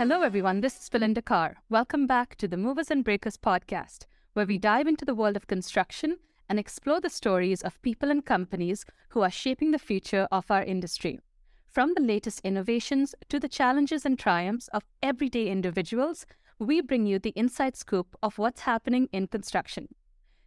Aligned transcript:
Hello, 0.00 0.22
everyone. 0.22 0.62
This 0.62 0.80
is 0.80 0.88
Belinda 0.88 1.20
Carr. 1.20 1.56
Welcome 1.68 2.06
back 2.06 2.34
to 2.36 2.48
the 2.48 2.56
Movers 2.56 2.90
and 2.90 3.04
Breakers 3.04 3.36
podcast, 3.36 4.06
where 4.32 4.46
we 4.46 4.56
dive 4.56 4.86
into 4.86 5.04
the 5.04 5.14
world 5.14 5.36
of 5.36 5.46
construction 5.46 6.16
and 6.48 6.58
explore 6.58 7.02
the 7.02 7.10
stories 7.10 7.60
of 7.60 7.82
people 7.82 8.10
and 8.10 8.24
companies 8.24 8.86
who 9.10 9.20
are 9.20 9.30
shaping 9.30 9.72
the 9.72 9.78
future 9.78 10.26
of 10.32 10.50
our 10.50 10.62
industry. 10.62 11.20
From 11.66 11.92
the 11.94 12.00
latest 12.00 12.40
innovations 12.44 13.14
to 13.28 13.38
the 13.38 13.46
challenges 13.46 14.06
and 14.06 14.18
triumphs 14.18 14.68
of 14.68 14.84
everyday 15.02 15.48
individuals, 15.48 16.24
we 16.58 16.80
bring 16.80 17.04
you 17.04 17.18
the 17.18 17.34
inside 17.36 17.76
scoop 17.76 18.16
of 18.22 18.38
what's 18.38 18.62
happening 18.62 19.06
in 19.12 19.26
construction. 19.26 19.86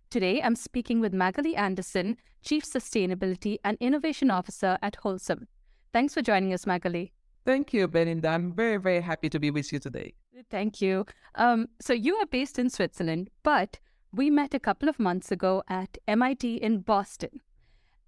Today, 0.09 0.41
I'm 0.41 0.55
speaking 0.55 0.99
with 0.99 1.13
Magali 1.13 1.55
Anderson, 1.55 2.17
Chief 2.43 2.63
Sustainability 2.63 3.57
and 3.63 3.77
Innovation 3.79 4.31
Officer 4.31 4.79
at 4.81 4.97
Holcim. 5.03 5.45
Thanks 5.91 6.15
for 6.15 6.23
joining 6.23 6.53
us, 6.53 6.65
Magali. 6.65 7.13
Thank 7.45 7.73
you, 7.73 7.87
Belinda. 7.87 8.29
I'm 8.29 8.53
very, 8.53 8.77
very 8.77 9.01
happy 9.01 9.29
to 9.29 9.39
be 9.39 9.51
with 9.51 9.71
you 9.73 9.79
today. 9.79 10.13
Thank 10.49 10.81
you. 10.81 11.05
Um, 11.35 11.67
so, 11.79 11.93
you 11.93 12.15
are 12.15 12.25
based 12.25 12.57
in 12.57 12.69
Switzerland, 12.69 13.29
but 13.43 13.79
we 14.13 14.29
met 14.29 14.53
a 14.53 14.59
couple 14.59 14.87
of 14.87 14.99
months 14.99 15.31
ago 15.31 15.63
at 15.67 15.97
MIT 16.07 16.55
in 16.55 16.79
Boston. 16.79 17.41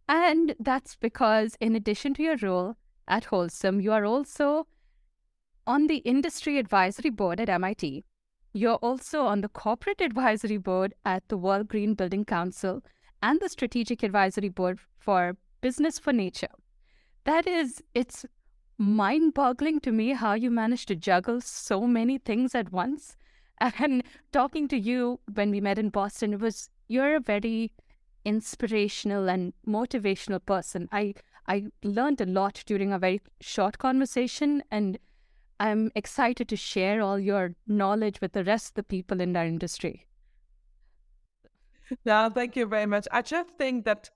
And 0.07 0.55
that's 0.59 0.95
because, 0.95 1.57
in 1.59 1.75
addition 1.75 2.13
to 2.15 2.23
your 2.23 2.37
role 2.37 2.75
at 3.07 3.25
Holcim, 3.25 3.81
you 3.81 3.91
are 3.91 4.05
also 4.05 4.67
on 5.67 5.87
the 5.87 5.97
Industry 5.97 6.59
Advisory 6.59 7.09
Board 7.09 7.39
at 7.39 7.49
MIT 7.49 8.03
you're 8.55 8.75
also 8.75 9.25
on 9.25 9.41
the 9.41 9.49
corporate 9.49 9.99
advisory 9.99 10.55
board 10.55 10.93
at 11.03 11.27
the 11.27 11.35
World 11.35 11.67
Green 11.67 11.93
Building 11.93 12.23
Council 12.23 12.81
and 13.21 13.37
the 13.41 13.49
strategic 13.49 14.01
advisory 14.01 14.47
board 14.47 14.79
for 14.97 15.35
Business 15.59 15.99
for 15.99 16.13
Nature. 16.13 16.55
That 17.25 17.47
is, 17.47 17.83
it's 17.93 18.25
mind 18.77 19.33
boggling 19.33 19.79
to 19.81 19.91
me 19.91 20.09
how 20.13 20.33
you 20.33 20.51
managed 20.51 20.87
to 20.89 20.95
juggle 20.95 21.41
so 21.41 21.87
many 21.87 22.17
things 22.17 22.55
at 22.55 22.71
once. 22.71 23.15
And 23.79 24.03
talking 24.33 24.67
to 24.67 24.77
you 24.77 25.19
when 25.33 25.49
we 25.49 25.61
met 25.61 25.79
in 25.79 25.89
Boston, 25.89 26.33
it 26.33 26.39
was 26.41 26.69
you're 26.87 27.15
a 27.15 27.21
very 27.21 27.71
inspirational 28.25 29.29
and 29.29 29.53
motivational 29.65 30.45
person. 30.45 30.89
I 30.91 31.13
I 31.47 31.67
learned 31.83 32.21
a 32.21 32.25
lot 32.25 32.63
during 32.65 32.91
a 32.91 32.99
very 32.99 33.21
short 33.39 33.77
conversation 33.77 34.63
and 34.71 34.97
I'm 35.59 35.91
excited 35.95 36.49
to 36.49 36.57
share 36.57 37.01
all 37.01 37.19
your 37.19 37.55
knowledge 37.65 38.19
with 38.19 38.33
the 38.33 38.43
rest 38.43 38.69
of 38.69 38.73
the 38.75 38.83
people 38.83 39.21
in 39.21 39.35
our 39.37 39.45
industry. 39.45 40.07
No, 42.03 42.31
thank 42.33 42.55
you 42.55 42.65
very 42.65 42.87
much. 42.87 43.07
I 43.11 43.21
just 43.21 43.51
think 43.59 43.85
that 43.85 44.09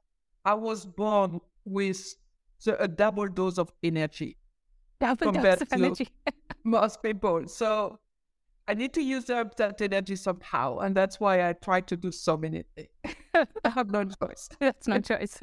I 0.43 0.55
was 0.55 0.87
born 0.87 1.39
with 1.65 2.15
a 2.65 2.87
double 2.87 3.27
dose 3.27 3.59
of 3.59 3.71
energy. 3.83 4.37
Double 4.99 5.31
dose 5.31 5.61
of 5.61 5.71
energy. 5.71 6.09
most 6.63 7.01
people. 7.01 7.47
So 7.47 7.99
I 8.67 8.73
need 8.73 8.93
to 8.93 9.01
use 9.01 9.29
up 9.29 9.55
that 9.55 9.81
energy 9.81 10.15
somehow. 10.15 10.79
And 10.79 10.95
that's 10.95 11.19
why 11.19 11.47
I 11.47 11.53
try 11.53 11.81
to 11.81 11.97
do 11.97 12.11
so 12.11 12.37
many 12.37 12.63
things. 12.75 13.15
I 13.63 13.69
have 13.69 13.89
no 13.89 14.03
choice. 14.03 14.49
That's 14.59 14.87
no 14.87 14.99
choice. 14.99 15.39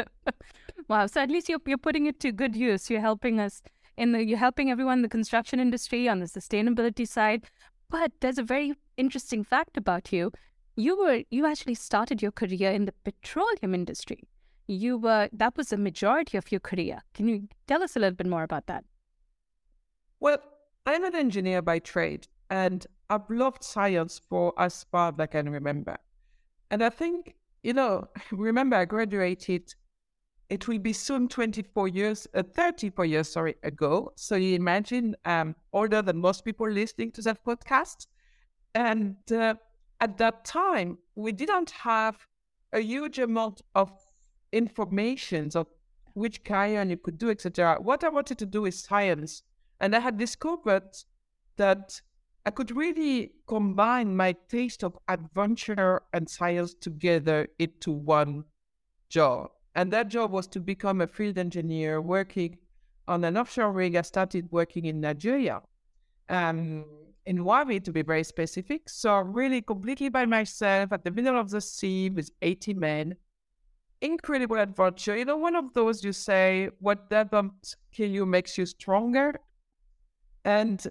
wow. 0.89 1.07
So 1.07 1.21
at 1.21 1.31
least 1.31 1.49
you're, 1.49 1.61
you're 1.67 1.79
putting 1.79 2.07
it 2.07 2.21
to 2.21 2.33
good 2.33 2.55
use. 2.55 2.91
You're 2.91 3.01
helping 3.01 3.41
us 3.41 3.63
in 3.97 4.13
the 4.13 4.25
you're 4.25 4.39
helping 4.39 4.71
everyone 4.71 4.99
in 4.99 5.03
the 5.03 5.09
construction 5.09 5.59
industry 5.59 6.09
on 6.09 6.21
the 6.21 6.27
sustainability 6.27 7.09
side. 7.09 7.47
But 7.89 8.13
there's 8.21 8.39
a 8.39 8.43
very 8.43 8.75
interesting 8.97 9.45
fact 9.45 9.77
about 9.77 10.13
you. 10.13 10.33
You 10.77 10.99
were 10.99 11.23
you 11.31 11.47
actually 11.47 11.75
started 11.75 12.21
your 12.21 12.33
career 12.33 12.71
in 12.71 12.85
the 12.85 12.95
petroleum 13.05 13.75
industry. 13.75 14.25
You 14.67 14.99
were 14.99 15.29
that 15.33 15.57
was 15.57 15.69
the 15.69 15.79
majority 15.79 16.37
of 16.37 16.53
your 16.53 16.61
career. 16.61 17.01
Can 17.15 17.29
you 17.29 17.49
tell 17.67 17.83
us 17.83 17.97
a 17.97 18.01
little 18.01 18.17
bit 18.17 18.27
more 18.27 18.43
about 18.43 18.67
that? 18.67 18.85
Well, 20.21 20.39
I'm 20.87 21.05
an 21.05 21.15
engineer 21.15 21.63
by 21.63 21.79
trade, 21.81 22.27
and 22.51 22.87
I've 23.11 23.29
loved 23.29 23.65
science 23.65 24.21
for 24.29 24.53
as 24.59 24.85
far 24.85 25.09
as 25.09 25.15
I 25.19 25.27
can 25.27 25.49
remember. 25.51 25.97
And 26.71 26.83
I 26.83 26.91
think, 26.91 27.35
you 27.63 27.73
know, 27.73 28.09
remember 28.31 28.77
I 28.77 28.85
graduated 28.85 29.75
it 30.49 30.69
will 30.69 30.79
be 30.79 30.93
soon 30.93 31.29
24 31.29 31.89
years, 31.89 32.27
uh, 32.35 32.43
34 32.43 33.05
years, 33.05 33.29
sorry, 33.29 33.57
ago. 33.63 34.13
So 34.17 34.37
you 34.37 34.55
imagine 34.55 35.17
um, 35.25 35.57
older 35.73 36.03
than 36.03 36.19
most 36.19 36.45
people 36.45 36.71
listening 36.71 37.11
to 37.13 37.23
that 37.23 37.45
podcast. 37.45 38.07
And 38.75 39.17
uh, 39.33 39.55
at 40.01 40.19
that 40.19 40.45
time, 40.45 40.99
we 41.17 41.33
didn't 41.33 41.71
have 41.71 42.17
a 42.73 42.81
huge 42.81 43.19
amount 43.19 43.63
of 43.75 43.91
information 44.53 45.51
of 45.55 45.67
which 46.15 46.45
career 46.45 46.85
you 46.85 46.97
could 46.97 47.19
do, 47.19 47.31
etc. 47.31 47.79
What 47.81 48.05
I 48.05 48.09
wanted 48.09 48.39
to 48.39 48.47
do 48.47 48.67
is 48.67 48.83
science. 48.83 49.43
And 49.81 49.95
I 49.95 50.01
had 50.01 50.19
discovered 50.19 50.97
that 51.57 52.01
I 52.47 52.51
could 52.51 52.71
really 52.77 53.33
combine 53.49 54.17
my 54.17 54.33
taste 54.49 54.85
of 54.85 54.97
adventure 55.09 56.03
and 56.13 56.29
science 56.29 56.75
together 56.75 57.49
into 57.59 57.91
one 57.91 58.45
job. 59.09 59.51
And 59.75 59.93
that 59.93 60.09
job 60.09 60.31
was 60.31 60.47
to 60.49 60.61
become 60.61 61.01
a 61.01 61.07
field 61.07 61.39
engineer 61.39 62.01
working 62.01 62.57
on 63.09 63.25
an 63.25 63.37
offshore 63.37 63.73
rig. 63.73 63.97
I 63.97 64.03
started 64.03 64.51
working 64.51 64.87
in 64.87 65.01
Nigeria, 65.01 65.61
um, 66.29 66.85
in 67.27 67.45
Warri 67.45 67.81
to 67.81 67.93
be 67.93 68.03
very 68.03 68.25
specific. 68.25 68.89
So, 68.89 69.19
really 69.19 69.61
completely 69.61 70.09
by 70.09 70.25
myself 70.25 70.93
at 70.93 71.05
the 71.05 71.11
middle 71.11 71.39
of 71.39 71.51
the 71.51 71.61
sea 71.61 72.11
with 72.11 72.31
80 72.41 72.75
men. 72.75 73.17
Incredible 74.01 74.57
adventure. 74.57 75.17
You 75.17 75.25
know, 75.25 75.37
one 75.37 75.57
of 75.57 75.75
those 75.75 76.05
you 76.05 76.13
say, 76.13 76.71
what 76.79 77.11
doesn't 77.11 77.77
kill 77.93 78.11
you 78.11 78.25
makes 78.25 78.57
you 78.57 78.67
stronger. 78.67 79.35
And 80.47 80.87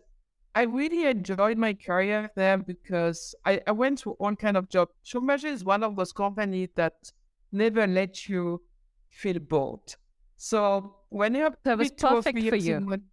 I 0.54 0.64
really 0.64 1.06
enjoyed 1.06 1.58
my 1.58 1.74
career 1.74 2.30
there 2.36 2.58
because 2.58 3.34
I, 3.46 3.62
I 3.66 3.72
went 3.72 4.00
to 4.00 4.12
one 4.12 4.36
kind 4.36 4.58
of 4.58 4.70
job. 4.70 4.90
Schlumberger 5.06 5.46
is 5.46 5.64
one 5.64 5.82
of 5.82 5.96
those 5.96 6.12
companies 6.12 6.70
that 6.76 6.94
never 7.54 7.88
let 7.88 8.28
you 8.28 8.62
feel 9.10 9.40
bored. 9.40 9.96
So 10.36 10.96
when 11.10 11.36
you 11.36 11.44
have 11.44 11.56
that 11.64 11.78
was 11.78 11.92
perfect 11.92 12.50
for 12.50 12.58
you. 12.58 12.80
One, 12.82 13.04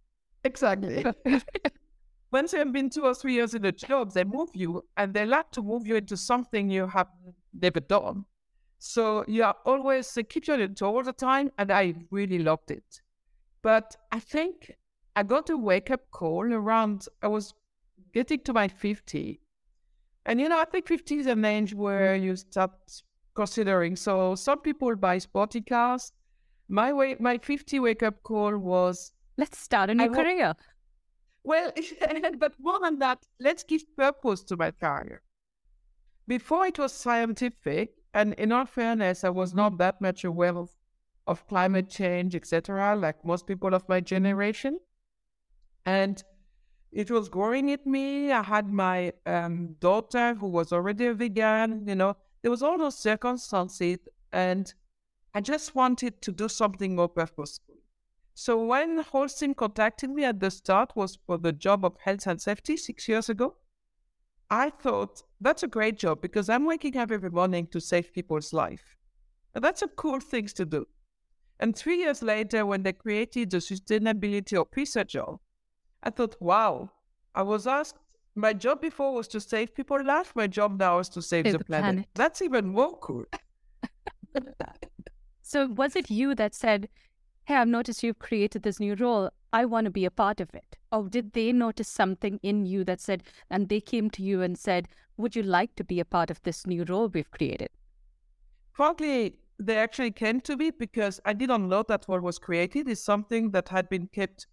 exactly. 0.43 1.05
Once 2.31 2.51
you 2.51 2.59
have 2.59 2.73
been 2.73 2.89
two 2.89 3.03
or 3.03 3.13
three 3.13 3.35
years 3.35 3.53
in 3.53 3.63
a 3.63 3.71
job, 3.71 4.11
they 4.11 4.25
move 4.25 4.49
you 4.53 4.83
and 4.97 5.13
they 5.13 5.25
like 5.25 5.49
to 5.51 5.61
move 5.61 5.87
you 5.87 5.95
into 5.95 6.17
something 6.17 6.69
you 6.69 6.87
have 6.87 7.07
never 7.53 7.79
done. 7.79 8.25
So 8.79 9.23
you 9.29 9.43
are 9.43 9.55
always 9.65 10.13
they 10.13 10.23
keep 10.23 10.47
you 10.47 10.55
on 10.55 10.75
all 10.81 11.03
the 11.03 11.13
time, 11.13 11.51
and 11.57 11.71
I 11.71 11.93
really 12.11 12.39
loved 12.39 12.69
it. 12.69 13.01
But 13.61 13.95
I 14.11 14.19
think 14.19 14.73
I 15.15 15.23
got 15.23 15.49
a 15.49 15.57
wake 15.57 15.91
up 15.91 16.09
call 16.11 16.51
around 16.51 17.07
I 17.21 17.27
was 17.27 17.53
getting 18.13 18.39
to 18.41 18.53
my 18.53 18.67
50. 18.67 19.39
And 20.25 20.39
you 20.39 20.49
know, 20.49 20.59
I 20.59 20.65
think 20.65 20.87
50 20.87 21.15
is 21.15 21.27
an 21.27 21.43
age 21.45 21.73
where 21.73 22.15
mm-hmm. 22.15 22.25
you 22.25 22.35
start 22.35 22.71
considering. 23.35 23.95
So 23.95 24.35
some 24.35 24.59
people 24.61 24.95
buy 24.95 25.17
sporty 25.17 25.61
cars. 25.61 26.11
My 26.69 26.93
way, 26.93 27.15
my 27.19 27.37
50 27.37 27.79
wake 27.79 28.03
up 28.03 28.23
call 28.23 28.57
was 28.57 29.11
let's 29.37 29.57
start 29.57 29.89
a 29.89 29.95
new 29.95 30.05
I 30.05 30.07
career. 30.07 30.53
well, 31.43 31.71
but 32.37 32.53
more 32.59 32.79
than 32.81 32.99
that, 32.99 33.19
let's 33.39 33.63
give 33.63 33.83
purpose 33.95 34.43
to 34.45 34.57
my 34.57 34.71
career. 34.71 35.21
Before 36.27 36.65
it 36.65 36.79
was 36.79 36.93
scientific, 36.93 37.95
and 38.13 38.33
in 38.35 38.51
all 38.51 38.65
fairness, 38.65 39.23
I 39.23 39.29
was 39.29 39.53
not 39.53 39.73
mm-hmm. 39.73 39.77
that 39.79 40.01
much 40.01 40.23
aware 40.23 40.55
of, 40.55 40.69
of 41.27 41.45
climate 41.47 41.89
change, 41.89 42.35
etc., 42.35 42.95
like 42.95 43.25
most 43.25 43.45
people 43.45 43.73
of 43.73 43.87
my 43.89 43.99
generation. 43.99 44.79
And 45.85 46.23
it 46.91 47.09
was 47.09 47.29
growing 47.29 47.71
at 47.71 47.85
me. 47.85 48.31
I 48.31 48.43
had 48.43 48.71
my 48.71 49.13
um, 49.25 49.75
daughter 49.79 50.35
who 50.35 50.47
was 50.47 50.71
already 50.71 51.07
a 51.07 51.13
vegan, 51.13 51.87
you 51.87 51.95
know, 51.95 52.15
there 52.43 52.51
was 52.51 52.61
all 52.61 52.77
those 52.77 52.97
circumstances, 52.97 53.99
and 54.33 54.71
I 55.33 55.39
just 55.39 55.75
wanted 55.75 56.21
to 56.21 56.31
do 56.31 56.49
something 56.49 56.95
more 56.95 57.07
purposeful. 57.07 57.75
So 58.35 58.65
when 58.65 59.01
Holcim 59.03 59.55
contacted 59.55 60.09
me 60.09 60.25
at 60.25 60.39
the 60.39 60.51
start 60.51 60.91
was 60.95 61.17
for 61.25 61.37
the 61.37 61.53
job 61.53 61.85
of 61.85 61.95
health 62.03 62.27
and 62.27 62.41
safety 62.41 62.77
six 62.77 63.07
years 63.07 63.29
ago. 63.29 63.55
I 64.49 64.71
thought 64.71 65.23
that's 65.39 65.63
a 65.63 65.67
great 65.67 65.97
job 65.97 66.21
because 66.21 66.49
I'm 66.49 66.65
waking 66.65 66.97
up 66.97 67.11
every 67.11 67.29
morning 67.29 67.65
to 67.67 67.79
save 67.79 68.13
people's 68.13 68.53
life. 68.53 68.97
And 69.55 69.63
that's 69.63 69.81
a 69.81 69.87
cool 69.87 70.19
thing 70.19 70.47
to 70.47 70.65
do. 70.65 70.87
And 71.59 71.75
three 71.75 71.99
years 71.99 72.21
later, 72.21 72.65
when 72.65 72.83
they 72.83 72.93
created 72.93 73.51
the 73.51 73.57
sustainability 73.57 74.59
officer 74.59 75.03
job, 75.05 75.39
I 76.03 76.09
thought, 76.09 76.35
wow, 76.39 76.91
I 77.33 77.41
was 77.41 77.65
asked 77.65 77.97
my 78.35 78.53
job 78.53 78.81
before 78.81 79.13
was 79.13 79.27
to 79.29 79.39
save 79.39 79.75
people 79.75 80.03
life. 80.03 80.33
My 80.35 80.47
job 80.47 80.79
now 80.79 80.99
is 80.99 81.09
to 81.09 81.21
save, 81.21 81.45
the, 81.45 81.57
the 81.57 81.63
planet. 81.63 81.91
planet. 81.91 82.07
That's 82.15 82.41
even 82.41 82.67
more 82.67 82.97
cool. 82.97 83.25
so 85.41 85.67
was 85.67 85.95
it 85.95 86.09
you 86.09 86.35
that 86.35 86.55
said, 86.55 86.89
Hey, 87.45 87.55
I've 87.55 87.67
noticed 87.67 88.03
you've 88.03 88.19
created 88.19 88.63
this 88.63 88.79
new 88.79 88.95
role. 88.95 89.29
I 89.51 89.65
want 89.65 89.85
to 89.85 89.91
be 89.91 90.05
a 90.05 90.11
part 90.11 90.39
of 90.39 90.53
it. 90.55 90.77
Or 90.91 91.09
did 91.09 91.33
they 91.33 91.51
notice 91.51 91.89
something 91.89 92.39
in 92.41 92.65
you 92.65 92.83
that 92.85 93.01
said, 93.01 93.23
and 93.49 93.67
they 93.67 93.81
came 93.81 94.09
to 94.11 94.23
you 94.23 94.41
and 94.41 94.57
said, 94.57 94.87
Would 95.17 95.35
you 95.35 95.43
like 95.43 95.75
to 95.75 95.83
be 95.83 95.99
a 95.99 96.05
part 96.05 96.31
of 96.31 96.41
this 96.43 96.65
new 96.65 96.85
role 96.85 97.09
we've 97.09 97.29
created? 97.29 97.69
Frankly, 98.71 99.35
they 99.59 99.77
actually 99.77 100.11
came 100.11 100.41
to 100.41 100.57
me 100.57 100.71
because 100.71 101.19
I 101.25 101.33
didn't 101.33 101.67
know 101.67 101.83
that 101.87 102.07
what 102.07 102.23
was 102.23 102.39
created 102.39 102.87
is 102.87 103.03
something 103.03 103.51
that 103.51 103.69
had 103.69 103.89
been 103.89 104.07
kept 104.07 104.47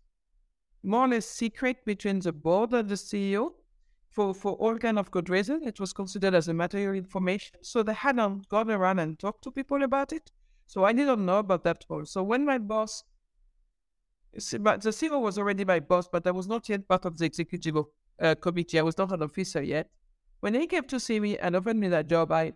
more 0.82 1.04
or 1.04 1.08
less 1.08 1.26
secret 1.26 1.84
between 1.84 2.20
the 2.20 2.32
board 2.32 2.72
and 2.72 2.88
the 2.88 2.94
CEO 2.94 3.52
for, 4.10 4.34
for 4.34 4.52
all 4.52 4.78
kind 4.78 4.98
of 4.98 5.10
good 5.10 5.28
reason. 5.28 5.62
It 5.64 5.78
was 5.78 5.92
considered 5.92 6.34
as 6.34 6.48
a 6.48 6.54
material 6.54 6.94
information. 6.94 7.58
So 7.62 7.82
they 7.82 7.92
hadn't 7.94 8.48
gone 8.48 8.70
around 8.70 8.98
and 8.98 9.18
talked 9.18 9.44
to 9.44 9.50
people 9.50 9.82
about 9.82 10.12
it. 10.12 10.30
So 10.66 10.84
I 10.84 10.92
didn't 10.92 11.24
know 11.24 11.38
about 11.38 11.64
that 11.64 11.84
all. 11.88 12.04
So 12.04 12.22
when 12.22 12.44
my 12.44 12.58
boss, 12.58 13.04
the 14.32 14.38
CEO 14.38 15.20
was 15.20 15.38
already 15.38 15.64
my 15.64 15.80
boss, 15.80 16.08
but 16.08 16.26
I 16.26 16.30
was 16.30 16.46
not 16.46 16.68
yet 16.68 16.86
part 16.88 17.04
of 17.04 17.18
the 17.18 17.24
executive 17.24 17.76
uh, 18.20 18.34
committee. 18.36 18.78
I 18.78 18.82
was 18.82 18.96
not 18.96 19.12
an 19.12 19.22
officer 19.22 19.62
yet. 19.62 19.90
When 20.40 20.54
he 20.54 20.66
came 20.66 20.84
to 20.84 21.00
see 21.00 21.20
me 21.20 21.36
and 21.38 21.56
offered 21.56 21.76
me 21.76 21.88
that 21.88 22.08
job, 22.08 22.32
I 22.32 22.54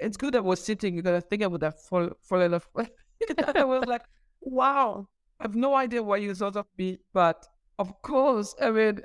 it's 0.00 0.16
good 0.16 0.34
I 0.34 0.40
was 0.40 0.62
sitting 0.62 0.96
because 0.96 1.22
I 1.22 1.26
think 1.26 1.42
I 1.42 1.46
would 1.46 1.62
have 1.62 1.80
fall, 1.80 2.10
fallen 2.22 2.54
off. 2.54 2.68
I 3.54 3.64
was 3.64 3.84
like, 3.86 4.02
wow, 4.40 5.08
I 5.40 5.44
have 5.44 5.56
no 5.56 5.74
idea 5.74 6.02
why 6.02 6.18
you 6.18 6.34
thought 6.34 6.56
of 6.56 6.66
me, 6.76 6.98
but 7.14 7.46
of 7.78 8.02
course, 8.02 8.54
I 8.60 8.70
mean, 8.70 9.00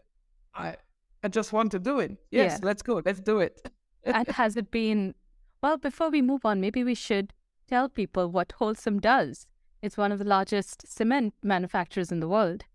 I 0.53 0.75
I 1.23 1.29
just 1.29 1.53
want 1.53 1.71
to 1.71 1.79
do 1.79 1.99
it. 1.99 2.17
Yes, 2.29 2.59
yeah. 2.59 2.67
let's 2.67 2.81
go, 2.81 3.01
let's 3.05 3.21
do 3.21 3.39
it. 3.39 3.71
and 4.03 4.27
has 4.27 4.57
it 4.57 4.69
been? 4.69 5.15
Well, 5.63 5.77
before 5.77 6.09
we 6.11 6.21
move 6.21 6.45
on, 6.45 6.59
maybe 6.59 6.83
we 6.83 6.93
should 6.93 7.33
tell 7.67 7.87
people 7.87 8.29
what 8.29 8.53
Holcim 8.59 8.99
does. 8.99 9.47
It's 9.81 9.97
one 9.97 10.11
of 10.11 10.19
the 10.19 10.25
largest 10.25 10.85
cement 10.87 11.33
manufacturers 11.41 12.11
in 12.11 12.19
the 12.19 12.27
world. 12.27 12.65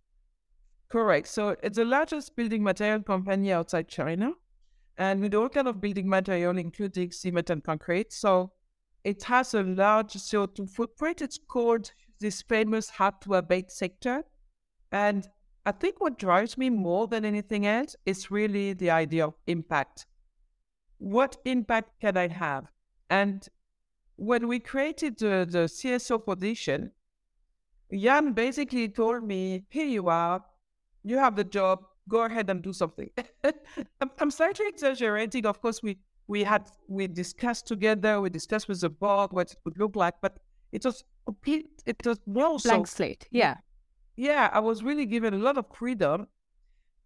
Correct. 0.88 1.28
So 1.28 1.56
it's 1.62 1.76
the 1.76 1.84
largest 1.84 2.34
building 2.34 2.62
material 2.62 3.02
company 3.02 3.52
outside 3.52 3.88
China, 3.88 4.32
and 4.96 5.20
with 5.20 5.34
all 5.34 5.50
kind 5.50 5.68
of 5.68 5.82
building 5.82 6.08
material, 6.08 6.56
including 6.56 7.12
cement 7.12 7.50
and 7.50 7.62
concrete. 7.62 8.10
So 8.12 8.52
it 9.04 9.22
has 9.24 9.52
a 9.52 9.62
large 9.62 10.14
CO2 10.14 10.70
footprint. 10.70 11.20
It's 11.20 11.38
called 11.38 11.92
this 12.20 12.42
famous 12.42 12.90
hard 12.90 13.20
to 13.22 13.34
abate 13.34 13.70
sector. 13.70 14.24
And 14.92 15.26
I 15.66 15.72
think 15.72 16.00
what 16.00 16.18
drives 16.18 16.56
me 16.56 16.70
more 16.70 17.06
than 17.06 17.24
anything 17.24 17.66
else 17.66 17.96
is 18.06 18.30
really 18.30 18.72
the 18.72 18.90
idea 18.90 19.26
of 19.26 19.34
impact. 19.46 20.06
What 20.98 21.36
impact 21.44 22.00
can 22.00 22.16
I 22.16 22.28
have? 22.28 22.66
And 23.08 23.46
when 24.16 24.48
we 24.48 24.60
created 24.60 25.18
the, 25.18 25.46
the 25.48 25.64
CSO 25.66 26.24
position, 26.24 26.92
Jan 27.92 28.32
basically 28.32 28.88
told 28.88 29.24
me, 29.24 29.64
here 29.68 29.86
you 29.86 30.08
are, 30.08 30.44
you 31.02 31.18
have 31.18 31.36
the 31.36 31.44
job, 31.44 31.80
go 32.08 32.24
ahead 32.24 32.50
and 32.50 32.62
do 32.62 32.72
something. 32.72 33.10
I'm, 34.18 34.30
slightly 34.30 34.66
exaggerating. 34.68 35.46
Of 35.46 35.60
course, 35.60 35.82
we 35.82 35.98
we 36.28 36.44
had 36.44 36.68
we 36.86 37.08
discussed 37.08 37.66
together, 37.66 38.20
we 38.20 38.30
discussed 38.30 38.68
with 38.68 38.80
the 38.80 38.90
board 38.90 39.32
what 39.32 39.50
it 39.52 39.58
would 39.64 39.78
look 39.78 39.96
like, 39.96 40.14
but 40.20 40.38
it 40.72 40.84
was 40.84 41.04
complete. 41.24 41.82
It 41.86 42.04
was 42.04 42.18
well 42.26 42.58
blank 42.58 42.86
slate. 42.86 43.26
Yeah, 43.30 43.56
yeah. 44.16 44.50
I 44.52 44.60
was 44.60 44.82
really 44.82 45.06
given 45.06 45.34
a 45.34 45.38
lot 45.38 45.58
of 45.58 45.66
freedom, 45.72 46.26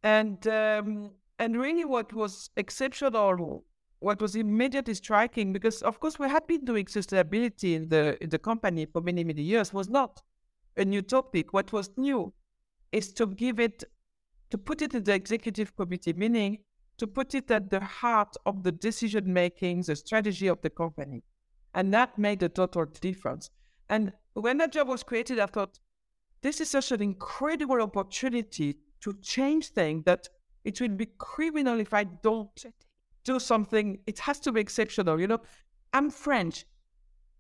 and 0.03 0.47
um, 0.47 1.11
and 1.39 1.57
really 1.57 1.85
what 1.85 2.13
was 2.13 2.51
exceptional, 2.57 3.65
what 4.01 4.21
was 4.21 4.37
immediately 4.37 4.95
striking, 4.95 5.53
because 5.53 5.83
of 5.83 6.01
course 6.01 6.19
we 6.19 6.29
had 6.29 6.47
been 6.47 6.65
doing 6.65 6.87
sustainability 6.87 7.75
in 7.75 7.89
the 7.89 8.23
in 8.23 8.31
the 8.31 8.39
company 8.39 8.87
for 8.87 9.01
many 9.01 9.25
many 9.25 9.43
years, 9.43 9.73
was 9.73 9.89
not 9.89 10.23
a 10.77 10.85
new 10.85 11.03
topic. 11.03 11.53
What 11.53 11.73
was 11.73 11.91
new 11.97 12.33
is 12.93 13.13
to 13.15 13.27
give 13.27 13.59
it, 13.59 13.85
to 14.51 14.59
put 14.59 14.83
it 14.83 14.95
in 14.95 15.03
the 15.03 15.15
executive 15.15 15.75
committee, 15.77 16.13
meaning 16.13 16.59
to 16.97 17.07
put 17.07 17.35
it 17.35 17.51
at 17.51 17.71
the 17.71 17.81
heart 17.81 18.37
of 18.47 18.63
the 18.63 18.71
decision 18.71 19.33
making, 19.33 19.83
the 19.83 19.97
strategy 19.97 20.47
of 20.47 20.61
the 20.63 20.71
company. 20.71 21.23
And 21.75 21.93
that 21.93 22.19
made 22.19 22.43
a 22.43 22.49
total 22.49 22.87
difference. 22.87 23.51
And 23.89 24.13
when 24.35 24.59
that 24.59 24.73
job 24.73 24.89
was 24.89 25.03
created, 25.03 25.39
I 25.39 25.47
thought, 25.47 25.79
this 26.43 26.61
is 26.61 26.71
such 26.71 26.93
an 26.93 27.03
incredible 27.03 27.81
opportunity 27.81 28.77
to 29.01 29.15
change 29.23 29.69
things 29.69 30.05
that 30.05 30.29
it 30.65 30.81
will 30.81 30.89
be 30.89 31.07
criminal 31.19 31.81
if 31.81 31.93
I 31.93 32.05
don't 32.05 32.65
do 33.25 33.41
something. 33.41 33.99
It 34.07 34.19
has 34.21 34.41
to 34.41 34.53
be 34.53 34.61
exceptional. 34.61 35.21
You 35.21 35.27
know, 35.27 35.41
I'm 35.93 36.11
French. 36.11 36.67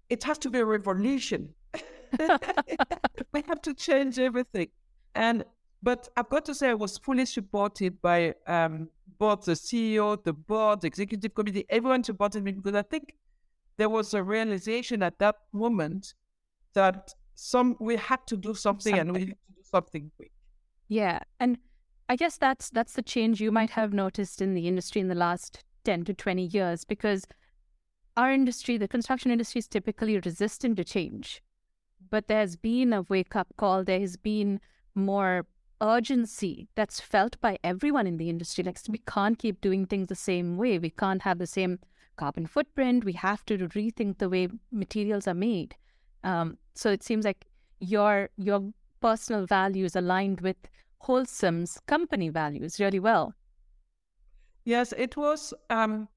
It 0.08 0.24
has 0.24 0.38
to 0.38 0.50
be 0.50 0.58
a 0.58 0.64
revolution. 0.64 1.54
we 3.32 3.42
have 3.46 3.62
to 3.62 3.74
change 3.74 4.18
everything. 4.18 4.68
And 5.14 5.44
but 5.82 6.08
I've 6.16 6.30
got 6.30 6.46
to 6.46 6.54
say, 6.54 6.70
I 6.70 6.74
was 6.74 6.96
fully 6.96 7.26
supported 7.26 8.00
by 8.00 8.34
um, 8.46 8.88
both 9.18 9.44
the 9.44 9.52
CEO, 9.52 10.22
the 10.24 10.32
board, 10.32 10.80
the 10.80 10.86
executive 10.86 11.34
committee, 11.34 11.66
everyone 11.68 12.02
supported 12.02 12.42
me 12.42 12.52
because 12.52 12.74
I 12.74 12.82
think 12.82 13.14
there 13.76 13.88
was 13.88 14.14
a 14.14 14.22
realization 14.22 15.02
at 15.02 15.18
that 15.18 15.36
moment 15.52 16.14
that 16.74 17.12
some 17.34 17.76
we 17.80 17.96
had 17.96 18.26
to 18.28 18.36
do 18.36 18.54
something, 18.54 18.96
something. 18.96 19.00
and 19.00 19.12
we 19.12 19.20
had 19.20 19.28
to 19.28 19.52
do 19.54 19.62
something 19.62 20.10
quick. 20.16 20.32
Yeah, 20.88 21.20
and 21.40 21.58
I 22.08 22.16
guess 22.16 22.36
that's 22.36 22.70
that's 22.70 22.92
the 22.92 23.02
change 23.02 23.40
you 23.40 23.50
might 23.50 23.70
have 23.70 23.92
noticed 23.92 24.40
in 24.40 24.54
the 24.54 24.68
industry 24.68 25.00
in 25.00 25.08
the 25.08 25.14
last 25.14 25.64
ten 25.84 26.04
to 26.04 26.14
twenty 26.14 26.46
years 26.46 26.84
because 26.84 27.26
our 28.16 28.32
industry, 28.32 28.76
the 28.78 28.88
construction 28.88 29.30
industry, 29.30 29.58
is 29.58 29.66
typically 29.66 30.18
resistant 30.18 30.76
to 30.76 30.84
change. 30.84 31.42
But 32.10 32.28
there's 32.28 32.54
been 32.54 32.92
a 32.92 33.02
wake 33.02 33.34
up 33.34 33.48
call. 33.56 33.82
There 33.82 33.98
has 33.98 34.16
been 34.16 34.60
more 34.94 35.46
urgency 35.80 36.68
that's 36.76 37.00
felt 37.00 37.40
by 37.40 37.58
everyone 37.64 38.06
in 38.06 38.18
the 38.18 38.30
industry. 38.30 38.62
Like 38.62 38.78
we 38.88 38.98
can't 38.98 39.38
keep 39.38 39.60
doing 39.60 39.86
things 39.86 40.06
the 40.06 40.14
same 40.14 40.56
way. 40.56 40.78
We 40.78 40.90
can't 40.90 41.22
have 41.22 41.38
the 41.38 41.46
same 41.46 41.80
carbon 42.16 42.46
footprint. 42.46 43.04
We 43.04 43.12
have 43.14 43.44
to 43.46 43.58
rethink 43.58 44.18
the 44.18 44.28
way 44.28 44.48
materials 44.70 45.26
are 45.26 45.34
made. 45.34 45.76
Um, 46.22 46.58
so 46.74 46.90
it 46.90 47.02
seems 47.02 47.24
like 47.24 47.46
your 47.80 48.30
your 48.36 48.72
personal 49.00 49.46
values 49.46 49.96
aligned 49.96 50.40
with 50.40 50.56
Holcim's 51.00 51.78
company 51.86 52.30
values 52.30 52.80
really 52.80 53.00
well. 53.00 53.34
Yes, 54.64 54.94
it 54.96 55.16
was. 55.16 55.52
Um, 55.68 56.08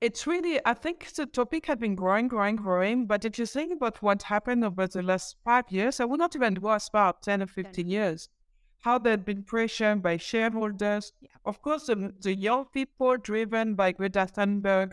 it's 0.00 0.26
really. 0.26 0.60
I 0.64 0.74
think 0.74 1.12
the 1.14 1.26
topic 1.26 1.66
had 1.66 1.80
been 1.80 1.96
growing, 1.96 2.28
growing, 2.28 2.56
growing. 2.56 3.06
But 3.06 3.24
if 3.24 3.38
you 3.38 3.46
think 3.46 3.72
about 3.72 4.02
what 4.02 4.22
happened 4.22 4.64
over 4.64 4.86
the 4.86 5.02
last 5.02 5.36
five 5.44 5.64
years, 5.70 5.98
I 5.98 6.04
would 6.04 6.20
not 6.20 6.36
even 6.36 6.54
go 6.54 6.70
as 6.70 6.88
far 6.88 7.14
ten 7.22 7.42
or 7.42 7.46
fifteen 7.46 7.88
years 7.88 8.28
how 8.86 8.98
they've 8.98 9.24
been 9.24 9.42
pressured 9.42 10.00
by 10.00 10.16
shareholders. 10.16 11.12
Yeah. 11.20 11.30
Of 11.44 11.60
course, 11.60 11.86
the, 11.86 12.12
the 12.20 12.34
young 12.34 12.66
people 12.66 13.16
driven 13.16 13.74
by 13.74 13.92
Greta 13.92 14.28
Thunberg. 14.32 14.92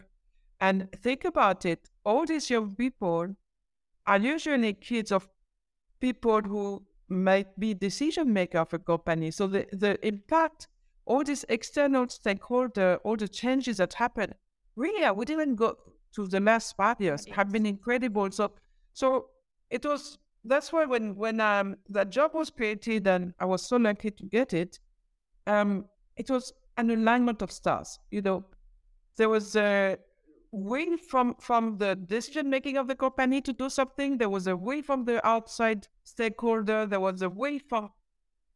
And 0.60 0.90
think 1.02 1.26
about 1.26 1.66
it 1.66 1.90
all 2.06 2.26
these 2.26 2.50
young 2.50 2.76
people 2.76 3.36
are 4.06 4.20
usually 4.20 4.74
kids 4.74 5.12
of 5.12 5.28
people 6.00 6.42
who 6.42 6.84
might 7.08 7.58
be 7.60 7.74
decision 7.74 8.34
maker 8.34 8.60
of 8.60 8.74
a 8.74 8.80
company. 8.80 9.32
So 9.32 9.48
the, 9.48 9.66
the 9.72 10.06
impact, 10.06 10.68
all 11.06 11.24
these 11.24 11.46
external 11.50 12.10
stakeholder, 12.10 13.00
all 13.04 13.16
the 13.16 13.28
changes 13.28 13.78
that 13.78 13.94
happen, 13.94 14.34
really, 14.76 15.06
I 15.06 15.12
would 15.12 15.30
even 15.30 15.56
go 15.56 15.78
to 16.16 16.28
the 16.28 16.40
last 16.40 16.76
five 16.76 17.00
years 17.00 17.26
yes. 17.28 17.36
have 17.36 17.52
been 17.52 17.66
incredible. 17.66 18.30
So, 18.32 18.52
so 18.94 19.28
it 19.70 19.86
was 19.86 20.18
that's 20.46 20.74
why 20.74 20.84
when 20.86 21.16
when 21.16 21.40
um 21.40 21.78
that 21.90 22.10
job 22.10 22.34
was 22.34 22.50
created 22.50 23.08
and 23.08 23.34
I 23.40 23.46
was 23.46 23.62
so 23.66 23.78
lucky 23.78 24.12
to 24.12 24.26
get 24.26 24.54
it, 24.54 24.80
um, 25.48 25.86
it 26.18 26.30
was 26.30 26.52
an 26.78 26.90
alignment 26.92 27.42
of 27.42 27.52
stars. 27.52 27.98
You 28.12 28.22
know, 28.22 28.46
there 29.16 29.30
was 29.30 29.56
a 29.56 29.98
will 30.54 30.98
from 30.98 31.36
from 31.40 31.78
the 31.80 31.96
decision 31.96 32.48
making 32.50 32.78
of 32.78 32.88
the 32.88 32.96
company 32.96 33.42
to 33.42 33.52
do 33.52 33.70
something. 33.70 34.18
There 34.20 34.30
was 34.30 34.46
a 34.48 34.56
will 34.56 34.84
from 34.84 35.06
the 35.06 35.26
outside 35.28 35.88
stakeholder. 36.04 36.86
There 36.86 37.00
was 37.00 37.22
a 37.24 37.30
will 37.30 37.60
from 37.68 37.90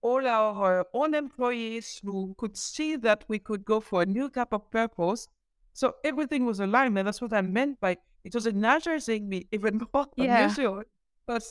all 0.02 0.28
our 0.28 0.86
own 0.94 1.16
employees 1.16 2.00
who 2.04 2.36
could 2.38 2.56
see 2.56 2.96
that 2.98 3.26
we 3.28 3.40
could 3.40 3.66
go 3.66 3.80
for 3.80 4.04
a 4.04 4.06
new 4.06 4.30
type 4.30 4.54
of 4.54 4.70
purpose. 4.70 5.28
So 5.74 5.96
everything 6.04 6.46
was 6.46 6.60
aligned, 6.60 6.98
and 6.98 7.08
that's 7.08 7.22
what 7.22 7.34
I 7.34 7.42
meant 7.42 7.80
by 7.80 7.98
it 8.24 8.36
was 8.36 8.46
energizing 8.46 9.28
me 9.28 9.48
even 9.52 9.82
more 9.94 10.08
yeah. 10.16 10.42
than 10.42 10.50
usual. 10.50 10.84
But 11.26 11.44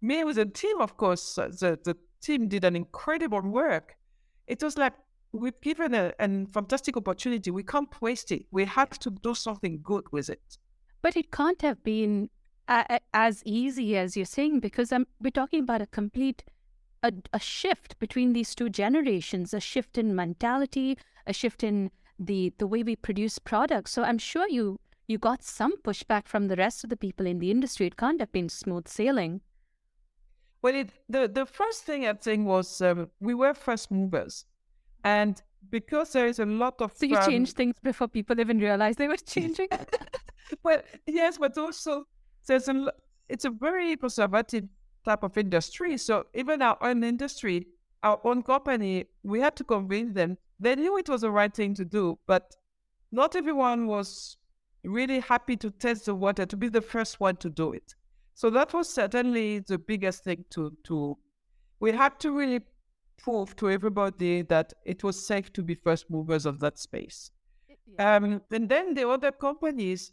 me 0.00 0.24
with 0.24 0.38
a 0.38 0.46
team, 0.46 0.80
of 0.80 0.96
course, 0.96 1.36
uh, 1.36 1.48
the, 1.48 1.78
the 1.84 1.96
team 2.22 2.48
did 2.48 2.64
an 2.64 2.76
incredible 2.76 3.42
work. 3.42 3.96
It 4.46 4.62
was 4.62 4.78
like 4.78 4.94
we've 5.32 5.60
given 5.60 5.94
a, 5.94 6.12
a 6.18 6.46
fantastic 6.46 6.96
opportunity. 6.96 7.50
We 7.50 7.62
can't 7.62 7.88
waste 8.00 8.32
it. 8.32 8.46
We 8.50 8.64
have 8.64 8.98
to 9.00 9.10
do 9.10 9.34
something 9.34 9.80
good 9.82 10.04
with 10.12 10.28
it. 10.28 10.58
But 11.00 11.16
it 11.16 11.32
can't 11.32 11.60
have 11.62 11.82
been 11.82 12.30
a, 12.68 13.00
as 13.12 13.42
easy 13.44 13.96
as 13.96 14.16
you're 14.16 14.26
saying 14.26 14.60
because 14.60 14.92
um, 14.92 15.06
we're 15.20 15.30
talking 15.30 15.60
about 15.60 15.82
a 15.82 15.86
complete 15.86 16.44
a, 17.02 17.12
a 17.32 17.38
shift 17.40 17.98
between 17.98 18.32
these 18.32 18.54
two 18.54 18.68
generations, 18.68 19.52
a 19.52 19.60
shift 19.60 19.98
in 19.98 20.14
mentality, 20.14 20.96
a 21.26 21.32
shift 21.32 21.64
in 21.64 21.90
the 22.18 22.52
the 22.58 22.66
way 22.66 22.82
we 22.82 22.94
produce 22.94 23.38
products. 23.38 23.92
So 23.92 24.04
I'm 24.04 24.18
sure 24.18 24.48
you 24.48 24.78
you 25.08 25.18
got 25.18 25.42
some 25.42 25.76
pushback 25.82 26.28
from 26.28 26.48
the 26.48 26.56
rest 26.56 26.84
of 26.84 26.90
the 26.90 26.96
people 26.96 27.26
in 27.26 27.40
the 27.40 27.50
industry. 27.50 27.86
It 27.86 27.96
can't 27.96 28.20
have 28.20 28.32
been 28.32 28.48
smooth 28.48 28.86
sailing. 28.86 29.40
Well, 30.62 30.74
it, 30.76 30.90
the 31.08 31.26
the 31.26 31.46
first 31.46 31.82
thing 31.82 32.06
I 32.06 32.12
think 32.12 32.46
was 32.46 32.80
um, 32.80 33.10
we 33.20 33.34
were 33.34 33.54
first 33.54 33.90
movers, 33.90 34.44
and 35.04 35.42
because 35.70 36.12
there 36.12 36.26
is 36.26 36.38
a 36.38 36.46
lot 36.46 36.80
of 36.80 36.92
so 36.94 37.06
you 37.06 37.16
um, 37.16 37.28
changed 37.28 37.56
things 37.56 37.76
before 37.82 38.08
people 38.08 38.38
even 38.38 38.58
realize 38.58 38.96
they 38.96 39.08
were 39.08 39.16
changing. 39.16 39.68
well, 40.62 40.82
yes, 41.06 41.38
but 41.38 41.56
also 41.56 42.04
there's 42.46 42.68
a 42.68 42.92
it's 43.28 43.44
a 43.44 43.50
very 43.50 43.96
conservative 43.96 44.64
type 45.04 45.22
of 45.22 45.36
industry. 45.38 45.96
So 45.96 46.26
even 46.34 46.62
our 46.62 46.76
own 46.82 47.02
industry, 47.02 47.66
our 48.02 48.20
own 48.24 48.42
company, 48.42 49.06
we 49.22 49.40
had 49.40 49.56
to 49.56 49.64
convince 49.64 50.14
them. 50.14 50.36
They 50.60 50.76
knew 50.76 50.98
it 50.98 51.08
was 51.08 51.22
the 51.22 51.30
right 51.30 51.52
thing 51.52 51.74
to 51.74 51.84
do, 51.84 52.18
but 52.26 52.54
not 53.10 53.34
everyone 53.34 53.86
was 53.86 54.36
really 54.84 55.20
happy 55.20 55.56
to 55.56 55.70
test 55.70 56.06
the 56.06 56.14
water, 56.14 56.46
to 56.46 56.56
be 56.56 56.68
the 56.68 56.80
first 56.80 57.20
one 57.20 57.36
to 57.36 57.48
do 57.48 57.72
it. 57.72 57.94
So 58.34 58.50
that 58.50 58.72
was 58.72 58.88
certainly 58.88 59.60
the 59.60 59.78
biggest 59.78 60.24
thing 60.24 60.44
to 60.50 60.76
to 60.84 61.16
we 61.80 61.92
had 61.92 62.18
to 62.20 62.30
really 62.32 62.60
prove 63.22 63.56
to 63.56 63.70
everybody 63.70 64.42
that 64.42 64.72
it 64.84 65.02
was 65.04 65.26
safe 65.26 65.52
to 65.52 65.62
be 65.62 65.74
first 65.74 66.10
movers 66.10 66.44
of 66.44 66.58
that 66.60 66.78
space. 66.78 67.30
Yeah. 67.86 68.16
Um, 68.16 68.40
and 68.50 68.68
then 68.68 68.94
the 68.94 69.08
other 69.08 69.32
companies, 69.32 70.12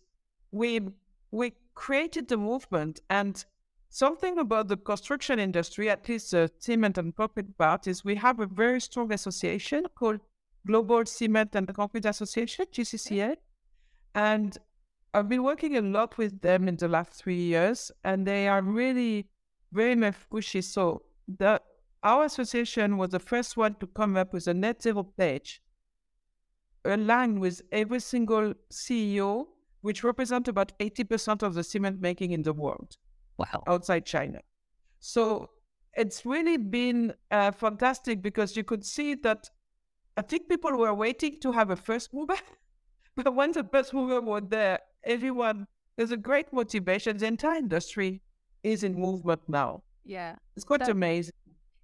we 0.51 0.81
we 1.31 1.53
created 1.75 2.27
the 2.27 2.37
movement 2.37 3.01
and 3.09 3.45
something 3.89 4.37
about 4.37 4.67
the 4.67 4.77
construction 4.77 5.39
industry, 5.39 5.89
at 5.89 6.07
least 6.07 6.31
the 6.31 6.51
cement 6.59 6.97
and 6.97 7.15
concrete 7.15 7.57
part, 7.57 7.87
is 7.87 8.05
we 8.05 8.15
have 8.15 8.39
a 8.39 8.45
very 8.45 8.79
strong 8.79 9.11
association 9.11 9.85
called 9.95 10.19
Global 10.65 11.05
Cement 11.05 11.55
and 11.55 11.73
Concrete 11.73 12.05
Association, 12.05 12.65
GCCA. 12.71 13.35
And 14.15 14.57
I've 15.13 15.29
been 15.29 15.43
working 15.43 15.77
a 15.77 15.81
lot 15.81 16.17
with 16.17 16.41
them 16.41 16.67
in 16.67 16.75
the 16.75 16.87
last 16.87 17.13
three 17.13 17.41
years, 17.41 17.91
and 18.03 18.25
they 18.25 18.47
are 18.47 18.61
really 18.61 19.27
very 19.71 19.95
much 19.95 20.15
pushy. 20.31 20.63
So 20.63 21.03
the 21.27 21.61
our 22.03 22.25
association 22.25 22.97
was 22.97 23.09
the 23.09 23.19
first 23.19 23.57
one 23.57 23.75
to 23.75 23.87
come 23.87 24.15
up 24.15 24.33
with 24.33 24.47
a 24.47 24.53
net 24.53 24.81
zero 24.81 25.03
pledge 25.03 25.61
aligned 26.85 27.39
with 27.39 27.61
every 27.71 27.99
single 27.99 28.53
CEO, 28.71 29.47
which 29.81 30.03
represent 30.03 30.47
about 30.47 30.77
80% 30.79 31.43
of 31.43 31.53
the 31.53 31.63
cement 31.63 31.99
making 32.01 32.31
in 32.31 32.43
the 32.43 32.53
world. 32.53 32.97
Wow. 33.37 33.63
Outside 33.67 34.05
China. 34.05 34.39
So 34.99 35.49
it's 35.93 36.25
really 36.25 36.57
been 36.57 37.13
uh, 37.31 37.51
fantastic 37.51 38.21
because 38.21 38.55
you 38.55 38.63
could 38.63 38.85
see 38.85 39.15
that 39.15 39.49
I 40.17 40.21
think 40.21 40.49
people 40.49 40.77
were 40.77 40.93
waiting 40.93 41.39
to 41.41 41.51
have 41.51 41.69
a 41.69 41.75
first 41.75 42.13
mover. 42.13 42.35
but 43.15 43.33
once 43.33 43.55
the 43.55 43.63
first 43.63 43.93
mover 43.93 44.21
was 44.21 44.43
there, 44.49 44.79
everyone, 45.03 45.67
there's 45.95 46.11
a 46.11 46.17
great 46.17 46.51
motivation. 46.51 47.17
The 47.17 47.27
entire 47.27 47.57
industry 47.57 48.21
is 48.63 48.83
in 48.83 48.95
movement 48.95 49.41
now. 49.47 49.83
Yeah. 50.03 50.35
It's 50.55 50.65
quite 50.65 50.81
that, 50.81 50.89
amazing. 50.89 51.33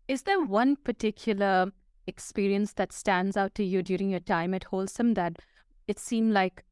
Is 0.08 0.24
there 0.24 0.42
one 0.42 0.76
particular 0.76 1.72
experience 2.08 2.74
that 2.74 2.94
stands 2.94 3.36
out 3.36 3.56
to 3.56 3.64
you 3.64 3.82
during 3.82 4.10
your 4.10 4.20
time 4.20 4.54
at 4.54 4.66
Holcim 4.66 5.16
that 5.16 5.38
it 5.88 5.98
seemed 6.00 6.32
like 6.32 6.64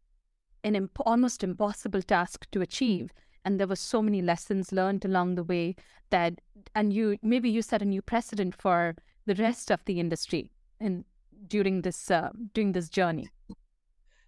an 0.64 0.76
imp- 0.76 1.00
almost 1.06 1.44
impossible 1.44 2.02
task 2.02 2.46
to 2.52 2.62
achieve? 2.62 3.12
And 3.44 3.60
there 3.60 3.68
were 3.68 3.76
so 3.76 4.02
many 4.02 4.22
lessons 4.22 4.72
learned 4.72 5.04
along 5.04 5.36
the 5.36 5.44
way 5.44 5.76
that, 6.12 6.40
and 6.76 6.94
you 6.94 7.18
maybe 7.22 7.50
you 7.50 7.62
set 7.62 7.82
a 7.82 7.86
new 7.86 8.02
precedent 8.02 8.56
for 8.56 8.96
the 9.26 9.36
rest 9.36 9.72
of 9.72 9.84
the 9.86 10.00
industry 10.00 10.52
and 10.80 11.04
during 11.48 11.82
this 11.82 12.12
uh, 12.12 12.30
during 12.54 12.72
this 12.72 12.88
journey. 12.88 13.30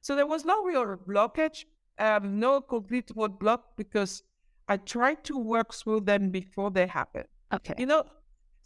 So 0.02 0.16
there 0.16 0.28
was 0.28 0.46
no 0.46 0.64
real 0.64 0.98
blockage, 1.08 1.66
um, 2.00 2.40
no 2.40 2.60
complete 2.60 3.08
roadblock 3.16 3.62
because 3.78 4.24
I 4.68 4.78
tried 4.78 5.24
to 5.26 5.38
work 5.38 5.74
through 5.74 6.02
them 6.02 6.30
before 6.30 6.72
they 6.72 6.88
happen. 6.88 7.26
Okay. 7.54 7.76
You 7.78 7.86
know, 7.86 8.04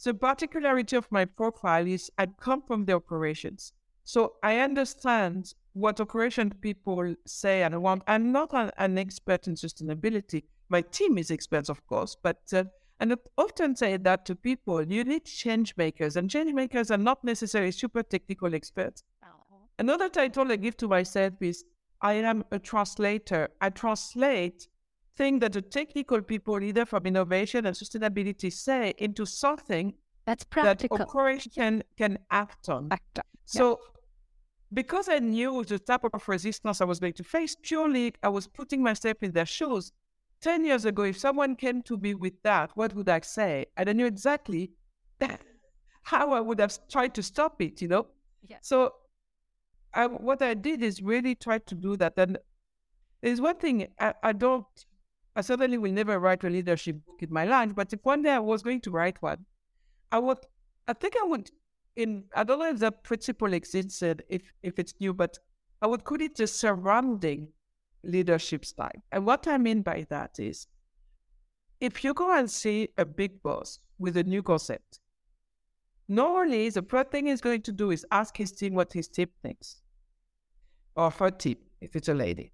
the 0.04 0.14
particularity 0.14 0.96
of 0.96 1.10
my 1.10 1.24
profile 1.24 1.86
is 1.86 2.10
I 2.16 2.26
come 2.26 2.62
from 2.62 2.84
the 2.84 2.94
operations. 2.94 3.72
So 4.04 4.34
I 4.42 4.58
understand 4.58 5.54
what 5.74 6.00
operation 6.00 6.52
people 6.60 7.14
say 7.26 7.62
and 7.62 7.80
want. 7.82 8.02
I'm 8.06 8.32
not 8.32 8.52
an, 8.52 8.70
an 8.78 8.98
expert 8.98 9.46
in 9.46 9.54
sustainability. 9.54 10.44
My 10.68 10.80
team 10.80 11.18
is 11.18 11.30
experts, 11.30 11.68
of 11.68 11.86
course, 11.86 12.16
but 12.22 12.38
uh, 12.52 12.64
and 13.00 13.12
I 13.12 13.16
often 13.38 13.76
say 13.76 13.96
that 13.96 14.26
to 14.26 14.34
people, 14.34 14.82
you 14.82 15.04
need 15.04 15.24
change 15.24 15.74
makers, 15.76 16.16
and 16.16 16.28
change 16.28 16.52
makers 16.52 16.90
are 16.90 16.98
not 16.98 17.24
necessarily 17.24 17.72
super 17.72 18.02
technical 18.02 18.54
experts. 18.54 19.02
Oh. 19.24 19.28
Another 19.78 20.08
title 20.10 20.52
I 20.52 20.56
give 20.56 20.76
to 20.78 20.88
myself 20.88 21.34
is 21.40 21.64
I 22.02 22.14
am 22.14 22.44
a 22.52 22.58
translator. 22.58 23.48
I 23.60 23.70
translate 23.70 24.68
things 25.20 25.40
that 25.40 25.52
the 25.52 25.60
technical 25.60 26.22
people, 26.22 26.62
either 26.62 26.86
from 26.86 27.02
innovation 27.04 27.66
and 27.66 27.76
sustainability, 27.76 28.50
say 28.50 28.94
into 28.96 29.26
something 29.26 29.92
that's 30.24 30.44
practical 30.44 30.96
that 30.96 31.08
operation 31.08 31.52
can, 31.54 31.82
can 31.98 32.18
act 32.30 32.70
on. 32.70 32.88
Act 32.90 33.18
on. 33.18 33.24
So, 33.44 33.66
yeah. 33.68 33.88
because 34.72 35.10
I 35.10 35.18
knew 35.18 35.62
the 35.62 35.78
type 35.78 36.04
of 36.10 36.26
resistance 36.26 36.80
I 36.80 36.86
was 36.86 36.98
going 37.00 37.12
to 37.20 37.24
face, 37.36 37.54
purely 37.60 38.14
I 38.22 38.30
was 38.30 38.46
putting 38.46 38.82
myself 38.82 39.18
in 39.20 39.32
their 39.32 39.44
shoes. 39.44 39.92
10 40.40 40.64
years 40.64 40.86
ago, 40.86 41.02
if 41.02 41.18
someone 41.18 41.54
came 41.54 41.82
to 41.82 41.98
me 41.98 42.14
with 42.14 42.36
that, 42.44 42.70
what 42.74 42.94
would 42.94 43.10
I 43.10 43.20
say? 43.20 43.66
And 43.76 43.90
I 43.90 43.92
knew 43.92 44.06
exactly 44.06 44.70
how 46.02 46.32
I 46.32 46.40
would 46.40 46.60
have 46.60 46.72
tried 46.88 47.14
to 47.16 47.22
stop 47.22 47.60
it, 47.60 47.82
you 47.82 47.88
know? 47.88 48.06
Yeah. 48.48 48.56
So, 48.62 48.94
I, 49.92 50.06
what 50.06 50.40
I 50.40 50.54
did 50.54 50.82
is 50.82 51.02
really 51.02 51.34
try 51.34 51.58
to 51.58 51.74
do 51.74 51.98
that. 51.98 52.14
And 52.16 52.38
there's 53.20 53.42
one 53.42 53.56
thing 53.56 53.88
I, 53.98 54.14
I 54.22 54.32
don't 54.32 54.64
I 55.36 55.42
certainly 55.42 55.78
will 55.78 55.92
never 55.92 56.18
write 56.18 56.42
a 56.44 56.50
leadership 56.50 56.96
book 57.06 57.22
in 57.22 57.32
my 57.32 57.44
life, 57.44 57.74
but 57.74 57.92
if 57.92 58.00
one 58.02 58.22
day 58.22 58.32
I 58.32 58.38
was 58.40 58.62
going 58.62 58.80
to 58.82 58.90
write 58.90 59.22
one, 59.22 59.46
I 60.10 60.18
would, 60.18 60.38
I 60.88 60.92
think 60.92 61.14
I 61.20 61.24
would, 61.24 61.50
in, 61.96 62.24
I 62.34 62.42
don't 62.42 62.58
know 62.58 62.70
if 62.70 62.78
that 62.80 63.04
principle 63.04 63.52
exists, 63.52 64.02
uh, 64.02 64.14
if, 64.28 64.42
if 64.62 64.78
it's 64.78 64.94
new, 65.00 65.14
but 65.14 65.38
I 65.80 65.86
would 65.86 66.04
call 66.04 66.20
it 66.20 66.36
the 66.36 66.46
surrounding 66.46 67.48
leadership 68.02 68.64
style. 68.64 68.90
And 69.12 69.24
what 69.24 69.46
I 69.46 69.56
mean 69.56 69.82
by 69.82 70.06
that 70.10 70.38
is, 70.38 70.66
if 71.80 72.02
you 72.02 72.12
go 72.12 72.36
and 72.36 72.50
see 72.50 72.88
a 72.98 73.04
big 73.04 73.42
boss 73.42 73.78
with 73.98 74.16
a 74.16 74.24
new 74.24 74.42
concept, 74.42 75.00
normally 76.08 76.68
the 76.70 76.82
first 76.82 77.10
thing 77.10 77.26
he's 77.26 77.40
going 77.40 77.62
to 77.62 77.72
do 77.72 77.92
is 77.92 78.04
ask 78.10 78.36
his 78.36 78.52
team 78.52 78.74
what 78.74 78.92
his 78.92 79.06
team 79.06 79.28
thinks, 79.42 79.80
or 80.96 81.10
her 81.10 81.30
team, 81.30 81.56
if 81.80 81.94
it's 81.94 82.08
a 82.08 82.14
lady. 82.14 82.52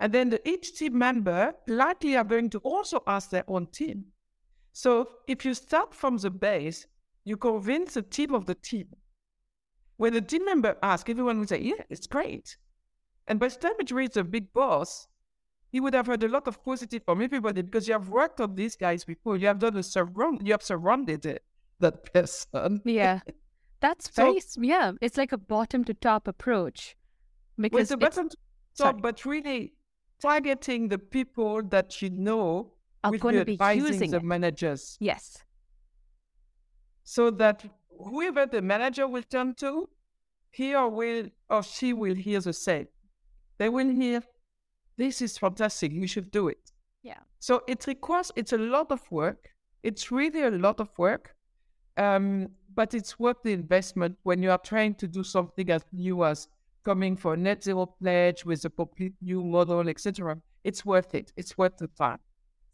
And 0.00 0.12
then 0.12 0.30
the, 0.30 0.48
each 0.48 0.78
team 0.78 0.96
member 0.96 1.54
likely 1.66 2.16
are 2.16 2.24
going 2.24 2.50
to 2.50 2.58
also 2.58 3.02
ask 3.06 3.30
their 3.30 3.44
own 3.48 3.66
team. 3.66 4.04
So 4.72 5.08
if 5.26 5.44
you 5.44 5.54
start 5.54 5.92
from 5.92 6.18
the 6.18 6.30
base, 6.30 6.86
you 7.24 7.36
convince 7.36 7.94
the 7.94 8.02
team 8.02 8.34
of 8.34 8.46
the 8.46 8.54
team. 8.54 8.88
When 9.96 10.12
the 10.12 10.20
team 10.20 10.44
member 10.44 10.76
asks, 10.82 11.10
everyone 11.10 11.40
will 11.40 11.46
say, 11.46 11.60
yeah, 11.60 11.82
it's 11.90 12.06
great. 12.06 12.56
And 13.26 13.40
by 13.40 13.48
the 13.48 13.56
time 13.56 13.72
it 13.80 13.90
reaches 13.90 14.16
a 14.16 14.24
big 14.24 14.52
boss, 14.52 15.08
he 15.70 15.80
would 15.80 15.94
have 15.94 16.06
heard 16.06 16.22
a 16.22 16.28
lot 16.28 16.46
of 16.46 16.64
positive 16.64 17.02
from 17.04 17.20
everybody 17.20 17.62
because 17.62 17.88
you 17.88 17.92
have 17.92 18.08
worked 18.08 18.40
on 18.40 18.54
these 18.54 18.76
guys 18.76 19.04
before. 19.04 19.36
You 19.36 19.48
have 19.48 19.58
done 19.58 19.76
a 19.76 19.82
surround, 19.82 20.46
you 20.46 20.52
have 20.52 20.62
surrounded 20.62 21.26
it, 21.26 21.42
that 21.80 22.04
person. 22.12 22.80
Yeah. 22.84 23.20
That's 23.80 24.08
very, 24.08 24.40
so, 24.40 24.62
yeah, 24.62 24.92
it's 25.00 25.16
like 25.16 25.32
a 25.32 25.38
bottom 25.38 25.84
to 25.84 25.94
top 25.94 26.26
approach. 26.26 26.96
Because 27.58 27.82
it's 27.82 27.90
a 27.90 27.96
bottom 27.96 28.28
to 28.28 28.36
top, 28.76 28.86
sorry. 28.86 29.00
but 29.00 29.24
really 29.24 29.74
targeting 30.20 30.88
the 30.88 30.98
people 30.98 31.62
that 31.64 32.02
you 32.02 32.10
know 32.10 32.72
are 33.04 33.16
going 33.16 33.36
to 33.36 33.44
be 33.44 33.58
using 33.74 34.10
the 34.10 34.18
it. 34.18 34.24
managers. 34.24 34.96
Yes. 35.00 35.44
So 37.04 37.30
that 37.30 37.64
whoever 37.98 38.46
the 38.46 38.62
manager 38.62 39.06
will 39.06 39.22
turn 39.22 39.54
to, 39.56 39.88
he 40.50 40.74
or 40.74 40.88
will 40.88 41.28
or 41.48 41.62
she 41.62 41.92
will 41.92 42.14
hear 42.14 42.40
the 42.40 42.52
same. 42.52 42.88
They 43.58 43.68
will 43.68 43.88
hear, 43.88 44.22
"This 44.96 45.22
is 45.22 45.38
fantastic. 45.38 45.92
You 45.92 46.06
should 46.06 46.30
do 46.30 46.48
it." 46.48 46.72
Yeah. 47.02 47.20
So 47.38 47.62
it 47.66 47.86
requires 47.86 48.32
it's 48.36 48.52
a 48.52 48.58
lot 48.58 48.90
of 48.90 49.00
work. 49.10 49.50
It's 49.82 50.10
really 50.10 50.42
a 50.42 50.50
lot 50.50 50.80
of 50.80 50.90
work, 50.98 51.34
um, 51.96 52.48
but 52.74 52.94
it's 52.94 53.18
worth 53.18 53.38
the 53.44 53.52
investment 53.52 54.18
when 54.24 54.42
you 54.42 54.50
are 54.50 54.58
trying 54.58 54.94
to 54.96 55.06
do 55.06 55.22
something 55.22 55.70
as 55.70 55.84
new 55.92 56.24
as 56.24 56.48
coming 56.88 57.16
for 57.16 57.36
net 57.36 57.62
zero 57.62 57.84
pledge 58.00 58.46
with 58.46 58.64
a 58.64 58.70
complete 58.70 59.12
new 59.20 59.44
model, 59.44 59.86
etc. 59.90 60.38
It's 60.64 60.86
worth 60.86 61.14
it. 61.14 61.32
It's 61.36 61.58
worth 61.58 61.76
the 61.76 61.88
time. 61.88 62.18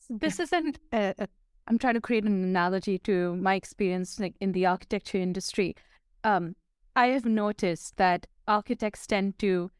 This 0.09 0.39
isn't. 0.39 0.79
I'm 0.93 1.79
trying 1.79 1.95
to 1.95 2.01
create 2.01 2.25
an 2.25 2.45
analogy 2.45 2.99
to 3.01 3.35
my 3.35 3.55
experience, 3.57 4.21
like 4.21 4.35
in 4.41 4.53
the 4.53 4.67
architecture 4.67 5.19
industry. 5.19 5.75
Um, 6.23 6.55
I 6.95 7.07
have 7.09 7.25
noticed 7.25 7.97
that 7.97 8.27
architects 8.47 9.05
tend 9.07 9.39
to 9.41 9.73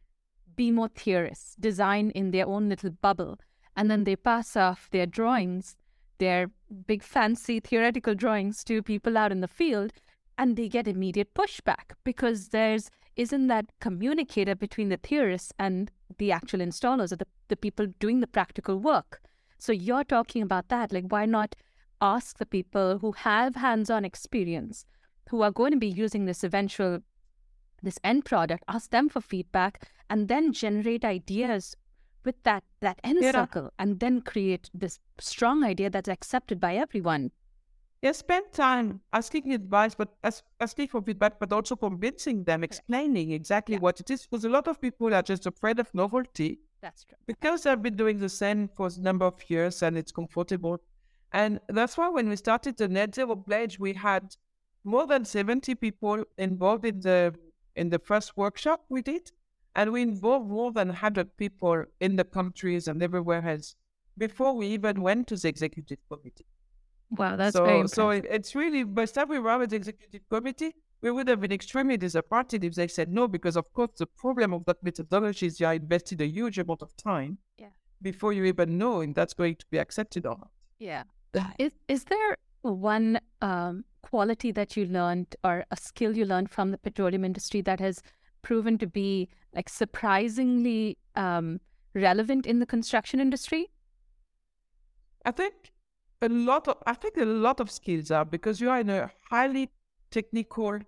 be 0.57 0.73
more 0.73 0.89
theorists, 0.89 1.55
design 1.55 2.11
in 2.11 2.33
their 2.33 2.47
own 2.47 2.69
little 2.69 2.91
bubble, 2.91 3.39
and 3.77 3.89
then 3.89 4.03
they 4.03 4.17
pass 4.17 4.57
off 4.57 4.89
their 4.91 5.07
drawings, 5.07 5.77
their 6.19 6.51
big 6.87 7.03
fancy 7.05 7.61
theoretical 7.61 8.15
drawings 8.17 8.65
to 8.65 8.83
people 8.83 9.17
out 9.17 9.31
in 9.31 9.43
the 9.43 9.55
field, 9.61 9.93
and 10.39 10.57
they 10.57 10.69
get 10.69 10.89
immediate 10.89 11.35
pushback 11.35 11.93
because 12.03 12.49
there's 12.49 12.91
isn't 13.17 13.47
that 13.49 13.67
communicator 13.81 14.55
between 14.55 14.89
the 14.89 14.97
theorists 14.97 15.53
and 15.59 15.91
the 16.19 16.33
actual 16.33 16.61
installers 16.61 17.13
or 17.13 17.17
the, 17.17 17.27
the 17.49 17.57
people 17.57 17.87
doing 17.99 18.21
the 18.21 18.27
practical 18.27 18.79
work. 18.79 19.21
So 19.59 19.73
you're 19.73 20.05
talking 20.05 20.43
about 20.43 20.69
that. 20.69 20.93
Like, 20.93 21.07
why 21.09 21.27
not 21.27 21.55
ask 22.01 22.39
the 22.39 22.47
people 22.47 22.99
who 22.99 23.13
have 23.13 23.57
hands 23.57 23.91
on 23.91 24.05
experience, 24.05 24.85
who 25.31 25.43
are 25.43 25.51
going 25.51 25.73
to 25.73 25.79
be 25.79 25.89
using 25.89 26.25
this 26.25 26.45
eventual, 26.45 27.01
this 27.83 27.99
end 28.05 28.25
product, 28.25 28.65
ask 28.69 28.91
them 28.91 29.09
for 29.09 29.21
feedback 29.21 29.89
and 30.11 30.29
then 30.29 30.53
generate 30.53 31.05
ideas 31.05 31.77
with 32.25 32.43
that, 32.43 32.65
that 32.81 32.99
end 33.05 33.19
yeah. 33.23 33.33
circle 33.33 33.71
and 33.79 34.01
then 34.01 34.21
create 34.21 34.71
this 34.75 34.99
strong 35.19 35.63
idea 35.63 35.91
that's 35.91 36.09
accepted 36.09 36.61
by 36.61 36.77
everyone. 36.77 37.31
Yeah, 38.05 38.13
spend 38.13 38.53
time 38.53 39.01
asking 39.15 39.53
advice, 39.55 39.95
but 39.95 40.11
as, 40.23 40.43
asking 40.61 40.89
for 40.89 41.01
feedback, 41.01 41.41
but 41.41 41.51
also 41.53 41.75
convincing 41.75 42.45
them, 42.45 42.63
explaining 42.63 43.33
exactly 43.33 43.77
Yeah. 43.77 43.81
what 43.81 43.99
it 43.99 44.11
is. 44.11 44.27
Because 44.27 44.45
a 44.45 44.51
lot 44.51 44.69
of 44.69 44.79
people 44.81 45.15
are 45.15 45.23
just 45.23 45.47
afraid 45.47 45.79
of 45.81 45.89
novelty 45.95 46.61
That's 46.83 47.05
true. 47.05 47.17
because 47.27 47.65
I've 47.65 47.83
been 47.83 47.97
doing 47.97 48.19
the 48.19 48.29
same 48.29 48.69
for 48.77 48.89
a 48.95 49.01
number 49.01 49.25
of 49.25 49.37
years 49.49 49.83
and 49.83 49.97
it's 49.97 50.13
comfortable. 50.13 50.77
And 51.33 51.61
that's 51.69 51.97
why 51.97 52.09
when 52.11 52.29
we 52.29 52.37
started 52.37 52.77
the 52.77 52.89
Net 52.89 53.15
Zero 53.15 53.35
Pledge, 53.37 53.79
we 53.79 53.95
had 53.95 54.37
more 54.85 55.07
than 55.07 55.25
70 55.25 55.75
people 55.77 56.25
involved 56.37 56.85
in 56.85 57.01
the 57.01 57.35
in 57.75 57.89
the 57.89 57.99
first 57.99 58.37
workshop 58.37 58.85
we 58.91 59.01
did. 59.03 59.33
And 59.75 59.91
we 59.93 60.03
involved 60.03 60.49
more 60.49 60.71
than 60.73 60.89
100 60.89 61.37
people 61.39 61.87
in 62.01 62.17
the 62.17 62.25
countries 62.25 62.87
and 62.87 63.03
everywhere 63.03 63.43
else 63.49 63.75
before 64.17 64.53
we 64.55 64.67
even 64.69 65.01
went 65.01 65.27
to 65.29 65.37
the 65.37 65.49
executive 65.49 65.99
committee. 66.09 66.47
Wow, 67.17 67.37
that's 67.37 67.55
so, 67.55 67.65
very 67.65 67.79
impressive. 67.81 67.95
so 67.95 68.11
it, 68.11 68.27
it's 68.31 68.55
really, 68.55 68.85
by 68.85 69.05
the 69.05 69.13
time 69.13 69.29
we 69.29 69.39
were 69.39 69.59
with 69.59 69.71
the 69.71 69.77
executive 69.77 70.23
committee, 70.29 70.75
we 71.03 71.11
would 71.11 71.29
have 71.29 71.41
been 71.41 71.53
extremely 71.53 71.97
disappointed 71.97 72.65
if 72.65 72.75
they 72.75 72.89
said 72.89 73.13
no, 73.13 73.29
because 73.29 73.57
of 73.57 73.73
course 73.73 73.91
the 73.99 74.07
problem 74.07 74.55
of 74.55 74.65
that 74.65 74.83
methodology 74.83 75.47
is 75.47 75.61
you 75.61 75.67
are 75.67 75.75
invested 75.75 76.21
a 76.21 76.27
huge 76.27 76.59
amount 76.59 76.83
of 76.83 76.97
time 76.97 77.39
Yeah. 77.59 77.69
before 78.01 78.33
you 78.33 78.45
even 78.45 78.79
know 78.79 79.01
if 79.03 79.15
that's 79.15 79.35
going 79.35 79.57
to 79.57 79.67
be 79.71 79.79
accepted 79.79 80.25
or 80.27 80.37
not. 80.39 80.51
Yeah. 80.79 81.05
Is 81.59 81.73
is 81.89 82.05
there 82.05 82.37
one 82.63 83.21
um, 83.43 83.85
quality 84.03 84.53
that 84.53 84.77
you 84.77 84.87
learned 84.87 85.37
or 85.45 85.65
a 85.71 85.77
skill 85.77 86.17
you 86.17 86.25
learned 86.25 86.49
from 86.51 86.71
the 86.71 86.79
petroleum 86.79 87.25
industry 87.25 87.61
that 87.63 87.81
has 87.81 88.01
proven 88.43 88.79
to 88.79 88.87
be 88.87 89.29
like 89.55 89.69
surprisingly 89.69 90.97
um, 91.17 91.61
relevant 91.93 92.47
in 92.47 92.61
the 92.61 92.67
construction 92.67 93.21
industry? 93.21 93.67
I 95.27 95.33
think 95.33 95.73
a 96.25 96.29
lot 96.29 96.69
of 96.69 96.77
I 96.87 96.95
think 96.95 97.17
a 97.19 97.25
lot 97.25 97.61
of 97.61 97.71
skills 97.71 98.11
are 98.11 98.25
because 98.25 98.61
you 98.61 98.71
are 98.71 98.81
in 98.81 98.91
a 98.91 99.11
highly 99.31 99.71
technical 100.11 100.79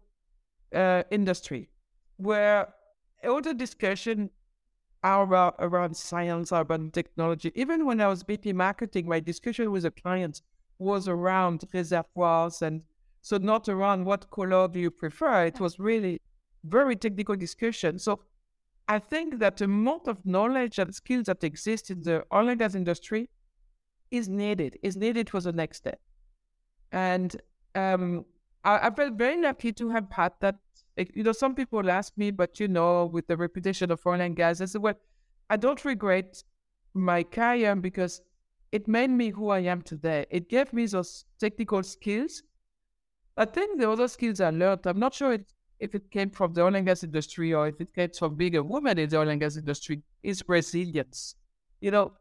uh, 0.74 1.02
industry 1.10 1.68
where 2.16 2.68
all 3.24 3.40
the 3.40 3.54
discussion 3.54 4.30
are 5.02 5.22
about, 5.22 5.54
around 5.58 5.96
science, 5.96 6.52
around 6.52 6.94
technology. 6.94 7.52
Even 7.54 7.84
when 7.86 8.00
I 8.00 8.08
was 8.08 8.22
VP 8.22 8.52
marketing, 8.52 9.06
my 9.06 9.20
discussion 9.20 9.70
with 9.70 9.84
a 9.84 9.90
client 9.90 10.42
was 10.78 11.08
around 11.08 11.64
reservoirs 11.72 12.62
and 12.62 12.82
so 13.20 13.36
not 13.38 13.68
around 13.68 14.04
what 14.04 14.30
color 14.30 14.68
do 14.68 14.80
you 14.80 14.90
prefer. 14.90 15.44
It 15.44 15.60
was 15.60 15.78
really 15.78 16.20
very 16.64 16.96
technical 16.96 17.36
discussion. 17.36 17.98
So 17.98 18.20
I 18.88 18.98
think 18.98 19.38
that 19.40 19.56
the 19.56 19.64
amount 19.64 20.06
of 20.06 20.24
knowledge 20.24 20.78
and 20.78 20.94
skills 20.94 21.26
that 21.26 21.42
exist 21.44 21.90
in 21.90 22.02
the 22.02 22.24
oil 22.32 22.48
and 22.48 22.58
gas 22.58 22.74
industry 22.74 23.28
is 24.10 24.28
needed, 24.28 24.78
is 24.82 24.96
needed 24.96 25.30
for 25.30 25.40
the 25.40 25.52
next 25.52 25.78
step. 25.78 26.00
And 26.92 27.36
um, 27.75 28.25
I, 28.64 28.88
I 28.88 28.90
felt 28.90 29.14
very 29.14 29.40
lucky 29.40 29.72
to 29.72 29.90
have 29.90 30.06
had 30.10 30.32
that. 30.40 30.56
You 30.96 31.25
know, 31.25 31.32
some 31.32 31.54
people 31.54 31.90
ask 31.90 32.16
me, 32.16 32.30
but 32.30 32.58
you 32.58 32.68
know, 32.68 33.06
with 33.06 33.26
the 33.26 33.36
reputation 33.36 33.90
of 33.90 34.00
oil 34.06 34.20
and 34.20 34.34
gas, 34.34 34.60
I 34.60 34.64
said, 34.64 34.80
well, 34.80 34.94
I 35.50 35.56
don't 35.56 35.84
regret 35.84 36.42
my 36.94 37.22
career 37.22 37.76
because 37.76 38.22
it 38.72 38.88
made 38.88 39.10
me 39.10 39.28
who 39.30 39.50
I 39.50 39.60
am 39.60 39.82
today. 39.82 40.26
It 40.30 40.48
gave 40.48 40.72
me 40.72 40.86
those 40.86 41.25
technical 41.38 41.82
skills. 41.82 42.42
I 43.36 43.44
think 43.44 43.78
the 43.78 43.90
other 43.90 44.08
skills 44.08 44.40
I 44.40 44.50
learned, 44.50 44.86
I'm 44.86 44.98
not 44.98 45.14
sure 45.14 45.34
it, 45.34 45.52
if 45.78 45.94
it 45.94 46.10
came 46.10 46.30
from 46.30 46.54
the 46.54 46.62
oil 46.62 46.75
and 46.75 46.86
gas 46.86 47.04
industry 47.04 47.52
or 47.52 47.68
if 47.68 47.80
it 47.80 47.94
came 47.94 48.10
from 48.10 48.34
being 48.34 48.56
a 48.56 48.62
woman 48.62 48.98
in 48.98 49.10
the 49.10 49.18
oil 49.18 49.28
and 49.28 49.40
gas 49.40 49.56
industry, 49.58 50.02
is 50.22 50.42
resilience. 50.48 51.36
You 51.80 51.90
know, 51.90 52.12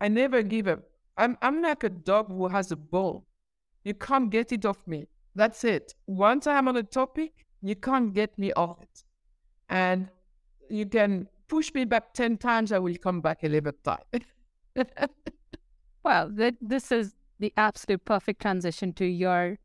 I 0.00 0.08
never 0.08 0.42
give 0.42 0.68
up. 0.68 0.80
I'm 1.16 1.36
I'm 1.42 1.62
like 1.62 1.84
a 1.84 1.90
dog 1.90 2.28
who 2.28 2.48
has 2.48 2.72
a 2.72 2.76
bone. 2.76 3.22
You 3.84 3.94
can't 3.94 4.30
get 4.30 4.52
it 4.52 4.64
off 4.64 4.86
me. 4.86 5.06
That's 5.34 5.64
it. 5.64 5.94
Once 6.06 6.46
I'm 6.46 6.68
on 6.68 6.76
a 6.76 6.82
topic, 6.82 7.44
you 7.60 7.74
can't 7.76 8.14
get 8.14 8.38
me 8.38 8.52
off 8.52 8.80
it. 8.82 9.04
And 9.68 10.08
you 10.70 10.86
can 10.86 11.28
push 11.48 11.72
me 11.74 11.84
back 11.84 12.14
10 12.14 12.38
times, 12.38 12.72
I 12.72 12.78
will 12.78 12.96
come 12.96 13.20
back 13.20 13.44
11 13.44 13.74
times. 13.84 14.24
Well, 16.04 16.30
th- 16.30 16.56
this 16.60 16.92
is 16.92 17.14
the 17.38 17.52
absolute 17.56 18.04
perfect 18.04 18.42
transition 18.42 18.92
to 18.94 19.06
your 19.06 19.58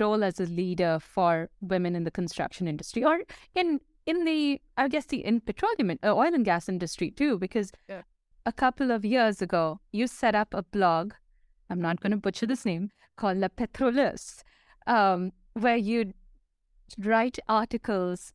role 0.00 0.24
as 0.24 0.40
a 0.40 0.46
leader 0.46 0.98
for 1.00 1.50
women 1.60 1.94
in 1.94 2.04
the 2.04 2.10
construction 2.10 2.66
industry, 2.66 3.04
or 3.04 3.20
in 3.54 3.80
in 4.06 4.24
the 4.24 4.60
I 4.76 4.88
guess 4.88 5.06
the 5.06 5.24
in 5.24 5.40
petroleum 5.40 5.98
uh, 6.02 6.14
oil 6.14 6.34
and 6.34 6.44
gas 6.44 6.68
industry 6.68 7.10
too, 7.10 7.38
because 7.38 7.72
Yeah. 7.88 8.02
A 8.44 8.52
couple 8.52 8.90
of 8.90 9.04
years 9.04 9.40
ago 9.40 9.80
you 9.92 10.06
set 10.06 10.34
up 10.34 10.54
a 10.54 10.62
blog. 10.62 11.14
I'm 11.70 11.80
not 11.80 12.00
going 12.00 12.10
to 12.10 12.16
butcher 12.16 12.46
this 12.46 12.64
name 12.64 12.90
called 13.16 13.38
La 13.38 13.48
Petroleuse, 13.48 14.42
um, 14.86 15.32
where 15.54 15.76
you 15.76 16.12
write 16.98 17.38
articles 17.48 18.32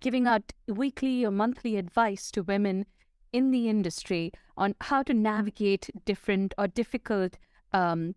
giving 0.00 0.26
out 0.26 0.52
weekly 0.68 1.24
or 1.24 1.30
monthly 1.30 1.76
advice 1.76 2.30
to 2.30 2.42
women 2.42 2.86
in 3.32 3.50
the 3.50 3.68
industry 3.68 4.32
on 4.56 4.74
how 4.82 5.02
to 5.02 5.12
navigate 5.12 5.90
different 6.04 6.54
or 6.56 6.68
difficult 6.68 7.36
um, 7.72 8.14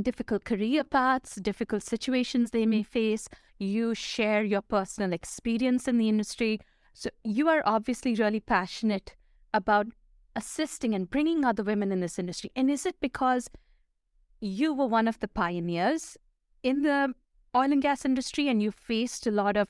difficult 0.00 0.44
career 0.44 0.82
paths, 0.84 1.36
difficult 1.36 1.82
situations 1.82 2.50
they 2.50 2.66
may 2.66 2.82
face. 2.82 3.28
You 3.58 3.94
share 3.94 4.42
your 4.42 4.62
personal 4.62 5.12
experience 5.12 5.86
in 5.86 5.98
the 5.98 6.08
industry. 6.08 6.60
So 6.92 7.10
you 7.22 7.48
are 7.48 7.62
obviously 7.64 8.14
really 8.14 8.40
passionate 8.40 9.14
about 9.54 9.86
assisting 10.36 10.94
and 10.94 11.08
bringing 11.08 11.44
other 11.44 11.62
women 11.62 11.90
in 11.92 12.00
this 12.00 12.18
industry. 12.18 12.50
And 12.54 12.70
is 12.70 12.84
it 12.84 12.96
because 13.00 13.48
you 14.40 14.74
were 14.74 14.86
one 14.86 15.08
of 15.08 15.20
the 15.20 15.28
pioneers 15.28 16.18
in 16.62 16.82
the 16.82 17.14
oil 17.56 17.72
and 17.72 17.80
gas 17.80 18.04
industry 18.04 18.48
and 18.48 18.62
you 18.62 18.70
faced 18.70 19.26
a 19.26 19.30
lot 19.30 19.56
of 19.56 19.68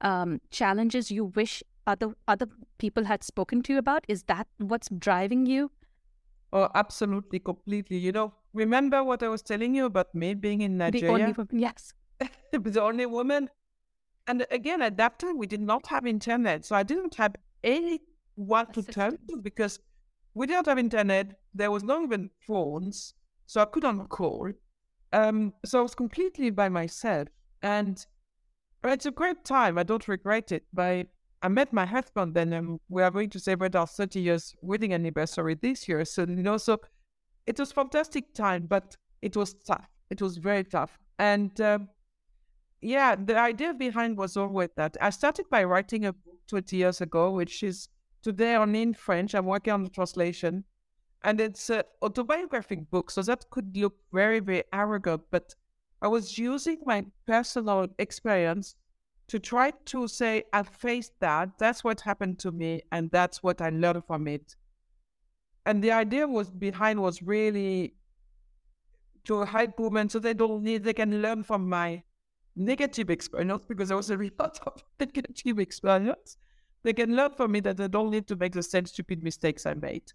um, 0.00 0.40
challenges 0.50 1.10
you 1.10 1.26
wish 1.26 1.62
other 1.86 2.14
other 2.26 2.46
people 2.78 3.04
had 3.04 3.22
spoken 3.22 3.60
to 3.62 3.72
you 3.74 3.78
about? 3.78 4.04
Is 4.08 4.22
that 4.24 4.46
what's 4.58 4.88
driving 4.88 5.44
you? 5.44 5.70
oh, 6.54 6.68
absolutely, 6.74 7.40
completely. 7.40 7.98
You 7.98 8.12
know, 8.12 8.32
remember 8.54 9.02
what 9.04 9.22
I 9.22 9.28
was 9.28 9.42
telling 9.42 9.74
you 9.74 9.86
about 9.86 10.14
me 10.14 10.34
being 10.34 10.62
in 10.62 10.78
The 10.78 10.84
Nigeria? 10.84 11.12
only 11.12 11.32
woman, 11.32 11.58
yes. 11.58 11.92
the 12.52 12.82
only 12.82 13.06
woman. 13.06 13.50
And 14.26 14.46
again, 14.50 14.80
at 14.80 14.96
that 14.96 15.18
time, 15.18 15.36
we 15.36 15.46
did 15.46 15.60
not 15.60 15.88
have 15.88 16.06
internet. 16.06 16.64
So 16.64 16.76
I 16.76 16.82
didn't 16.84 17.16
have 17.16 17.34
anyone 18.36 18.72
to 18.72 18.82
turn 18.82 19.18
to 19.28 19.36
because 19.42 19.78
we 20.34 20.46
didn't 20.46 20.66
have 20.66 20.78
internet. 20.78 21.38
There 21.54 21.70
was 21.70 21.82
not 21.82 22.02
even 22.02 22.30
phones. 22.46 23.14
So 23.46 23.60
I 23.60 23.66
couldn't 23.66 24.08
call. 24.08 24.50
Um, 25.12 25.52
so 25.64 25.80
I 25.80 25.82
was 25.82 25.94
completely 25.94 26.50
by 26.50 26.68
myself. 26.68 27.28
And 27.62 28.04
it's 28.84 29.06
a 29.06 29.10
great 29.10 29.44
time. 29.44 29.78
I 29.78 29.82
don't 29.82 30.06
regret 30.08 30.52
it. 30.52 30.64
But 30.72 31.06
I 31.42 31.48
met 31.48 31.72
my 31.72 31.86
husband 31.86 32.34
then, 32.34 32.52
and 32.52 32.80
we 32.88 33.02
are 33.02 33.10
going 33.10 33.30
to 33.30 33.38
celebrate 33.38 33.76
our 33.76 33.86
30 33.86 34.20
years 34.20 34.54
wedding 34.62 34.94
anniversary 34.94 35.54
this 35.60 35.88
year. 35.88 36.04
So, 36.04 36.22
you 36.22 36.42
know, 36.42 36.56
so 36.56 36.80
it 37.46 37.58
was 37.58 37.70
fantastic 37.70 38.32
time, 38.34 38.66
but 38.66 38.96
it 39.22 39.36
was 39.36 39.54
tough. 39.54 39.86
It 40.10 40.22
was 40.22 40.38
very 40.38 40.64
tough. 40.64 40.98
And 41.18 41.58
um, 41.60 41.88
yeah, 42.80 43.14
the 43.14 43.38
idea 43.38 43.74
behind 43.74 44.16
was 44.16 44.36
always 44.36 44.70
that 44.76 44.96
I 45.00 45.10
started 45.10 45.46
by 45.50 45.64
writing 45.64 46.06
a 46.06 46.12
book 46.12 46.38
20 46.48 46.76
years 46.76 47.00
ago, 47.00 47.30
which 47.30 47.62
is 47.62 47.88
today 48.24 48.56
only 48.56 48.82
in 48.82 48.94
French. 48.94 49.34
I'm 49.34 49.46
working 49.46 49.72
on 49.72 49.84
the 49.84 49.90
translation. 49.90 50.64
And 51.22 51.40
it's 51.40 51.70
an 51.70 51.82
autobiographic 52.02 52.90
book, 52.90 53.10
so 53.10 53.22
that 53.22 53.48
could 53.50 53.76
look 53.76 53.94
very, 54.12 54.40
very 54.40 54.64
arrogant. 54.72 55.22
But 55.30 55.54
I 56.02 56.08
was 56.08 56.36
using 56.36 56.78
my 56.84 57.04
personal 57.26 57.86
experience 57.98 58.74
to 59.28 59.38
try 59.38 59.72
to 59.86 60.06
say, 60.08 60.44
I 60.52 60.62
faced 60.64 61.12
that. 61.20 61.50
That's 61.58 61.82
what 61.84 62.00
happened 62.00 62.38
to 62.40 62.52
me, 62.52 62.82
and 62.92 63.10
that's 63.10 63.42
what 63.42 63.62
I 63.62 63.70
learned 63.70 64.04
from 64.06 64.26
it. 64.26 64.56
And 65.64 65.82
the 65.82 65.92
idea 65.92 66.26
was 66.26 66.50
behind 66.50 67.00
was 67.00 67.22
really 67.22 67.94
to 69.24 69.44
help 69.44 69.80
women 69.80 70.10
so 70.10 70.18
they 70.18 70.34
don't 70.34 70.62
need, 70.62 70.84
they 70.84 70.92
can 70.92 71.22
learn 71.22 71.42
from 71.42 71.66
my 71.66 72.02
negative 72.54 73.08
experience 73.08 73.64
because 73.66 73.88
there 73.88 73.96
was 73.96 74.10
a 74.10 74.16
lot 74.38 74.60
of 74.66 74.84
negative 75.00 75.58
experience. 75.58 76.36
They 76.84 76.92
can 76.92 77.16
learn 77.16 77.32
from 77.32 77.52
me 77.52 77.60
that 77.60 77.76
they 77.76 77.88
don't 77.88 78.10
need 78.10 78.26
to 78.28 78.36
make 78.36 78.52
the 78.52 78.62
same 78.62 78.86
stupid 78.86 79.22
mistakes 79.22 79.66
I 79.66 79.74
made. 79.74 80.12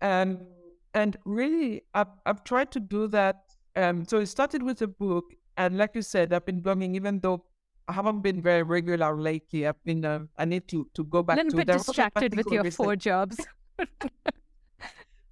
Um, 0.00 0.46
and 0.94 1.16
really, 1.24 1.82
I've, 1.92 2.14
I've 2.24 2.44
tried 2.44 2.70
to 2.72 2.80
do 2.80 3.08
that. 3.08 3.54
Um, 3.76 4.04
so 4.06 4.18
it 4.18 4.26
started 4.26 4.62
with 4.62 4.80
a 4.82 4.86
book. 4.86 5.34
And 5.56 5.76
like 5.76 5.94
you 5.94 6.02
said, 6.02 6.32
I've 6.32 6.46
been 6.46 6.62
blogging, 6.62 6.94
even 6.94 7.20
though 7.20 7.44
I 7.88 7.92
haven't 7.92 8.20
been 8.22 8.40
very 8.40 8.62
regular 8.62 9.14
lately. 9.16 9.66
I've 9.66 9.82
been, 9.84 10.04
uh, 10.04 10.20
I 10.38 10.46
need 10.46 10.68
to, 10.68 10.88
to 10.94 11.04
go 11.04 11.18
A 11.18 11.22
back 11.24 11.36
little 11.36 11.50
to 11.50 11.56
bit 11.56 11.66
there 11.66 11.76
was 11.76 11.86
distracted 11.86 12.36
with 12.36 12.50
your 12.50 12.70
four 12.70 12.96
jobs. 12.96 13.38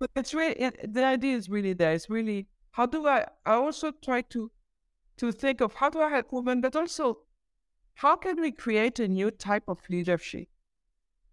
But 0.03 0.11
it's 0.17 0.35
really 0.35 0.55
it, 0.55 0.93
the 0.93 1.05
idea 1.05 1.37
is 1.37 1.49
really 1.49 1.75
there. 1.75 1.93
It's 1.93 2.11
really 2.11 2.49
how 2.73 2.87
do 2.87 3.07
I? 3.07 3.25
I 3.47 3.55
also 3.55 3.93
try 3.93 4.23
to 4.35 4.51
to 5.19 5.31
think 5.31 5.61
of 5.61 5.75
how 5.75 5.91
do 5.91 6.01
I 6.01 6.09
help 6.09 6.33
women, 6.33 6.61
but 6.61 6.75
also 6.75 7.19
how 7.95 8.17
can 8.17 8.41
we 8.41 8.51
create 8.51 8.99
a 8.99 9.07
new 9.07 9.31
type 9.31 9.63
of 9.69 9.79
leadership? 9.89 10.49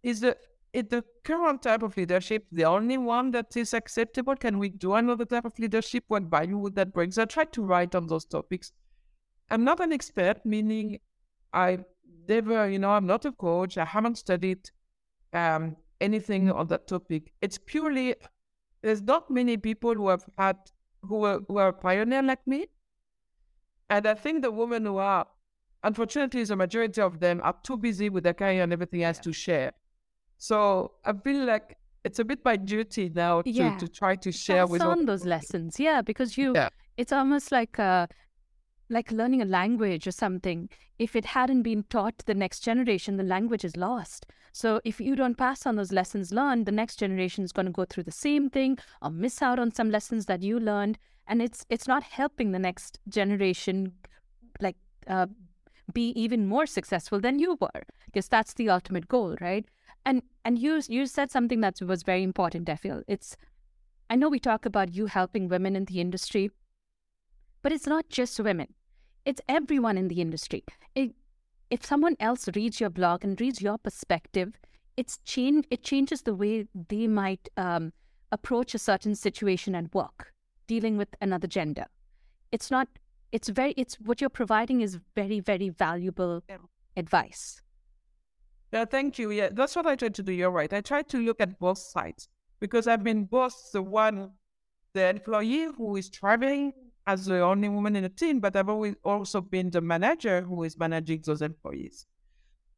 Is 0.04 0.22
the 0.22 0.38
is 0.72 0.86
the 0.90 1.04
current 1.24 1.64
type 1.64 1.82
of 1.82 1.98
leadership 1.98 2.46
the 2.52 2.66
only 2.66 2.98
one 2.98 3.32
that 3.32 3.58
is 3.58 3.74
acceptable? 3.74 4.36
Can 4.36 4.60
we 4.60 4.70
do 4.70 4.94
another 4.94 5.26
type 5.26 5.46
of 5.46 5.58
leadership? 5.58 6.04
What 6.08 6.24
value 6.24 6.58
would 6.58 6.76
that 6.76 6.94
bring? 6.94 7.12
So 7.12 7.24
I 7.24 7.26
try 7.26 7.46
to 7.46 7.64
write 7.64 7.96
on 7.96 8.08
those 8.08 8.26
topics. 8.26 8.72
I'm 9.50 9.64
not 9.64 9.80
an 9.80 9.92
expert, 9.92 10.46
meaning 10.46 11.00
I 11.54 11.80
never, 12.28 12.70
you 12.70 12.78
know, 12.78 12.92
I'm 12.92 13.08
not 13.08 13.26
a 13.26 13.32
coach. 13.32 13.78
I 13.78 13.86
haven't 13.86 14.20
studied 14.20 14.70
um, 15.34 15.76
anything 16.00 16.52
on 16.52 16.68
that 16.68 16.88
topic. 16.88 17.34
It's 17.42 17.58
purely 17.58 18.16
there's 18.82 19.02
not 19.02 19.30
many 19.30 19.58
people 19.58 19.94
who 19.94 20.10
have 20.10 20.26
had 20.38 20.58
who 21.02 21.24
are 21.24 21.40
who 21.48 21.58
are 21.58 21.74
pioneer 21.74 22.22
like 22.22 22.46
me, 22.46 22.68
and 23.90 24.06
I 24.08 24.14
think 24.14 24.44
the 24.44 24.52
women 24.52 24.86
who 24.86 24.98
are, 24.98 25.26
unfortunately, 25.84 26.44
the 26.44 26.56
majority 26.56 27.02
of 27.02 27.20
them 27.20 27.42
are 27.44 27.56
too 27.64 27.78
busy 27.78 28.10
with 28.10 28.24
their 28.24 28.34
career 28.34 28.64
and 28.64 28.72
everything 28.72 29.04
else 29.04 29.18
yeah. 29.18 29.24
to 29.24 29.34
share. 29.34 29.72
So 30.40 30.94
I 31.06 31.14
feel 31.14 31.46
like 31.46 31.78
it's 32.04 32.20
a 32.20 32.26
bit 32.26 32.40
my 32.44 32.56
duty 32.56 33.12
now 33.14 33.42
to, 33.42 33.50
yeah. 33.52 33.78
to 33.78 33.88
try 33.88 34.16
to 34.16 34.32
share 34.32 34.64
Pass 34.64 34.72
with 34.72 34.82
on 34.82 35.06
those 35.06 35.26
lessons. 35.26 35.80
Yeah, 35.80 36.02
because 36.02 36.38
you, 36.38 36.54
yeah. 36.56 36.70
it's 36.98 37.12
almost 37.12 37.52
like 37.52 37.78
uh, 37.78 38.08
like 38.90 39.12
learning 39.12 39.42
a 39.42 39.46
language 39.46 40.08
or 40.08 40.12
something. 40.12 40.70
If 40.98 41.16
it 41.16 41.26
hadn't 41.26 41.64
been 41.64 41.84
taught 41.84 42.18
to 42.20 42.26
the 42.26 42.34
next 42.34 42.62
generation, 42.62 43.18
the 43.18 43.24
language 43.24 43.66
is 43.66 43.76
lost. 43.76 44.26
So 44.54 44.80
if 44.86 45.00
you 45.00 45.16
don't 45.16 45.38
pass 45.38 45.66
on 45.66 45.76
those 45.76 45.92
lessons 45.92 46.32
learned, 46.32 46.66
the 46.66 46.72
next 46.72 46.96
generation 46.98 47.44
is 47.44 47.52
going 47.52 47.68
to 47.68 47.72
go 47.72 47.86
through 47.86 48.04
the 48.04 48.12
same 48.12 48.50
thing 48.50 48.80
or 49.02 49.10
miss 49.10 49.42
out 49.42 49.60
on 49.60 49.74
some 49.74 49.92
lessons 49.92 50.26
that 50.26 50.42
you 50.42 50.58
learned, 50.58 50.98
and 51.28 51.42
it's 51.42 51.66
it's 51.70 51.88
not 51.88 52.04
helping 52.04 52.54
the 52.54 52.60
next 52.60 53.00
generation 53.10 53.92
like 54.62 54.78
uh, 55.08 55.28
be 55.94 56.10
even 56.12 56.48
more 56.48 56.66
successful 56.66 57.20
than 57.20 57.40
you 57.40 57.58
were 57.60 57.84
because 58.06 58.30
that's 58.30 58.54
the 58.54 58.70
ultimate 58.70 59.10
goal, 59.10 59.36
right? 59.42 59.66
And 60.10 60.24
and 60.44 60.58
you 60.58 60.82
you 60.88 61.06
said 61.06 61.32
something 61.32 61.62
that 61.62 61.82
was 61.82 62.04
very 62.04 62.24
important. 62.24 62.70
I 62.70 62.76
feel 62.76 63.04
it's. 63.08 63.38
I 64.10 64.16
know 64.16 64.30
we 64.30 64.40
talk 64.40 64.66
about 64.66 64.94
you 64.96 65.06
helping 65.06 65.48
women 65.48 65.76
in 65.76 65.86
the 65.86 66.02
industry, 66.02 66.50
but 67.62 67.72
it's 67.72 67.86
not 67.86 68.10
just 68.10 68.40
women 68.40 68.74
it's 69.26 69.42
everyone 69.48 69.98
in 69.98 70.08
the 70.08 70.22
industry. 70.22 70.64
It, 70.96 71.12
if 71.70 71.86
someone 71.86 72.16
else 72.20 72.50
reads 72.56 72.80
your 72.80 72.90
blog 72.90 73.24
and 73.24 73.40
reads 73.40 73.62
your 73.62 73.78
perspective, 73.78 74.54
it's 74.98 75.20
change. 75.26 75.66
It 75.70 75.84
changes 75.84 76.24
the 76.24 76.34
way 76.34 76.66
they 76.88 77.08
might 77.08 77.48
um, 77.58 77.94
approach 78.32 78.74
a 78.74 78.80
certain 78.80 79.16
situation 79.16 79.76
and 79.76 79.94
work, 79.94 80.34
dealing 80.68 80.98
with 80.98 81.10
another 81.22 81.48
gender. 81.48 81.86
It's 82.52 82.72
not. 82.72 82.88
It's 83.32 83.50
very. 83.50 83.74
It's 83.78 83.96
what 84.00 84.20
you're 84.20 84.32
providing 84.32 84.82
is 84.82 84.98
very, 85.16 85.40
very 85.40 85.70
valuable 85.70 86.44
yeah. 86.50 86.58
advice. 86.98 87.62
Yeah, 88.72 88.86
thank 88.86 89.18
you. 89.18 89.32
Yeah, 89.32 89.50
that's 89.52 89.76
what 89.76 89.88
I 89.88 89.96
try 89.96 90.10
to 90.10 90.24
do. 90.24 90.32
You're 90.32 90.52
right. 90.52 90.72
I 90.72 90.82
try 90.82 91.02
to 91.02 91.18
look 91.18 91.42
at 91.42 91.60
both 91.60 91.80
sides 91.80 92.30
because 92.60 92.88
I've 92.88 93.04
been 93.04 93.26
both 93.26 93.72
the 93.72 93.82
one, 93.82 94.32
the 94.94 95.10
employee 95.10 95.68
who 95.76 95.96
is 95.96 96.10
traveling 96.10 96.74
as 97.08 97.26
the 97.26 97.40
only 97.42 97.70
woman 97.70 97.96
in 97.96 98.04
the 98.04 98.10
team, 98.10 98.40
but 98.40 98.56
I've 98.56 98.70
always 98.70 98.96
also 99.04 99.42
been 99.42 99.72
the 99.72 99.82
manager 99.82 100.42
who 100.42 100.64
is 100.64 100.78
managing 100.78 101.24
those 101.26 101.42
employees. 101.42 102.06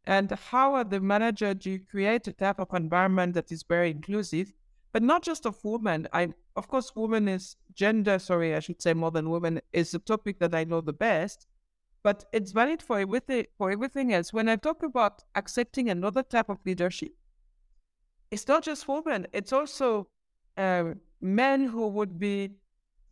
And 0.05 0.31
how, 0.31 0.75
as 0.75 0.87
the 0.89 1.01
manager, 1.01 1.53
do 1.53 1.71
you 1.71 1.79
create 1.79 2.27
a 2.27 2.33
type 2.33 2.59
of 2.59 2.69
environment 2.73 3.33
that 3.33 3.51
is 3.51 3.63
very 3.63 3.91
inclusive, 3.91 4.53
but 4.93 5.03
not 5.03 5.21
just 5.21 5.45
of 5.45 5.57
women? 5.63 6.07
I, 6.13 6.29
of 6.55 6.67
course, 6.69 6.91
women 6.95 7.27
is 7.27 7.57
gender. 7.73 8.17
Sorry, 8.17 8.55
I 8.55 8.61
should 8.61 8.81
say 8.81 8.93
more 8.93 9.11
than 9.11 9.29
women 9.29 9.59
is 9.73 9.91
the 9.91 9.99
topic 9.99 10.39
that 10.39 10.55
I 10.55 10.63
know 10.63 10.81
the 10.81 10.93
best. 10.93 11.47
But 12.03 12.25
it's 12.33 12.51
valid 12.51 12.81
for 12.81 12.99
everything, 12.99 13.45
for 13.57 13.69
everything 13.71 14.13
else. 14.13 14.33
When 14.33 14.49
I 14.49 14.55
talk 14.55 14.81
about 14.83 15.23
accepting 15.35 15.89
another 15.89 16.23
type 16.23 16.49
of 16.49 16.57
leadership, 16.65 17.13
it's 18.31 18.47
not 18.47 18.63
just 18.63 18.87
women. 18.87 19.27
It's 19.33 19.53
also 19.53 20.07
uh, 20.57 20.93
men 21.21 21.65
who 21.65 21.87
would 21.89 22.17
be 22.17 22.51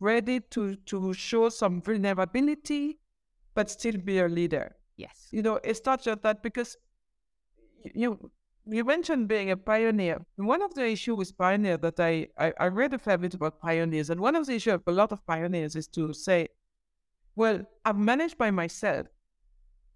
ready 0.00 0.40
to 0.50 0.74
to 0.76 1.12
show 1.12 1.48
some 1.50 1.80
vulnerability, 1.82 2.98
but 3.54 3.70
still 3.70 3.98
be 3.98 4.18
a 4.18 4.28
leader. 4.28 4.74
Yes. 4.96 5.28
You 5.30 5.42
know, 5.42 5.60
it's 5.62 5.82
not 5.84 6.02
just 6.02 6.22
that 6.22 6.42
because 6.42 6.76
you 7.94 8.30
you 8.66 8.84
mentioned 8.84 9.28
being 9.28 9.50
a 9.50 9.56
pioneer. 9.56 10.24
One 10.36 10.62
of 10.62 10.74
the 10.74 10.86
issues 10.86 11.16
with 11.16 11.38
pioneer 11.38 11.76
that 11.78 11.98
I, 11.98 12.28
I, 12.38 12.52
I 12.58 12.66
read 12.66 12.94
a 12.94 12.98
fair 12.98 13.18
bit 13.18 13.34
about 13.34 13.60
pioneers, 13.60 14.10
and 14.10 14.20
one 14.20 14.36
of 14.36 14.46
the 14.46 14.54
issues 14.54 14.74
of 14.74 14.82
a 14.86 14.92
lot 14.92 15.12
of 15.12 15.24
pioneers 15.26 15.76
is 15.76 15.86
to 15.88 16.12
say, 16.12 16.48
well, 17.40 17.58
I'm 17.86 18.04
managed 18.04 18.36
by 18.36 18.50
myself, 18.50 19.06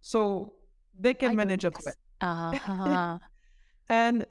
so 0.01 0.55
they 0.99 1.13
can 1.13 1.33
I 1.33 1.35
manage 1.35 1.65
a 1.67 1.71
bit. 1.71 1.97
Uh-huh. 2.23 3.19
and 3.91 4.25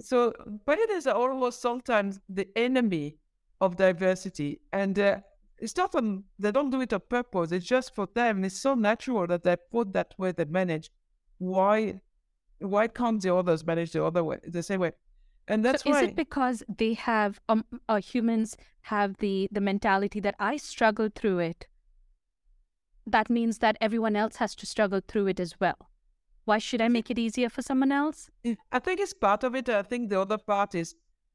so 0.00 0.32
pioneers 0.66 1.08
are 1.08 1.16
almost 1.16 1.60
sometimes 1.60 2.20
the 2.28 2.46
enemy 2.54 3.18
of 3.60 3.76
diversity. 3.76 4.60
And 4.72 4.96
uh, 5.00 5.16
it's 5.58 5.76
not 5.76 5.96
on, 5.96 6.22
they 6.38 6.52
don't 6.52 6.70
do 6.70 6.80
it 6.80 6.92
on 6.92 7.02
purpose. 7.08 7.50
It's 7.50 7.66
just 7.66 7.92
for 7.96 8.06
them. 8.14 8.44
It's 8.44 8.60
so 8.60 8.74
natural 8.74 9.26
that 9.26 9.42
they 9.42 9.56
put 9.72 9.92
that 9.94 10.14
way 10.16 10.30
they 10.30 10.44
manage. 10.44 10.90
Why, 11.38 12.00
why 12.60 12.86
can't 12.86 13.20
the 13.20 13.34
others 13.34 13.66
manage 13.66 13.90
the 13.90 14.04
other 14.04 14.22
way, 14.22 14.38
the 14.46 14.62
same 14.62 14.80
way? 14.80 14.92
And 15.48 15.64
that's 15.64 15.82
so 15.82 15.90
why. 15.90 16.02
Is 16.02 16.08
it 16.10 16.16
because 16.16 16.62
they 16.78 16.94
have, 16.94 17.40
um, 17.48 17.64
uh, 17.88 18.00
humans 18.00 18.56
have 18.82 19.16
the, 19.18 19.48
the 19.50 19.60
mentality 19.60 20.20
that 20.20 20.36
I 20.38 20.56
struggled 20.56 21.16
through 21.16 21.40
it? 21.40 21.66
That 23.10 23.28
means 23.28 23.58
that 23.58 23.76
everyone 23.80 24.16
else 24.16 24.36
has 24.36 24.54
to 24.56 24.66
struggle 24.66 25.00
through 25.06 25.28
it 25.28 25.40
as 25.40 25.58
well. 25.58 25.90
Why 26.44 26.58
should 26.58 26.80
I 26.80 26.88
make 26.88 27.10
it 27.10 27.18
easier 27.18 27.48
for 27.48 27.62
someone 27.62 27.92
else? 27.92 28.30
I 28.72 28.78
think 28.78 29.00
it's 29.00 29.14
part 29.14 29.44
of 29.44 29.54
it. 29.54 29.68
I 29.68 29.82
think 29.82 30.10
the 30.10 30.20
other 30.20 30.38
part 30.38 30.74
is 30.74 30.94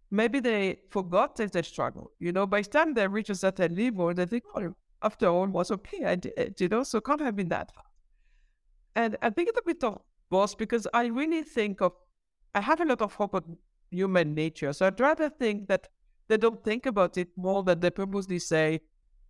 maybe 0.09 0.39
they 0.39 0.79
forgot 0.89 1.35
that 1.37 1.51
they 1.51 1.61
struggle. 1.61 2.11
You 2.19 2.31
know, 2.31 2.47
by 2.47 2.61
the 2.61 2.69
time 2.69 2.93
they 2.93 3.07
reach 3.07 3.29
a 3.29 3.35
certain 3.35 3.75
level, 3.75 4.13
they 4.13 4.25
think, 4.25 4.43
oh, 4.55 4.73
after 5.01 5.27
all, 5.27 5.47
was 5.47 5.71
okay. 5.71 6.05
I 6.05 6.15
did, 6.15 6.33
uh, 6.37 6.45
you 6.57 6.67
know, 6.69 6.83
so 6.83 7.01
can't 7.01 7.21
have 7.21 7.35
been 7.35 7.49
that 7.49 7.71
hard. 7.75 7.87
And 8.95 9.17
I 9.21 9.29
think 9.29 9.49
it's 9.49 9.59
a 9.59 9.63
bit 9.65 9.83
of 9.83 10.01
both 10.29 10.57
because 10.57 10.87
I 10.93 11.05
really 11.07 11.43
think 11.43 11.81
of, 11.81 11.91
I 12.53 12.61
have 12.61 12.81
a 12.81 12.85
lot 12.85 13.01
of 13.01 13.13
hope 13.13 13.35
on 13.35 13.57
human 13.91 14.33
nature. 14.33 14.71
So 14.73 14.87
I'd 14.87 14.99
rather 14.99 15.29
think 15.29 15.67
that 15.67 15.87
they 16.27 16.37
don't 16.37 16.63
think 16.63 16.85
about 16.85 17.17
it 17.17 17.29
more 17.35 17.63
than 17.63 17.79
they 17.79 17.89
purposely 17.89 18.39
say, 18.39 18.79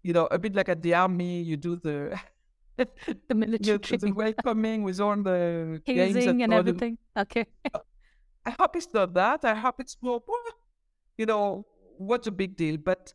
you 0.03 0.13
know, 0.13 0.27
a 0.27 0.37
bit 0.37 0.55
like 0.55 0.69
at 0.69 0.81
the 0.83 0.93
army, 0.93 1.41
you 1.41 1.57
do 1.57 1.75
the 1.77 2.19
the 3.27 3.35
military 3.35 3.79
you, 3.89 3.97
the 3.97 4.11
welcoming 4.11 4.83
with 4.83 4.99
all 4.99 5.15
the 5.15 5.81
hazing 5.85 6.43
and 6.43 6.53
everything. 6.53 6.97
Okay. 7.17 7.45
Uh, 7.73 7.79
I 8.45 8.51
hope 8.59 8.75
it's 8.75 8.93
not 8.93 9.13
that. 9.13 9.45
I 9.45 9.55
hope 9.55 9.75
it's 9.79 9.97
more, 10.01 10.21
you 11.17 11.25
know, 11.25 11.65
what's 11.97 12.27
a 12.27 12.31
big 12.31 12.55
deal? 12.55 12.77
But 12.77 13.13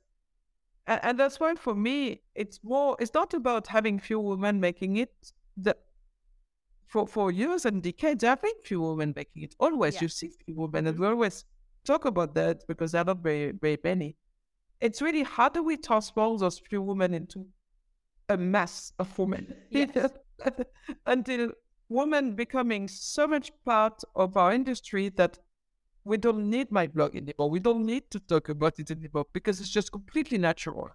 and, 0.87 1.01
and 1.03 1.19
that's 1.19 1.39
why 1.39 1.55
for 1.55 1.75
me 1.75 2.23
it's 2.35 2.61
more 2.63 2.97
it's 2.99 3.15
not 3.15 3.35
about 3.35 3.67
having 3.67 3.99
few 3.99 4.19
women 4.19 4.61
making 4.61 4.97
it 4.97 5.33
the 5.57 5.77
for 6.87 7.07
for 7.07 7.31
years 7.31 7.65
and 7.65 7.83
decades 7.83 8.25
I've 8.25 8.43
been 8.43 8.53
few 8.65 8.81
women 8.81 9.13
making 9.15 9.43
it. 9.43 9.55
Always 9.61 9.95
yeah. 9.95 10.03
you 10.03 10.09
see 10.09 10.31
few 10.45 10.57
women 10.57 10.87
and 10.87 10.97
mm-hmm. 10.97 11.05
we 11.05 11.09
always 11.09 11.45
talk 11.85 12.05
about 12.05 12.35
that 12.35 12.65
because 12.67 12.93
they're 12.93 13.05
not 13.05 13.19
very 13.19 13.53
very 13.53 13.79
many. 13.85 14.17
It's 14.81 15.03
really 15.03 15.23
how 15.23 15.49
do 15.51 15.63
we 15.63 15.77
transform 15.77 16.39
those 16.39 16.59
few 16.59 16.83
women 16.83 17.15
into 17.15 17.47
a 18.31 18.37
mass 18.37 18.93
of 18.99 19.19
women? 19.19 19.55
Yes. 19.71 20.13
Until 21.07 21.51
women 21.89 22.35
becoming 22.35 22.89
so 22.89 23.27
much 23.27 23.53
part 23.65 24.03
of 24.15 24.37
our 24.37 24.53
industry 24.55 25.11
that 25.11 25.39
we 26.05 26.17
don't 26.17 26.49
need 26.49 26.73
my 26.73 26.87
blog 26.87 27.15
anymore. 27.15 27.51
We 27.51 27.61
don't 27.61 27.85
need 27.85 28.11
to 28.11 28.21
talk 28.21 28.49
about 28.49 28.79
it 28.79 28.91
anymore 28.91 29.27
because 29.33 29.61
it's 29.61 29.69
just 29.69 29.93
completely 29.93 30.39
natural. 30.39 30.91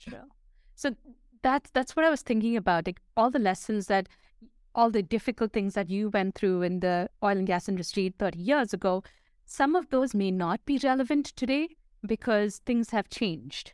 So 0.76 0.96
that's 1.44 1.70
that's 1.72 1.96
what 1.96 2.06
I 2.06 2.10
was 2.10 2.24
thinking 2.24 2.58
about. 2.58 2.88
Like 2.88 3.02
all 3.16 3.30
the 3.30 3.40
lessons 3.40 3.88
that 3.88 4.10
all 4.74 4.90
the 4.90 5.04
difficult 5.04 5.54
things 5.54 5.74
that 5.76 5.90
you 5.90 6.10
went 6.10 6.36
through 6.36 6.64
in 6.64 6.80
the 6.80 7.10
oil 7.24 7.38
and 7.38 7.48
gas 7.48 7.70
industry 7.70 8.14
30 8.18 8.40
years 8.40 8.74
ago, 8.74 9.04
some 9.46 9.76
of 9.76 9.90
those 9.90 10.14
may 10.14 10.32
not 10.32 10.66
be 10.66 10.80
relevant 10.84 11.28
today 11.28 11.70
because 12.06 12.62
things 12.66 12.90
have 12.90 13.10
changed. 13.10 13.74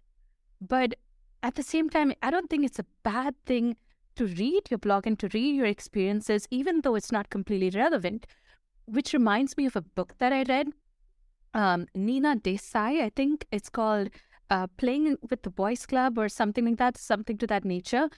But 0.60 0.96
at 1.44 1.56
the 1.56 1.64
same 1.64 1.90
time, 1.90 2.14
I 2.22 2.32
don't 2.32 2.50
think 2.50 2.66
it's 2.66 2.80
a 2.80 2.86
bad 3.04 3.36
thing 3.46 3.78
to 4.16 4.28
read 4.28 4.70
your 4.70 4.78
blog 4.78 5.08
and 5.08 5.18
to 5.20 5.30
read 5.34 5.56
your 5.56 5.66
experiences, 5.66 6.48
even 6.52 6.82
though 6.82 6.96
it's 6.96 7.12
not 7.12 7.30
completely 7.30 7.78
relevant. 7.78 8.28
Which 8.86 9.14
reminds 9.14 9.58
me 9.58 9.66
of 9.66 9.76
a 9.76 9.82
book 9.82 10.16
that 10.20 10.34
I 10.34 10.44
read 10.44 10.68
um, 11.54 11.88
Nina 11.94 12.36
Desai, 12.36 13.02
I 13.02 13.12
think 13.16 13.46
it's 13.52 13.70
called 13.70 14.10
uh, 14.50 14.68
Playing 14.78 15.18
with 15.30 15.44
the 15.44 15.50
Boys 15.50 15.86
Club 15.86 16.18
or 16.18 16.30
something 16.30 16.66
like 16.66 16.78
that, 16.78 16.98
something 16.98 17.38
to 17.38 17.48
that 17.48 17.66
nature. 17.66 18.10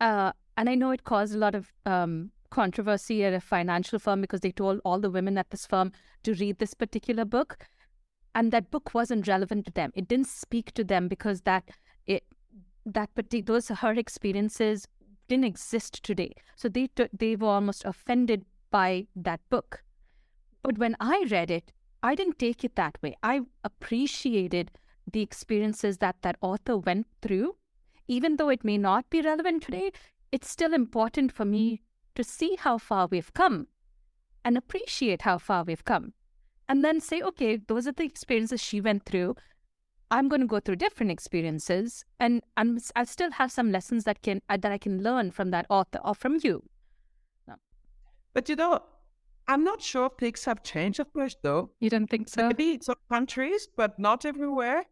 Uh, 0.00 0.32
and 0.56 0.68
I 0.68 0.74
know 0.74 0.90
it 0.90 1.04
caused 1.04 1.34
a 1.34 1.38
lot 1.38 1.54
of 1.54 1.72
um, 1.86 2.30
controversy 2.50 3.24
at 3.24 3.32
a 3.32 3.40
financial 3.40 3.98
firm 3.98 4.20
because 4.20 4.40
they 4.40 4.52
told 4.52 4.80
all 4.84 5.00
the 5.00 5.10
women 5.10 5.38
at 5.38 5.50
this 5.50 5.66
firm 5.66 5.92
to 6.24 6.34
read 6.34 6.58
this 6.58 6.74
particular 6.74 7.24
book. 7.24 7.58
And 8.34 8.52
that 8.52 8.70
book 8.70 8.94
wasn't 8.94 9.28
relevant 9.28 9.66
to 9.66 9.72
them. 9.72 9.92
It 9.94 10.08
didn't 10.08 10.28
speak 10.28 10.72
to 10.72 10.84
them 10.84 11.08
because 11.08 11.42
that 11.42 11.64
it 12.06 12.24
that 12.84 13.14
particular 13.14 13.60
those 13.60 13.68
her 13.68 13.92
experiences 13.92 14.88
didn't 15.28 15.44
exist 15.44 16.02
today. 16.02 16.34
So 16.56 16.68
they 16.68 16.88
t- 16.88 17.08
they 17.12 17.36
were 17.36 17.48
almost 17.48 17.84
offended 17.84 18.44
by 18.70 19.06
that 19.16 19.40
book. 19.50 19.82
But 20.62 20.78
when 20.78 20.96
I 21.00 21.26
read 21.30 21.50
it, 21.50 21.72
I 22.02 22.14
didn't 22.14 22.38
take 22.38 22.64
it 22.64 22.74
that 22.76 22.98
way. 23.02 23.16
I 23.22 23.42
appreciated 23.64 24.70
the 25.10 25.20
experiences 25.20 25.98
that 25.98 26.16
that 26.22 26.36
author 26.40 26.76
went 26.76 27.06
through. 27.20 27.56
Even 28.08 28.36
though 28.36 28.48
it 28.48 28.64
may 28.64 28.78
not 28.78 29.08
be 29.10 29.22
relevant 29.22 29.62
today, 29.62 29.92
it's 30.32 30.50
still 30.50 30.72
important 30.72 31.32
for 31.32 31.44
me 31.44 31.74
mm-hmm. 31.74 31.82
to 32.16 32.24
see 32.24 32.56
how 32.58 32.78
far 32.78 33.06
we've 33.06 33.32
come 33.34 33.68
and 34.44 34.56
appreciate 34.56 35.22
how 35.22 35.38
far 35.38 35.64
we've 35.64 35.84
come. 35.84 36.14
And 36.68 36.84
then 36.84 37.00
say, 37.00 37.20
okay, 37.20 37.56
those 37.56 37.86
are 37.86 37.92
the 37.92 38.04
experiences 38.04 38.60
she 38.60 38.80
went 38.80 39.04
through. 39.04 39.36
I'm 40.12 40.28
going 40.28 40.42
to 40.42 40.46
go 40.46 40.60
through 40.60 40.76
different 40.76 41.10
experiences, 41.10 42.04
and 42.20 42.42
I'm 42.58 42.78
I 42.94 43.04
still 43.04 43.30
have 43.32 43.50
some 43.50 43.72
lessons 43.72 44.04
that 44.04 44.20
can 44.22 44.42
uh, 44.50 44.58
that 44.58 44.70
I 44.70 44.76
can 44.76 45.02
learn 45.02 45.30
from 45.30 45.50
that 45.52 45.64
author 45.70 46.00
or 46.04 46.14
from 46.14 46.38
you. 46.42 46.62
No. 47.48 47.54
But 48.34 48.50
you 48.50 48.56
know, 48.56 48.80
I'm 49.48 49.64
not 49.64 49.80
sure 49.80 50.10
things 50.10 50.44
have 50.44 50.62
changed 50.62 50.98
that 50.98 51.14
much, 51.14 51.36
though. 51.42 51.70
You 51.80 51.88
don't 51.88 52.10
think 52.10 52.28
so? 52.28 52.46
Maybe 52.46 52.74
in 52.74 52.82
some 52.82 53.00
countries, 53.10 53.68
but 53.74 53.98
not 53.98 54.26
everywhere. 54.26 54.84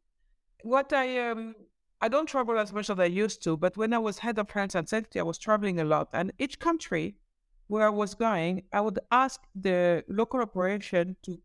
What 0.62 0.94
I 0.94 1.28
um, 1.28 1.54
I 2.00 2.08
don't 2.08 2.26
travel 2.26 2.58
as 2.58 2.72
much 2.72 2.88
as 2.88 2.98
I 2.98 3.04
used 3.04 3.44
to, 3.44 3.58
but 3.58 3.76
when 3.76 3.92
I 3.92 3.98
was 3.98 4.18
head 4.18 4.38
of 4.38 4.50
health 4.50 4.74
and 4.74 4.88
safety, 4.88 5.20
I 5.20 5.22
was 5.22 5.36
traveling 5.36 5.80
a 5.80 5.84
lot, 5.84 6.08
and 6.14 6.32
each 6.38 6.58
country 6.58 7.16
where 7.66 7.86
I 7.86 7.90
was 7.90 8.14
going, 8.14 8.62
I 8.72 8.80
would 8.80 8.98
ask 9.12 9.38
the 9.54 10.02
local 10.08 10.40
operation 10.40 11.16
to 11.24 11.38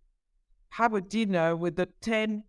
have 0.69 0.93
a 0.93 1.01
dinner 1.01 1.57
with 1.57 1.75
the 1.75 1.89
10 2.01 2.43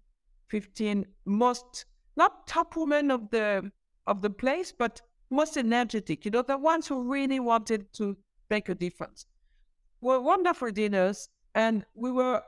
15 0.48 1.06
most 1.24 1.86
not 2.16 2.46
top 2.46 2.76
women 2.76 3.10
of 3.10 3.30
the 3.30 3.70
of 4.06 4.22
the 4.22 4.30
place, 4.30 4.72
but 4.72 5.02
most 5.30 5.56
energetic. 5.56 6.24
You 6.24 6.30
know, 6.30 6.42
the 6.42 6.56
ones 6.56 6.86
who 6.86 7.02
really 7.02 7.40
wanted 7.40 7.92
to 7.94 8.16
make 8.50 8.68
a 8.68 8.74
difference. 8.74 9.26
Were 10.00 10.20
wonderful 10.20 10.70
dinners, 10.70 11.28
and 11.54 11.84
we 11.94 12.12
were 12.12 12.42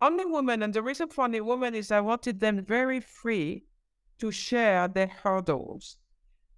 only 0.00 0.24
women. 0.24 0.62
And 0.62 0.74
the 0.74 0.82
reason 0.82 1.08
for 1.08 1.24
only 1.24 1.40
women 1.40 1.74
is 1.74 1.90
I 1.90 2.00
wanted 2.00 2.40
them 2.40 2.64
very 2.64 3.00
free 3.00 3.64
to 4.18 4.30
share 4.30 4.88
their 4.88 5.06
hurdles. 5.06 5.96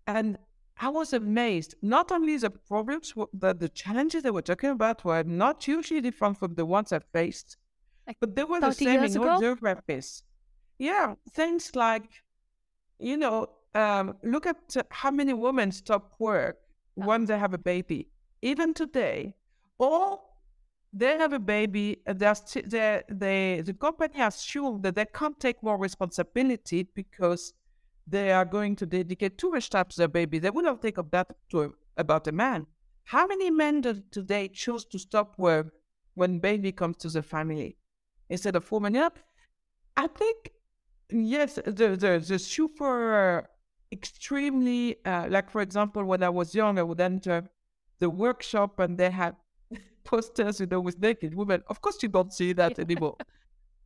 And 0.07 0.38
I 0.81 0.88
was 0.88 1.12
amazed. 1.12 1.74
Not 1.83 2.11
only 2.11 2.37
the 2.38 2.50
problems, 2.50 3.12
that 3.35 3.61
the 3.61 3.68
challenges 3.68 4.22
they 4.22 4.31
were 4.31 4.42
talking 4.42 4.70
about 4.70 5.05
were 5.05 5.22
not 5.22 5.62
hugely 5.62 6.00
different 6.00 6.38
from 6.38 6.55
the 6.55 6.66
ones 6.66 6.92
I 6.92 7.00
faced, 7.12 7.59
but 8.18 8.35
they 8.35 8.44
were 8.44 8.61
the 8.61 8.72
same 8.72 9.05
in 9.05 9.16
all 9.18 9.40
geographies. 9.40 10.22
Yeah, 10.80 11.16
things 11.32 11.76
like, 11.76 12.08
you 12.98 13.18
know, 13.18 13.50
um, 13.74 14.16
look 14.24 14.46
at 14.46 14.74
how 14.90 15.10
many 15.10 15.34
women 15.34 15.72
stop 15.72 16.14
work 16.18 16.56
oh. 16.98 17.04
when 17.04 17.26
they 17.26 17.38
have 17.38 17.52
a 17.52 17.58
baby. 17.58 18.08
Even 18.40 18.72
today, 18.72 19.34
or 19.78 20.20
they 20.94 21.18
have 21.18 21.34
a 21.34 21.38
baby, 21.38 21.98
st- 22.32 22.70
they're, 22.70 23.04
they, 23.10 23.60
the 23.62 23.74
company 23.74 24.22
assumes 24.22 24.80
that 24.80 24.94
they 24.94 25.04
can't 25.04 25.38
take 25.38 25.62
more 25.62 25.76
responsibility 25.76 26.88
because 26.94 27.52
they 28.06 28.32
are 28.32 28.46
going 28.46 28.74
to 28.76 28.86
dedicate 28.86 29.36
too 29.36 29.50
much 29.50 29.68
time 29.68 29.84
to 29.90 29.96
their 29.98 30.08
baby. 30.08 30.38
They 30.38 30.48
would 30.48 30.64
not 30.64 30.80
think 30.80 30.96
of 30.96 31.10
that 31.10 31.28
to, 31.50 31.74
about 31.98 32.26
a 32.26 32.32
man. 32.32 32.66
How 33.04 33.26
many 33.26 33.50
men 33.50 33.82
do 33.82 34.02
today 34.10 34.48
choose 34.48 34.86
to 34.86 34.98
stop 34.98 35.34
work 35.36 35.74
when 36.14 36.38
baby 36.38 36.72
comes 36.72 36.96
to 37.00 37.10
the 37.10 37.22
family 37.22 37.76
instead 38.30 38.56
of 38.56 38.72
women? 38.72 38.94
Yeah, 38.94 39.10
I 39.94 40.06
think 40.06 40.52
Yes, 41.12 41.55
the 41.55 41.96
the, 41.96 42.25
the 42.27 42.38
super 42.38 43.49
extremely 43.92 44.96
uh, 45.05 45.27
like 45.29 45.51
for 45.51 45.61
example, 45.61 46.05
when 46.05 46.23
I 46.23 46.29
was 46.29 46.55
young, 46.55 46.79
I 46.79 46.83
would 46.83 47.01
enter 47.01 47.49
the 47.99 48.11
workshop 48.11 48.79
and 48.79 48.96
they 48.96 49.11
had 49.11 49.37
posters, 50.05 50.61
you 50.61 50.66
know, 50.66 50.81
with 50.81 51.01
naked 51.01 51.35
women. 51.35 51.62
Of 51.68 51.81
course, 51.81 52.03
you 52.03 52.09
don't 52.09 52.33
see 52.33 52.53
that 52.55 52.79
anymore, 52.79 53.16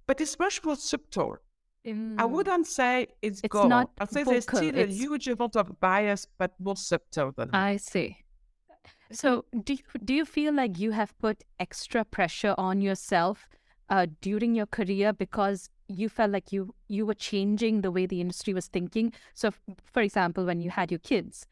but 0.06 0.20
it's 0.20 0.38
much 0.38 0.62
more 0.64 0.76
subtle. 0.76 1.38
Mm. 1.86 2.18
I 2.18 2.24
wouldn't 2.24 2.66
say 2.66 3.08
it's, 3.20 3.40
it's 3.40 3.52
gone. 3.52 3.68
Not 3.68 3.90
I'd 3.98 4.10
say 4.10 4.20
vocal. 4.20 4.32
there's 4.32 4.44
still 4.44 4.78
it's... 4.78 4.94
a 4.94 4.96
huge 4.96 5.28
amount 5.28 5.56
of 5.56 5.78
bias, 5.80 6.26
but 6.38 6.52
more 6.58 6.76
subtle 6.76 7.32
than. 7.36 7.50
I 7.52 7.76
see. 7.76 8.24
So, 9.12 9.44
do 9.64 9.74
you, 9.74 9.80
do 10.02 10.14
you 10.14 10.24
feel 10.24 10.54
like 10.54 10.78
you 10.78 10.92
have 10.92 11.16
put 11.18 11.44
extra 11.60 12.04
pressure 12.04 12.54
on 12.56 12.80
yourself 12.80 13.46
uh, 13.90 14.06
during 14.22 14.54
your 14.54 14.66
career 14.66 15.12
because 15.12 15.68
you 15.88 16.08
felt 16.08 16.30
like 16.30 16.52
you 16.52 16.74
you 16.88 17.06
were 17.06 17.14
changing 17.14 17.80
the 17.80 17.90
way 17.90 18.06
the 18.06 18.20
industry 18.20 18.54
was 18.54 18.68
thinking? 18.68 19.12
So 19.34 19.48
f- 19.48 19.60
for 19.84 20.02
example 20.02 20.44
when 20.44 20.60
you 20.60 20.70
had 20.70 20.90
your 20.90 21.00
kids 21.00 21.46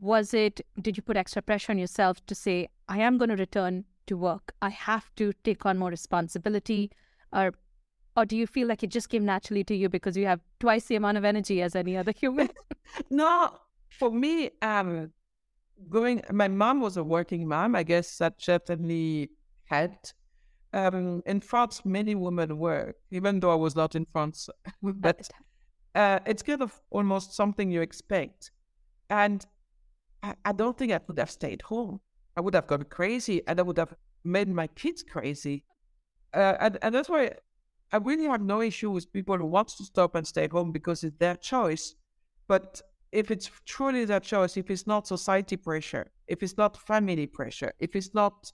was 0.00 0.34
it 0.34 0.60
did 0.80 0.96
you 0.96 1.02
put 1.02 1.16
extra 1.16 1.40
pressure 1.40 1.72
on 1.72 1.78
yourself 1.78 2.24
to 2.26 2.34
say 2.34 2.68
i 2.88 2.98
am 2.98 3.16
going 3.16 3.28
to 3.28 3.36
return 3.36 3.84
to 4.06 4.16
work. 4.16 4.52
I 4.62 4.70
have 4.70 5.14
to 5.16 5.32
take 5.44 5.66
on 5.66 5.78
more 5.78 5.90
responsibility 5.90 6.90
or 7.32 7.54
or 8.16 8.24
do 8.24 8.36
you 8.36 8.46
feel 8.46 8.68
like 8.68 8.84
it 8.84 8.90
just 8.90 9.08
came 9.08 9.24
naturally 9.24 9.64
to 9.64 9.74
you 9.74 9.88
because 9.88 10.16
you 10.16 10.26
have 10.26 10.40
twice 10.60 10.84
the 10.84 10.94
amount 10.94 11.18
of 11.18 11.24
energy 11.24 11.60
as 11.62 11.74
any 11.74 11.96
other 11.96 12.12
human? 12.16 12.50
No 13.10 13.58
for 13.88 14.10
me 14.10 14.50
um 14.62 15.12
going 15.88 16.22
my 16.30 16.48
mom 16.48 16.80
was 16.80 16.96
a 16.96 17.04
working 17.04 17.48
mom. 17.48 17.74
I 17.74 17.82
guess 17.82 18.18
that 18.18 18.34
certainly 18.38 19.30
had 19.64 19.96
um, 20.74 21.22
in 21.24 21.40
France, 21.40 21.82
many 21.84 22.14
women 22.16 22.58
work, 22.58 22.96
even 23.12 23.38
though 23.38 23.52
I 23.52 23.54
was 23.54 23.76
not 23.76 23.94
in 23.94 24.06
France. 24.12 24.48
but 24.82 25.30
uh, 25.94 26.18
it's 26.26 26.42
kind 26.42 26.62
of 26.62 26.78
almost 26.90 27.34
something 27.34 27.70
you 27.70 27.80
expect. 27.80 28.50
And 29.08 29.46
I, 30.22 30.34
I, 30.44 30.52
don't 30.52 30.76
think 30.76 30.92
I 30.92 30.98
could 30.98 31.18
have 31.18 31.30
stayed 31.30 31.62
home. 31.62 32.00
I 32.36 32.40
would 32.40 32.54
have 32.54 32.66
gone 32.66 32.82
crazy 32.84 33.40
and 33.46 33.60
I 33.60 33.62
would 33.62 33.78
have 33.78 33.94
made 34.24 34.48
my 34.48 34.66
kids 34.66 35.04
crazy. 35.04 35.64
Uh, 36.34 36.56
and, 36.58 36.78
and 36.82 36.92
that's 36.92 37.08
why 37.08 37.30
I 37.92 37.98
really 37.98 38.24
have 38.24 38.42
no 38.42 38.60
issue 38.60 38.90
with 38.90 39.12
people 39.12 39.38
who 39.38 39.46
want 39.46 39.68
to 39.68 39.84
stop 39.84 40.16
and 40.16 40.26
stay 40.26 40.48
home 40.48 40.72
because 40.72 41.04
it's 41.04 41.16
their 41.18 41.36
choice. 41.36 41.94
But 42.48 42.82
if 43.12 43.30
it's 43.30 43.48
truly 43.64 44.04
their 44.06 44.18
choice, 44.18 44.56
if 44.56 44.70
it's 44.70 44.88
not 44.88 45.06
society 45.06 45.56
pressure, 45.56 46.10
if 46.26 46.42
it's 46.42 46.56
not 46.56 46.76
family 46.76 47.28
pressure, 47.28 47.72
if 47.78 47.94
it's 47.94 48.12
not 48.12 48.50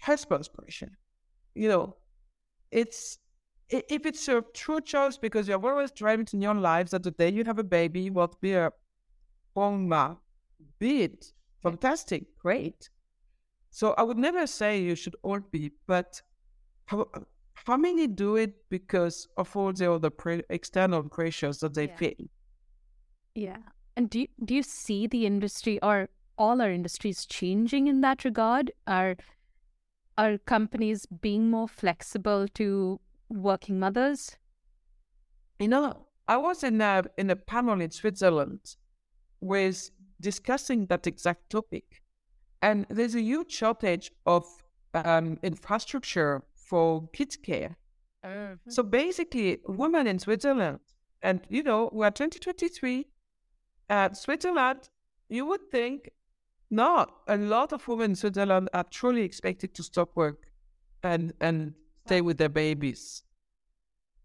husband's 0.00 0.48
pressure, 0.48 0.90
you 1.54 1.68
know, 1.68 1.96
it's 2.70 3.18
if 3.70 4.06
it's 4.06 4.28
a 4.28 4.44
true 4.54 4.80
choice 4.80 5.16
because 5.16 5.48
you're 5.48 5.64
always 5.64 5.90
driving 5.90 6.26
in 6.32 6.42
your 6.42 6.54
lives 6.54 6.90
that 6.90 7.02
the 7.02 7.10
day 7.10 7.30
you 7.30 7.44
have 7.44 7.58
a 7.58 7.64
baby, 7.64 8.10
to 8.10 8.28
be 8.40 8.52
a 8.52 8.70
mom, 9.56 10.18
be 10.78 11.02
it 11.02 11.32
fantastic, 11.62 12.36
great. 12.38 12.90
So 13.70 13.94
I 13.98 14.02
would 14.02 14.18
never 14.18 14.46
say 14.46 14.80
you 14.80 14.94
should 14.94 15.16
all 15.22 15.40
be, 15.40 15.72
but 15.86 16.20
how, 16.86 17.06
how 17.54 17.76
many 17.76 18.06
do 18.06 18.36
it 18.36 18.54
because 18.68 19.26
of 19.36 19.56
all 19.56 19.72
the 19.72 19.90
other 19.90 20.10
pre- 20.10 20.44
external 20.50 21.02
pressures 21.02 21.58
that 21.58 21.74
they 21.74 21.86
yeah. 21.86 21.96
feel? 21.96 22.28
Yeah. 23.34 23.56
And 23.96 24.10
do 24.10 24.20
you, 24.20 24.28
do 24.44 24.54
you 24.54 24.62
see 24.62 25.06
the 25.06 25.26
industry 25.26 25.80
or 25.82 26.08
all 26.36 26.60
our 26.60 26.70
industries 26.70 27.26
changing 27.26 27.86
in 27.86 28.00
that 28.02 28.24
regard? 28.24 28.70
Are 28.86 29.16
are 30.16 30.38
companies 30.38 31.06
being 31.06 31.50
more 31.50 31.68
flexible 31.68 32.46
to 32.54 33.00
working 33.28 33.78
mothers? 33.78 34.36
You 35.58 35.68
know, 35.68 36.06
I 36.28 36.36
was 36.36 36.62
in 36.62 36.80
a 36.80 37.04
in 37.16 37.30
a 37.30 37.36
panel 37.36 37.80
in 37.80 37.90
Switzerland 37.90 38.76
with 39.40 39.90
discussing 40.20 40.86
that 40.86 41.06
exact 41.06 41.50
topic, 41.50 42.02
and 42.62 42.86
there's 42.88 43.14
a 43.14 43.22
huge 43.22 43.52
shortage 43.52 44.10
of 44.26 44.44
um, 44.94 45.38
infrastructure 45.42 46.42
for 46.54 47.08
kids 47.12 47.36
care. 47.36 47.76
Mm-hmm. 48.24 48.70
So 48.70 48.82
basically, 48.82 49.58
women 49.66 50.06
in 50.06 50.18
Switzerland, 50.18 50.80
and 51.22 51.40
you 51.48 51.62
know, 51.62 51.90
we're 51.92 52.10
2023, 52.10 53.06
uh, 53.90 54.12
Switzerland, 54.12 54.88
you 55.28 55.46
would 55.46 55.70
think 55.70 56.10
no, 56.74 57.06
a 57.28 57.36
lot 57.36 57.72
of 57.72 57.86
women 57.86 58.10
in 58.10 58.16
Switzerland 58.16 58.68
are 58.74 58.84
truly 58.84 59.22
expected 59.22 59.74
to 59.74 59.82
stop 59.82 60.10
work 60.16 60.38
and 61.02 61.32
and 61.40 61.74
stay 62.06 62.20
with 62.20 62.36
their 62.38 62.48
babies. 62.48 63.22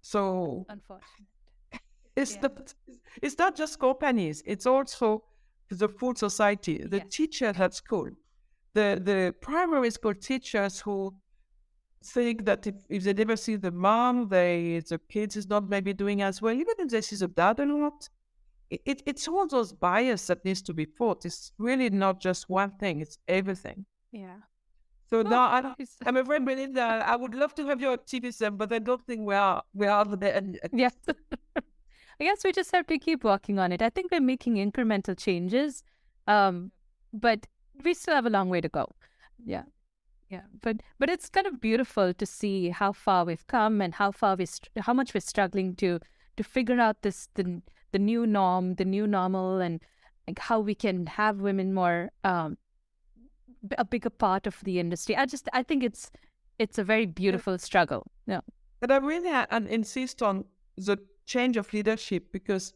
So 0.02 0.66
unfortunate. 0.70 1.28
It's 2.16 2.36
yeah. 2.36 2.42
the 2.42 2.74
it's 3.22 3.38
not 3.38 3.56
just 3.56 3.80
companies, 3.80 4.42
it's 4.46 4.66
also 4.66 5.24
the 5.70 5.88
full 5.88 6.16
society, 6.16 6.84
the 6.84 7.02
teachers 7.02 7.58
at 7.60 7.74
school, 7.74 8.10
the 8.74 9.00
the 9.10 9.34
primary 9.42 9.92
school 9.92 10.16
teachers 10.16 10.82
who 10.82 11.14
think 12.04 12.46
that 12.46 12.66
if, 12.66 12.76
if 12.90 13.04
they 13.04 13.14
never 13.14 13.36
see 13.36 13.58
the 13.58 13.72
mom, 13.72 14.30
they 14.30 14.82
the 14.90 15.00
kids 15.14 15.36
is 15.36 15.48
not 15.48 15.70
maybe 15.70 15.94
doing 15.94 16.22
as 16.22 16.42
well, 16.42 16.54
even 16.54 16.76
if 16.80 16.90
they 16.90 17.02
see 17.02 17.16
the 17.16 17.28
dad 17.28 17.60
a 17.60 17.66
lot, 17.66 18.10
it, 18.70 19.04
it's 19.06 19.28
all 19.28 19.48
those 19.48 19.74
bias 19.74 20.28
that 20.28 20.46
needs 20.46 20.62
to 20.64 20.74
be 20.74 20.86
fought. 20.86 21.26
It's 21.26 21.52
really 21.58 21.90
not 21.90 22.22
just 22.22 22.50
one 22.50 22.72
thing; 22.72 23.02
it's 23.02 23.18
everything. 23.28 23.86
Yeah. 24.12 24.38
So 25.10 25.22
no, 25.24 25.30
now 25.30 25.44
I, 25.46 25.74
I'm 26.06 26.18
afraid, 26.18 26.46
Belinda, 26.46 27.04
I 27.06 27.16
would 27.16 27.34
love 27.34 27.56
to 27.56 27.66
have 27.68 27.82
your 27.82 27.94
activism, 27.94 28.58
but 28.58 28.72
I 28.72 28.80
don't 28.80 29.04
think 29.06 29.26
we 29.26 29.36
are 29.36 29.64
we 29.74 29.88
are 29.88 30.06
there. 30.06 30.42
Yes. 30.72 30.96
I 31.58 32.26
guess 32.26 32.44
we 32.44 32.52
just 32.52 32.72
have 32.74 32.86
to 32.88 33.00
keep 33.00 33.24
working 33.24 33.60
on 33.60 33.72
it. 33.72 33.82
I 33.82 33.90
think 33.90 34.12
we're 34.12 34.20
making 34.20 34.56
incremental 34.56 35.18
changes, 35.18 35.84
um, 36.28 36.72
but 37.14 37.48
we 37.84 37.94
still 37.94 38.14
have 38.14 38.26
a 38.26 38.30
long 38.30 38.50
way 38.50 38.60
to 38.60 38.68
go. 38.68 38.94
Yeah. 39.44 39.64
Yeah, 40.30 40.44
but 40.62 40.82
but 41.00 41.10
it's 41.10 41.28
kind 41.28 41.48
of 41.48 41.60
beautiful 41.60 42.14
to 42.14 42.26
see 42.26 42.70
how 42.70 42.92
far 42.92 43.26
we've 43.26 43.48
come 43.48 43.82
and 43.82 43.96
how 43.96 44.12
far 44.12 44.36
we 44.36 44.46
str- 44.46 44.70
how 44.78 44.94
much 44.94 45.16
we're 45.16 45.22
struggling 45.22 45.76
to 45.78 46.00
to 46.38 46.44
figure 46.44 46.80
out 46.80 47.02
this 47.02 47.30
the 47.34 47.64
the 47.92 48.00
new 48.00 48.26
norm, 48.26 48.76
the 48.76 48.86
new 48.86 49.08
normal, 49.08 49.60
and 49.60 49.82
like 50.28 50.40
how 50.40 50.60
we 50.60 50.76
can 50.76 51.06
have 51.08 51.42
women 51.42 51.74
more 51.74 52.12
um, 52.24 52.58
a 53.78 53.86
bigger 53.86 54.10
part 54.10 54.48
of 54.48 54.60
the 54.64 54.80
industry. 54.80 55.16
I 55.16 55.26
just 55.26 55.50
I 55.54 55.64
think 55.64 55.84
it's 55.84 56.12
it's 56.58 56.78
a 56.78 56.84
very 56.84 57.06
beautiful 57.06 57.58
struggle. 57.58 58.06
Yeah, 58.28 58.42
but 58.80 58.92
I 58.92 58.98
really 58.98 59.30
and 59.30 59.68
insist 59.68 60.22
on 60.22 60.46
the 60.78 60.98
change 61.26 61.58
of 61.58 61.72
leadership 61.74 62.32
because 62.32 62.74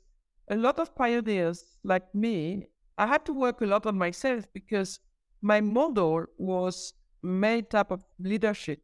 a 0.49 0.55
lot 0.55 0.79
of 0.79 0.95
pioneers 0.95 1.77
like 1.83 2.13
me, 2.13 2.67
I 2.97 3.07
had 3.07 3.25
to 3.25 3.33
work 3.33 3.61
a 3.61 3.65
lot 3.65 3.85
on 3.85 3.97
myself 3.97 4.45
because 4.53 4.99
my 5.41 5.61
model 5.61 6.25
was 6.37 6.93
made 7.21 7.73
up 7.73 7.91
of 7.91 8.03
leadership, 8.19 8.81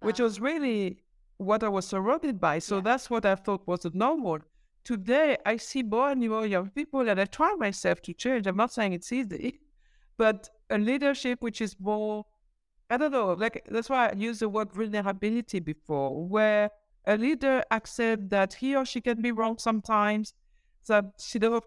which 0.00 0.20
was 0.20 0.40
really 0.40 1.02
what 1.38 1.62
I 1.64 1.68
was 1.68 1.86
surrounded 1.86 2.40
by. 2.40 2.58
So 2.60 2.76
yeah. 2.76 2.82
that's 2.82 3.10
what 3.10 3.26
I 3.26 3.34
thought 3.34 3.66
was 3.66 3.80
the 3.80 3.90
normal. 3.94 4.38
Today, 4.84 5.36
I 5.46 5.58
see 5.58 5.82
more 5.82 6.10
and 6.10 6.28
more 6.28 6.46
young 6.46 6.70
people, 6.70 7.08
and 7.08 7.20
I 7.20 7.24
try 7.26 7.54
myself 7.54 8.02
to 8.02 8.12
change. 8.12 8.46
I'm 8.46 8.56
not 8.56 8.72
saying 8.72 8.92
it's 8.94 9.12
easy, 9.12 9.60
but 10.16 10.48
a 10.70 10.78
leadership 10.78 11.40
which 11.40 11.60
is 11.60 11.76
more, 11.78 12.26
I 12.90 12.96
don't 12.96 13.12
know, 13.12 13.32
like 13.32 13.64
that's 13.70 13.88
why 13.88 14.08
I 14.08 14.12
used 14.14 14.40
the 14.40 14.48
word 14.48 14.72
vulnerability 14.72 15.60
before, 15.60 16.26
where 16.26 16.70
a 17.06 17.16
leader 17.16 17.62
accepts 17.70 18.28
that 18.30 18.54
he 18.54 18.74
or 18.74 18.84
she 18.84 19.00
can 19.00 19.22
be 19.22 19.30
wrong 19.30 19.58
sometimes, 19.58 20.34
that 20.88 21.04
she 21.18 21.38
doesn't 21.38 21.64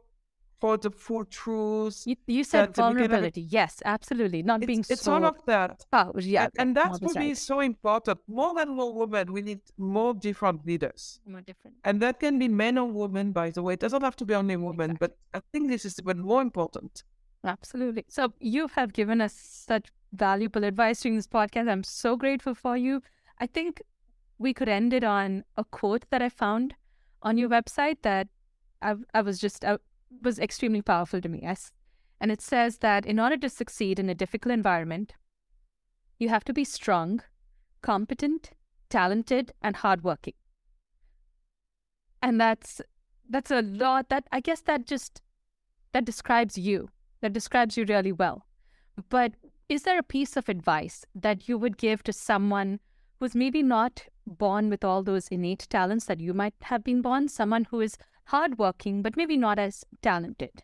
for 0.66 0.78
the 0.78 0.90
full 0.90 1.26
truths. 1.26 2.08
You, 2.08 2.16
you 2.26 2.44
said 2.44 2.76
vulnerability. 2.76 3.42
Yes, 3.42 3.84
absolutely. 3.86 4.42
Not 4.42 4.64
it's, 4.64 4.68
being 4.68 4.84
it's 4.90 5.04
so. 5.04 5.14
all 5.14 5.26
of 5.26 5.38
that. 5.46 5.86
Oh, 5.94 6.12
yeah. 6.18 6.46
And, 6.46 6.54
and 6.62 6.78
that's 6.78 6.98
for 6.98 7.14
me 7.20 7.36
so 7.36 7.60
important. 7.60 8.20
More 8.28 8.56
than 8.56 8.70
more 8.80 8.92
women, 8.92 9.32
we 9.32 9.44
need 9.44 9.62
more 9.78 10.16
different 10.16 10.66
leaders. 10.66 11.20
More 11.28 11.42
different. 11.42 11.76
And 11.84 12.02
that 12.02 12.20
can 12.20 12.40
be 12.40 12.48
men 12.48 12.80
or 12.80 12.88
women, 12.88 13.32
by 13.32 13.52
the 13.52 13.62
way. 13.62 13.74
It 13.74 13.80
doesn't 13.80 14.02
have 14.02 14.16
to 14.16 14.26
be 14.26 14.34
only 14.34 14.56
women, 14.56 14.92
exactly. 14.92 15.16
but 15.34 15.38
I 15.38 15.42
think 15.52 15.70
this 15.70 15.86
is 15.86 16.00
even 16.00 16.20
more 16.22 16.42
important. 16.42 17.04
Absolutely. 17.44 18.06
So 18.08 18.34
you 18.40 18.68
have 18.70 18.92
given 18.92 19.22
us 19.22 19.34
such 19.34 19.90
valuable 20.14 20.64
advice 20.64 21.02
during 21.02 21.18
this 21.18 21.28
podcast. 21.28 21.70
I'm 21.70 21.84
so 21.84 22.16
grateful 22.16 22.56
for 22.56 22.76
you. 22.76 23.04
I 23.40 23.46
think 23.46 23.84
we 24.40 24.52
could 24.52 24.70
end 24.70 24.94
it 24.94 25.04
on 25.04 25.44
a 25.58 25.64
quote 25.64 26.06
that 26.10 26.24
I 26.24 26.30
found 26.30 26.74
on 27.22 27.38
your 27.38 27.50
mm-hmm. 27.50 27.60
website 27.60 27.98
that 28.02 28.30
I, 28.82 28.96
I 29.14 29.22
was 29.22 29.38
just 29.40 29.64
I 29.64 29.78
was 30.22 30.40
extremely 30.40 30.82
powerful 30.82 31.22
to 31.22 31.30
me. 31.30 31.40
Yes. 31.44 31.72
And 32.20 32.32
it 32.32 32.42
says 32.42 32.80
that 32.80 33.06
in 33.06 33.20
order 33.20 33.38
to 33.38 33.50
succeed 33.50 34.00
in 34.00 34.10
a 34.10 34.16
difficult 34.16 34.54
environment, 34.54 35.14
you 36.18 36.30
have 36.30 36.46
to 36.46 36.54
be 36.54 36.64
strong, 36.64 37.22
competent, 37.82 38.52
talented, 38.90 39.54
and 39.62 39.76
hardworking. 39.78 40.34
And 42.22 42.40
that's 42.40 42.82
that's 43.30 43.52
a 43.52 43.62
lot 43.62 44.10
that 44.10 44.26
I 44.32 44.40
guess 44.40 44.62
that 44.62 44.86
just 44.86 45.22
that 45.92 46.06
describes 46.06 46.58
you. 46.58 46.90
That 47.22 47.34
describes 47.34 47.78
you 47.78 47.86
really 47.86 48.12
well. 48.12 48.46
But 49.10 49.34
is 49.68 49.84
there 49.84 49.98
a 49.98 50.04
piece 50.04 50.38
of 50.38 50.48
advice 50.48 51.06
that 51.16 51.48
you 51.48 51.58
would 51.58 51.78
give 51.78 52.04
to 52.04 52.14
someone 52.14 52.80
who's 53.20 53.36
maybe 53.36 53.64
not 53.64 54.06
born 54.26 54.70
with 54.70 54.84
all 54.84 55.04
those 55.04 55.28
innate 55.28 55.68
talents 55.70 56.06
that 56.06 56.20
you 56.20 56.34
might 56.34 56.56
have 56.62 56.84
been 56.84 57.02
born, 57.02 57.28
someone 57.28 57.66
who 57.66 57.82
is 57.82 57.98
hardworking, 58.26 59.02
but 59.02 59.18
maybe 59.18 59.38
not 59.38 59.60
as 59.60 59.84
talented? 60.02 60.64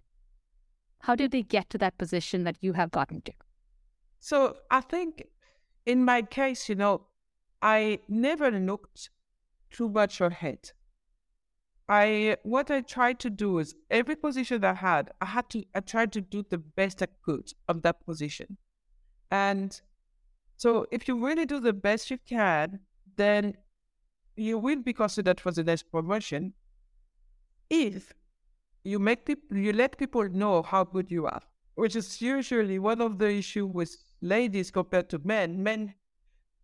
How 1.02 1.16
did 1.16 1.32
they 1.32 1.44
get 1.44 1.70
to 1.72 1.78
that 1.80 1.98
position 1.98 2.44
that 2.44 2.58
you 2.62 2.74
have 2.74 2.92
gotten 2.92 3.22
to? 3.22 3.34
So 4.20 4.58
I 4.70 4.82
think 4.82 5.24
in 5.86 6.06
my 6.06 6.22
case, 6.22 6.70
you 6.70 6.76
know, 6.76 7.08
I 7.62 8.00
never 8.08 8.52
looked 8.52 9.10
too 9.72 9.90
much 9.90 10.22
ahead. 10.22 10.72
I 11.90 12.38
what 12.44 12.72
I 12.72 12.82
tried 12.82 13.20
to 13.20 13.30
do 13.30 13.60
is 13.60 13.76
every 13.90 14.16
position 14.16 14.64
I 14.64 14.74
had, 14.76 15.12
I 15.20 15.26
had 15.26 15.50
to 15.50 15.64
I 15.76 15.82
tried 15.82 16.14
to 16.14 16.22
do 16.22 16.46
the 16.50 16.58
best 16.58 17.02
I 17.02 17.08
could 17.26 17.52
of 17.68 17.82
that 17.82 18.06
position. 18.06 18.58
And 19.30 19.80
so 20.62 20.86
if 20.92 21.08
you 21.08 21.16
really 21.26 21.48
do 21.48 21.60
the 21.60 21.74
best 21.74 22.12
you 22.12 22.20
can, 22.20 22.80
then 23.16 23.56
you 24.36 24.60
will 24.60 24.82
be 24.90 24.94
considered 24.94 25.40
for 25.42 25.52
the 25.52 25.64
next 25.64 25.92
promotion 25.92 26.54
if 27.72 28.14
you 28.84 29.00
make 29.00 29.26
people, 29.26 29.58
you 29.58 29.74
let 29.74 29.98
people 29.98 30.30
know 30.30 30.62
how 30.62 30.84
good 30.84 31.10
you 31.10 31.26
are, 31.26 31.42
which 31.74 31.96
is 31.96 32.22
usually 32.22 32.78
one 32.78 33.02
of 33.02 33.18
the 33.18 33.32
issue 33.32 33.66
with 33.66 33.96
ladies 34.22 34.70
compared 34.70 35.10
to 35.10 35.18
men. 35.24 35.64
Men, 35.64 35.96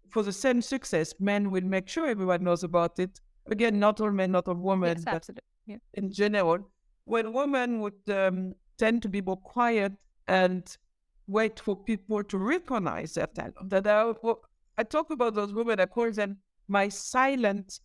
for 0.10 0.22
the 0.22 0.32
same 0.32 0.62
success, 0.62 1.16
men 1.20 1.50
will 1.50 1.64
make 1.64 1.88
sure 1.90 2.06
everyone 2.08 2.44
knows 2.44 2.64
about 2.64 3.00
it. 3.00 3.20
Again, 3.48 3.80
not 3.80 4.00
all 4.00 4.12
men, 4.12 4.32
not 4.32 4.48
all 4.48 4.62
women, 4.72 4.98
yes, 4.98 5.06
but 5.06 5.40
yeah. 5.66 5.78
in 5.96 6.12
general, 6.12 6.60
when 7.06 7.34
women 7.34 7.82
would 7.82 8.02
um, 8.10 8.54
tend 8.78 9.02
to 9.02 9.10
be 9.10 9.22
more 9.22 9.38
quiet 9.38 9.94
and 10.28 10.78
wait 11.28 11.60
for 11.60 11.76
people 11.76 12.24
to 12.24 12.38
recognize 12.38 13.14
their 13.14 13.28
talent. 13.28 13.70
That 13.70 13.88
I, 13.88 14.14
I 14.78 14.84
talk 14.84 15.10
about 15.10 15.36
those 15.36 15.54
women, 15.54 15.80
I 15.80 15.86
call 15.86 16.12
them 16.12 16.38
my 16.68 16.90
silent, 16.90 17.80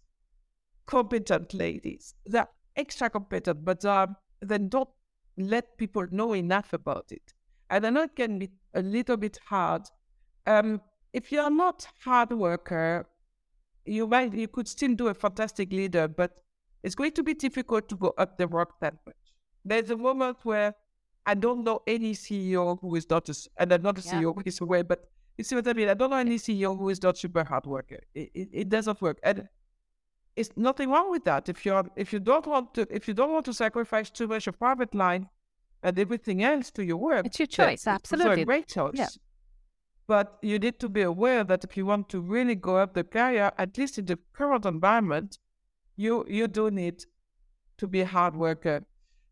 competent 0.87 1.55
ladies. 1.55 2.15
They're 2.27 2.49
extra 2.77 3.11
competent, 3.11 3.65
but 3.65 3.85
um, 3.85 4.17
then 4.41 4.69
don't 4.69 4.89
let 5.37 5.77
people 5.79 6.07
know 6.11 6.35
enough 6.35 6.73
about 6.73 7.07
it. 7.11 7.35
And 7.71 7.87
I 7.87 7.91
know 7.91 8.03
it 8.03 8.17
can 8.17 8.39
be 8.39 8.51
a 8.75 8.83
little 8.83 9.17
bit 9.17 9.39
hard. 9.49 9.83
Um, 10.47 10.81
if 11.13 11.33
you're 11.33 11.51
not 11.51 11.87
hard 12.05 12.33
worker, 12.33 13.07
you 13.85 14.07
might 14.07 14.35
you 14.35 14.49
could 14.49 14.69
still 14.69 14.95
do 14.95 15.09
a 15.09 15.15
fantastic 15.15 15.73
leader, 15.73 16.09
but 16.09 16.33
it's 16.83 16.95
going 16.95 17.13
to 17.13 17.23
be 17.23 17.35
difficult 17.35 17.89
to 17.89 17.97
go 17.97 18.15
up 18.19 18.39
the 18.39 18.47
rock 18.47 18.81
that 18.81 18.95
much. 19.07 19.17
There's 19.65 19.91
a 19.91 19.97
moment 19.97 20.39
where 20.43 20.75
I 21.25 21.35
don't 21.35 21.65
know 21.65 21.83
any 21.87 22.13
CEO 22.15 22.81
who 22.81 22.95
is 22.97 23.09
not 23.09 23.29
a, 23.29 23.35
and 23.57 23.73
I'm 23.73 23.83
not 23.83 23.99
a 23.99 24.03
yeah. 24.03 24.15
CEO 24.15 24.35
who 24.35 24.43
is 24.45 24.61
aware, 24.61 24.85
but 24.85 25.09
you 25.39 25.45
see 25.45 25.55
what 25.55 25.67
I 25.69 25.73
mean? 25.73 25.89
I 25.89 25.95
don't 25.95 26.11
know 26.11 26.17
any 26.17 26.37
CEO 26.37 26.77
who 26.77 26.89
is 26.89 27.03
not 27.03 27.17
super 27.17 27.45
hard 27.45 27.67
worker. 27.67 28.01
It, 28.15 28.31
it, 28.35 28.49
it 28.53 28.69
doesn't 28.69 29.01
work. 29.01 29.19
And 29.23 29.49
it's 30.37 30.51
nothing 30.57 30.91
wrong 30.91 31.11
with 31.11 31.25
that. 31.25 31.49
If 31.49 31.65
you're 31.65 31.85
if 31.97 32.13
you 32.13 32.21
don't 32.21 32.47
want 32.47 32.75
to 32.75 32.87
if 32.91 33.07
you 33.07 33.15
don't 33.15 33.33
want 33.33 33.45
to 33.47 33.55
sacrifice 33.55 34.11
too 34.11 34.27
much 34.27 34.47
of 34.47 34.59
private 34.59 34.95
life 34.95 35.25
and 35.83 35.99
everything 35.99 36.43
else 36.43 36.71
to 36.73 36.85
your 36.85 36.97
work, 36.97 37.27
it's 37.27 37.39
your 37.39 37.47
choice. 37.47 37.87
Absolutely, 37.87 38.33
it's 38.33 38.43
a 38.43 38.45
great 38.45 38.69
choice. 38.69 38.95
Yeah. 38.95 39.09
But 40.07 40.39
you 40.43 40.59
need 40.59 40.79
to 40.81 40.89
be 40.89 41.03
aware 41.03 41.45
that 41.45 41.65
if 41.65 41.77
you 41.77 41.87
want 41.87 42.09
to 42.11 42.21
really 42.21 42.55
go 42.55 42.77
up 42.77 42.95
the 42.95 43.05
career, 43.05 43.53
at 43.57 43.79
least 43.79 43.99
in 43.99 44.07
the 44.07 44.19
current 44.33 44.67
environment, 44.67 45.39
you 45.97 46.25
you 46.29 46.49
do 46.49 46.71
need 46.71 47.05
to 47.79 47.87
be 47.87 48.01
a 48.01 48.07
hard 48.07 48.35
worker. 48.37 48.85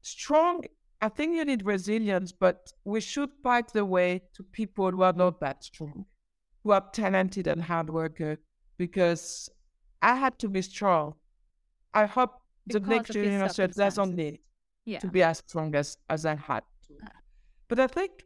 Strong, 0.02 0.64
I 1.02 1.08
think 1.08 1.34
you 1.34 1.44
need 1.44 1.64
resilience, 1.64 2.32
but 2.32 2.72
we 2.84 3.00
should 3.00 3.30
fight 3.42 3.72
the 3.72 3.84
way 3.84 4.22
to 4.34 4.42
people 4.42 4.90
who 4.90 5.02
are 5.02 5.12
not 5.12 5.40
that 5.40 5.64
strong, 5.64 6.04
who 6.62 6.72
are 6.72 6.84
talented 6.92 7.46
and 7.46 7.62
hard 7.62 7.88
worker, 7.88 8.38
because 8.76 9.48
I 10.02 10.14
had 10.14 10.38
to 10.40 10.48
be 10.48 10.62
strong. 10.62 11.14
I 11.94 12.06
hope 12.06 12.32
because 12.66 12.82
the 12.82 12.88
next 12.88 13.12
generation 13.12 13.72
doesn't 13.74 14.14
need 14.14 14.40
yeah. 14.84 14.98
to 14.98 15.08
be 15.08 15.22
as 15.22 15.38
strong 15.38 15.74
as, 15.74 15.96
as 16.08 16.26
I 16.26 16.34
had 16.34 16.62
to. 16.88 16.94
Uh. 17.04 17.08
But 17.68 17.80
I 17.80 17.86
think 17.86 18.24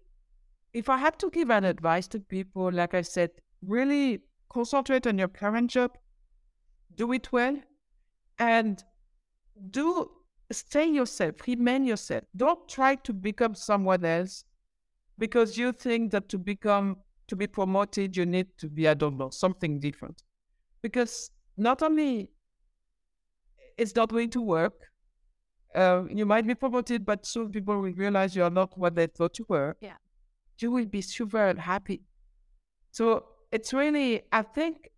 if 0.73 0.89
I 0.89 0.97
had 0.97 1.19
to 1.21 1.31
give 1.31 1.51
an 1.51 1.65
advice 1.65 2.09
to 2.09 2.21
people, 2.21 2.73
like 2.73 2.95
I 2.95 3.03
said, 3.03 3.31
really 3.63 4.21
concentrate 4.49 5.07
on 5.07 5.19
your 5.19 5.29
current 5.29 5.71
job, 5.71 5.93
do 6.97 7.13
it 7.13 7.31
well, 7.33 7.57
and 8.39 8.83
do 9.71 10.11
stay 10.51 10.87
yourself, 10.89 11.37
remain 11.47 11.85
yourself. 11.85 12.25
Don't 12.37 12.69
try 12.69 12.95
to 12.97 13.13
become 13.13 13.55
someone 13.55 14.05
else 14.05 14.45
because 15.19 15.57
you 15.57 15.73
think 15.73 16.13
that 16.13 16.29
to 16.29 16.39
become 16.39 16.97
to 17.29 17.37
be 17.37 17.47
promoted, 17.47 18.17
you 18.17 18.27
need 18.27 18.47
to 18.59 18.69
be, 18.69 18.89
I 18.89 18.95
don't 18.95 19.17
know, 19.17 19.31
something 19.31 19.81
different. 19.81 20.23
Because 20.83 21.31
not 21.57 21.83
only 21.83 22.29
it's 23.79 23.95
not 23.97 24.11
going 24.11 24.31
to 24.31 24.43
work, 24.43 24.75
uh, 25.75 26.05
you 26.09 26.27
might 26.27 26.47
be 26.47 26.55
promoted, 26.55 27.05
but 27.05 27.27
soon 27.27 27.51
people 27.51 27.81
will 27.81 27.93
realize 27.93 28.37
you 28.37 28.45
are 28.45 28.51
not 28.51 28.77
what 28.79 28.95
they 28.95 29.07
thought 29.07 29.39
you 29.39 29.47
were. 29.49 29.77
Yeah. 29.81 29.97
You 30.59 30.71
will 30.71 30.87
be 30.87 31.01
super 31.01 31.49
unhappy. 31.49 32.03
So 32.93 33.25
it's 33.51 33.73
really, 33.73 34.23
I 34.31 34.43
think 34.43 34.91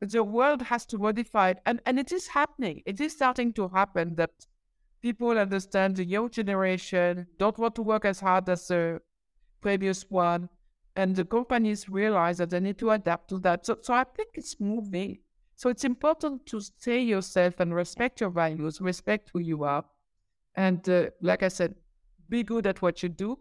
the 0.00 0.22
world 0.22 0.62
has 0.62 0.86
to 0.86 0.98
modify 0.98 1.50
it. 1.50 1.58
And, 1.66 1.80
and 1.86 1.98
it 1.98 2.12
is 2.12 2.28
happening. 2.28 2.82
It 2.86 3.00
is 3.00 3.12
starting 3.12 3.52
to 3.54 3.68
happen 3.68 4.14
that 4.16 4.30
people 5.02 5.36
understand 5.38 5.96
the 5.96 6.04
young 6.04 6.30
generation 6.30 7.26
don't 7.38 7.58
want 7.58 7.74
to 7.74 7.82
work 7.82 8.04
as 8.04 8.20
hard 8.20 8.48
as 8.48 8.68
the 8.68 9.00
previous 9.60 10.10
one. 10.10 10.48
And 10.94 11.16
the 11.16 11.24
companies 11.24 11.88
realize 11.88 12.38
that 12.38 12.50
they 12.50 12.60
need 12.60 12.78
to 12.78 12.90
adapt 12.90 13.28
to 13.30 13.38
that. 13.40 13.66
So, 13.66 13.78
so 13.80 13.94
I 13.94 14.04
think 14.04 14.30
it's 14.34 14.60
moving. 14.60 15.18
So 15.56 15.70
it's 15.70 15.84
important 15.84 16.46
to 16.46 16.60
stay 16.60 17.00
yourself 17.00 17.60
and 17.60 17.74
respect 17.74 18.20
your 18.20 18.30
values, 18.30 18.80
respect 18.80 19.30
who 19.32 19.40
you 19.40 19.64
are. 19.64 19.84
And 20.54 20.86
uh, 20.88 21.10
like 21.20 21.42
I 21.42 21.48
said, 21.48 21.74
be 22.28 22.42
good 22.42 22.66
at 22.66 22.82
what 22.82 23.02
you 23.02 23.08
do. 23.08 23.38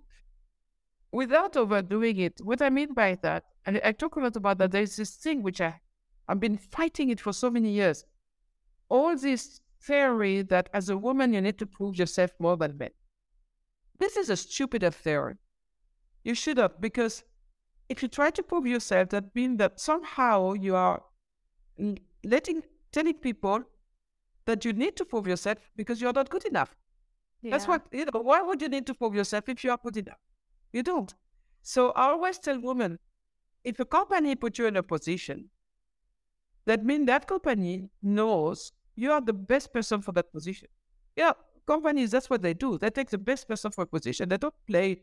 without 1.11 1.57
overdoing 1.57 2.17
it, 2.19 2.39
what 2.43 2.61
I 2.61 2.69
mean 2.69 2.93
by 2.93 3.17
that, 3.21 3.43
and 3.65 3.81
I 3.83 3.91
talk 3.91 4.15
a 4.15 4.19
lot 4.19 4.35
about 4.35 4.57
that, 4.59 4.71
there's 4.71 4.95
this 4.95 5.15
thing 5.15 5.43
which 5.43 5.61
I, 5.61 5.79
I've 6.27 6.39
been 6.39 6.57
fighting 6.57 7.09
it 7.09 7.19
for 7.19 7.33
so 7.33 7.49
many 7.49 7.71
years. 7.71 8.05
All 8.89 9.15
this 9.15 9.61
theory 9.81 10.41
that 10.43 10.69
as 10.73 10.89
a 10.89 10.97
woman 10.97 11.33
you 11.33 11.41
need 11.41 11.57
to 11.57 11.65
prove 11.65 11.97
yourself 11.97 12.31
more 12.39 12.57
than 12.57 12.77
men. 12.77 12.91
This 13.99 14.17
is 14.17 14.29
a 14.29 14.37
stupid 14.37 14.83
theory. 14.93 15.35
You 16.23 16.35
should 16.35 16.57
have, 16.57 16.79
because 16.79 17.23
if 17.89 18.01
you 18.01 18.07
try 18.07 18.29
to 18.31 18.43
prove 18.43 18.65
yourself, 18.67 19.09
that 19.09 19.35
means 19.35 19.57
that 19.57 19.79
somehow 19.79 20.53
you 20.53 20.75
are 20.75 21.01
letting 22.23 22.63
telling 22.91 23.15
people 23.15 23.63
that 24.45 24.65
you 24.65 24.73
need 24.73 24.95
to 24.97 25.05
prove 25.05 25.27
yourself 25.27 25.57
because 25.75 26.01
you're 26.01 26.13
not 26.13 26.29
good 26.29 26.45
enough. 26.45 26.75
Yeah. 27.41 27.51
That's 27.51 27.67
what 27.67 27.87
you 27.91 28.05
know. 28.05 28.21
Why 28.21 28.41
would 28.41 28.61
you 28.61 28.69
need 28.69 28.85
to 28.87 28.93
prove 28.93 29.15
yourself 29.15 29.49
if 29.49 29.63
you 29.63 29.71
are 29.71 29.79
good 29.83 29.97
enough? 29.97 30.19
You 30.73 30.83
don't. 30.83 31.13
So 31.63 31.91
I 31.91 32.09
always 32.09 32.37
tell 32.37 32.59
women, 32.59 32.99
if 33.63 33.79
a 33.79 33.85
company 33.85 34.35
put 34.35 34.57
you 34.57 34.67
in 34.67 34.77
a 34.77 34.83
position, 34.83 35.49
that 36.65 36.85
means 36.85 37.07
that 37.07 37.27
company 37.27 37.89
knows 38.01 38.71
you 39.01 39.11
are 39.11 39.21
the 39.21 39.33
best 39.33 39.73
person 39.73 40.01
for 40.01 40.11
that 40.11 40.31
position. 40.31 40.67
Yeah, 41.15 41.33
companies, 41.65 42.11
that's 42.11 42.29
what 42.29 42.41
they 42.41 42.53
do. 42.53 42.77
They 42.77 42.91
take 42.91 43.09
the 43.09 43.17
best 43.17 43.47
person 43.47 43.71
for 43.71 43.83
a 43.83 43.87
position. 43.87 44.29
They 44.29 44.37
don't 44.37 44.53
play 44.67 45.01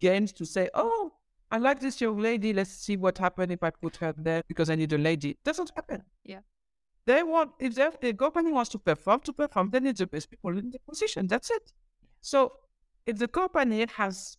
games 0.00 0.32
to 0.32 0.44
say, 0.44 0.68
oh, 0.74 1.12
I 1.50 1.58
like 1.58 1.78
this 1.78 2.00
young 2.00 2.18
lady. 2.18 2.52
Let's 2.52 2.70
see 2.70 2.96
what 2.96 3.18
happens 3.18 3.52
if 3.52 3.62
I 3.62 3.70
put 3.70 3.96
her 3.96 4.12
there 4.18 4.42
because 4.48 4.68
I 4.68 4.74
need 4.74 4.92
a 4.92 4.98
lady. 4.98 5.30
It 5.30 5.44
doesn't 5.44 5.70
happen. 5.76 6.02
Yeah. 6.24 6.40
They 7.06 7.22
want, 7.22 7.52
if 7.60 7.76
the 8.00 8.12
company 8.14 8.50
wants 8.50 8.70
to 8.70 8.80
perform, 8.80 9.20
to 9.20 9.32
perform, 9.32 9.70
they 9.70 9.78
need 9.78 9.96
the 9.96 10.08
best 10.08 10.28
people 10.28 10.58
in 10.58 10.72
the 10.72 10.80
position. 10.88 11.28
That's 11.28 11.50
it. 11.52 11.72
So 12.20 12.52
if 13.06 13.16
the 13.16 13.28
company 13.28 13.86
has 13.94 14.36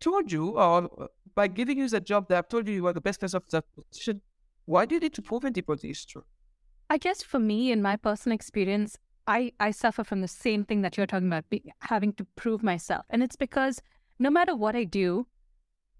told 0.00 0.32
you, 0.32 0.58
or 0.58 0.90
uh, 1.00 1.06
by 1.36 1.46
giving 1.46 1.78
you 1.78 1.88
the 1.88 2.00
job, 2.00 2.28
they 2.28 2.34
have 2.34 2.48
told 2.48 2.66
you 2.66 2.74
you 2.74 2.86
are 2.88 2.92
the 2.92 3.00
best 3.00 3.20
person 3.20 3.38
for 3.40 3.50
that 3.52 3.64
position, 3.76 4.20
why 4.64 4.86
do 4.86 4.96
you 4.96 5.00
need 5.00 5.14
to 5.14 5.22
prove 5.22 5.44
anybody 5.44 5.90
is 5.90 6.04
true? 6.04 6.24
I 6.92 6.98
guess 6.98 7.22
for 7.22 7.38
me, 7.38 7.72
in 7.72 7.80
my 7.80 7.96
personal 7.96 8.34
experience, 8.34 8.98
I, 9.26 9.52
I 9.58 9.70
suffer 9.70 10.04
from 10.04 10.20
the 10.20 10.28
same 10.28 10.62
thing 10.62 10.82
that 10.82 10.98
you're 10.98 11.06
talking 11.06 11.28
about, 11.28 11.48
be, 11.48 11.72
having 11.80 12.12
to 12.12 12.26
prove 12.36 12.62
myself. 12.62 13.06
And 13.08 13.22
it's 13.22 13.34
because 13.34 13.80
no 14.18 14.28
matter 14.28 14.54
what 14.54 14.76
I 14.76 14.84
do, 14.84 15.26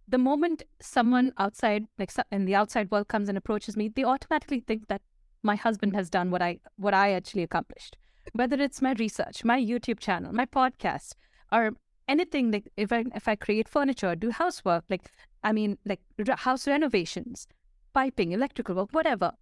the 0.06 0.18
moment 0.18 0.64
someone 0.82 1.32
outside, 1.38 1.86
like 1.98 2.12
in 2.30 2.44
the 2.44 2.54
outside 2.54 2.90
world 2.90 3.08
comes 3.08 3.30
and 3.30 3.38
approaches 3.38 3.74
me, 3.74 3.88
they 3.88 4.04
automatically 4.04 4.60
think 4.60 4.88
that 4.88 5.00
my 5.42 5.56
husband 5.56 5.96
has 5.96 6.10
done 6.10 6.30
what 6.30 6.42
I 6.42 6.58
what 6.76 6.92
I 6.92 7.12
actually 7.12 7.44
accomplished. 7.44 7.96
Whether 8.34 8.60
it's 8.60 8.82
my 8.82 8.92
research, 8.92 9.44
my 9.44 9.58
YouTube 9.58 9.98
channel, 9.98 10.34
my 10.34 10.44
podcast, 10.44 11.14
or 11.50 11.70
anything 12.06 12.50
like 12.50 12.70
if 12.76 12.92
I 12.92 13.06
if 13.14 13.28
I 13.28 13.36
create 13.36 13.66
furniture, 13.66 14.14
do 14.14 14.28
housework, 14.28 14.84
like 14.90 15.10
I 15.42 15.52
mean 15.52 15.78
like 15.86 16.00
house 16.36 16.66
renovations, 16.66 17.46
piping, 17.94 18.32
electrical 18.32 18.74
work, 18.74 18.90
whatever, 18.92 19.32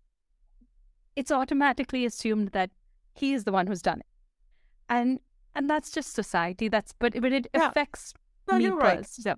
it's 1.16 1.30
automatically 1.30 2.04
assumed 2.04 2.48
that 2.48 2.70
he 3.14 3.32
is 3.32 3.44
the 3.44 3.52
one 3.52 3.66
who's 3.66 3.82
done 3.82 4.00
it, 4.00 4.06
and 4.88 5.20
and 5.54 5.68
that's 5.68 5.90
just 5.90 6.14
society. 6.14 6.68
That's 6.68 6.92
but 6.98 7.20
but 7.20 7.32
it 7.32 7.46
yeah. 7.54 7.68
affects 7.68 8.14
no, 8.50 8.58
me 8.58 8.64
you're 8.64 8.76
right. 8.76 9.06
So. 9.06 9.34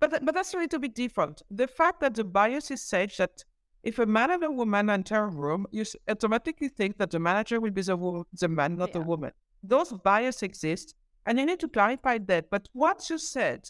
But 0.00 0.24
but 0.24 0.34
that's 0.34 0.54
a 0.54 0.58
little 0.58 0.78
bit 0.78 0.94
different. 0.94 1.42
The 1.50 1.66
fact 1.66 2.00
that 2.00 2.14
the 2.14 2.24
bias 2.24 2.70
is 2.70 2.82
such 2.82 3.16
that 3.16 3.44
if 3.84 3.98
a 3.98 4.06
man 4.06 4.30
and 4.30 4.42
a 4.42 4.50
woman 4.50 4.88
enter 4.90 5.24
a 5.24 5.28
room, 5.28 5.66
you 5.70 5.84
automatically 6.08 6.68
think 6.68 6.96
that 6.98 7.10
the 7.10 7.18
manager 7.18 7.60
will 7.60 7.70
be 7.70 7.82
the, 7.82 7.96
wo- 7.96 8.26
the 8.32 8.48
man, 8.48 8.76
not 8.76 8.88
yeah. 8.88 8.94
the 8.94 9.00
woman. 9.02 9.30
Those 9.62 9.92
bias 9.92 10.42
exist, 10.42 10.94
and 11.26 11.38
you 11.38 11.46
need 11.46 11.60
to 11.60 11.68
clarify 11.68 12.18
that. 12.18 12.50
But 12.50 12.68
what 12.72 13.08
you 13.10 13.18
said, 13.18 13.68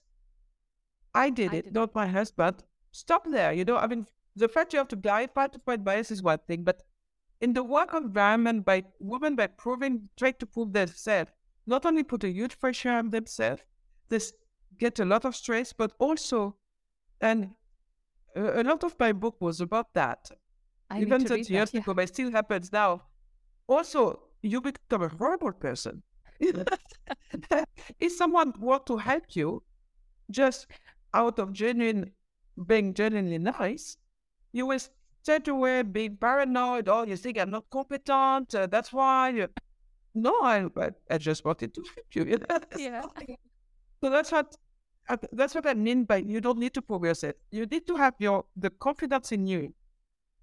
I 1.14 1.30
did 1.30 1.52
I 1.52 1.56
it, 1.56 1.64
did 1.66 1.74
not 1.74 1.90
it. 1.90 1.94
my 1.94 2.06
husband. 2.06 2.62
Stop 2.92 3.26
there. 3.28 3.52
You 3.52 3.64
know, 3.64 3.76
I 3.76 3.88
mean, 3.88 4.06
the 4.36 4.48
fact 4.48 4.72
you 4.72 4.78
have 4.78 4.88
to 4.88 4.96
clarify 4.96 5.48
to 5.48 5.58
fight 5.58 5.84
bias 5.84 6.12
is 6.12 6.22
one 6.22 6.38
thing, 6.46 6.62
but 6.62 6.82
in 7.40 7.52
the 7.52 7.62
work 7.62 7.94
environment, 7.94 8.64
by 8.64 8.84
women 9.00 9.36
by 9.36 9.46
proving, 9.46 10.08
trying 10.16 10.34
to 10.38 10.46
prove 10.46 10.72
themselves, 10.72 11.30
not 11.66 11.86
only 11.86 12.02
put 12.02 12.24
a 12.24 12.30
huge 12.30 12.58
pressure 12.58 12.90
on 12.90 13.10
themselves, 13.10 13.62
this 14.08 14.32
get 14.78 14.98
a 14.98 15.04
lot 15.04 15.24
of 15.24 15.34
stress, 15.36 15.72
but 15.72 15.92
also, 15.98 16.56
and 17.20 17.50
a, 18.36 18.62
lot 18.62 18.84
of 18.84 18.94
my 18.98 19.12
book 19.12 19.36
was 19.40 19.60
about 19.60 19.92
that. 19.94 20.30
I 20.90 21.00
Even 21.00 21.24
30 21.24 21.52
years 21.52 21.70
that, 21.70 21.74
yeah. 21.74 21.80
ago, 21.80 21.94
but 21.94 22.04
it 22.04 22.08
still 22.08 22.30
happens 22.30 22.72
now. 22.72 23.02
Also, 23.66 24.20
you 24.42 24.60
become 24.60 25.02
a 25.02 25.08
horrible 25.08 25.52
person. 25.52 26.02
if 26.40 28.12
someone 28.12 28.52
want 28.58 28.86
to 28.86 28.96
help 28.96 29.24
you, 29.34 29.62
just 30.30 30.66
out 31.14 31.38
of 31.38 31.52
genuine, 31.52 32.10
being 32.66 32.92
genuinely 32.92 33.38
nice, 33.38 33.96
you 34.52 34.66
will 34.66 34.80
straight 35.24 35.48
away 35.48 35.82
be 35.82 36.10
paranoid. 36.10 36.88
Oh, 36.88 37.04
you 37.04 37.16
think 37.16 37.38
I'm 37.38 37.50
not 37.50 37.64
competent. 37.70 38.54
Uh, 38.54 38.66
that's 38.66 38.92
why. 38.92 39.30
You... 39.30 39.48
No, 40.16 40.32
I, 40.42 40.68
I 41.10 41.18
just 41.18 41.44
wanted 41.44 41.74
to 41.74 41.82
help 41.82 42.06
you. 42.14 42.38
yeah. 42.78 43.02
So 44.00 44.10
that's 44.10 44.30
what 44.30 44.54
that's 45.32 45.56
what 45.56 45.66
I 45.66 45.74
mean 45.74 46.04
by 46.04 46.18
you 46.18 46.40
don't 46.40 46.58
need 46.58 46.72
to 46.74 46.82
prove 46.82 47.02
yourself. 47.02 47.34
You 47.50 47.66
need 47.66 47.84
to 47.88 47.96
have 47.96 48.14
your 48.20 48.44
the 48.56 48.70
confidence 48.70 49.32
in 49.32 49.48
you 49.48 49.74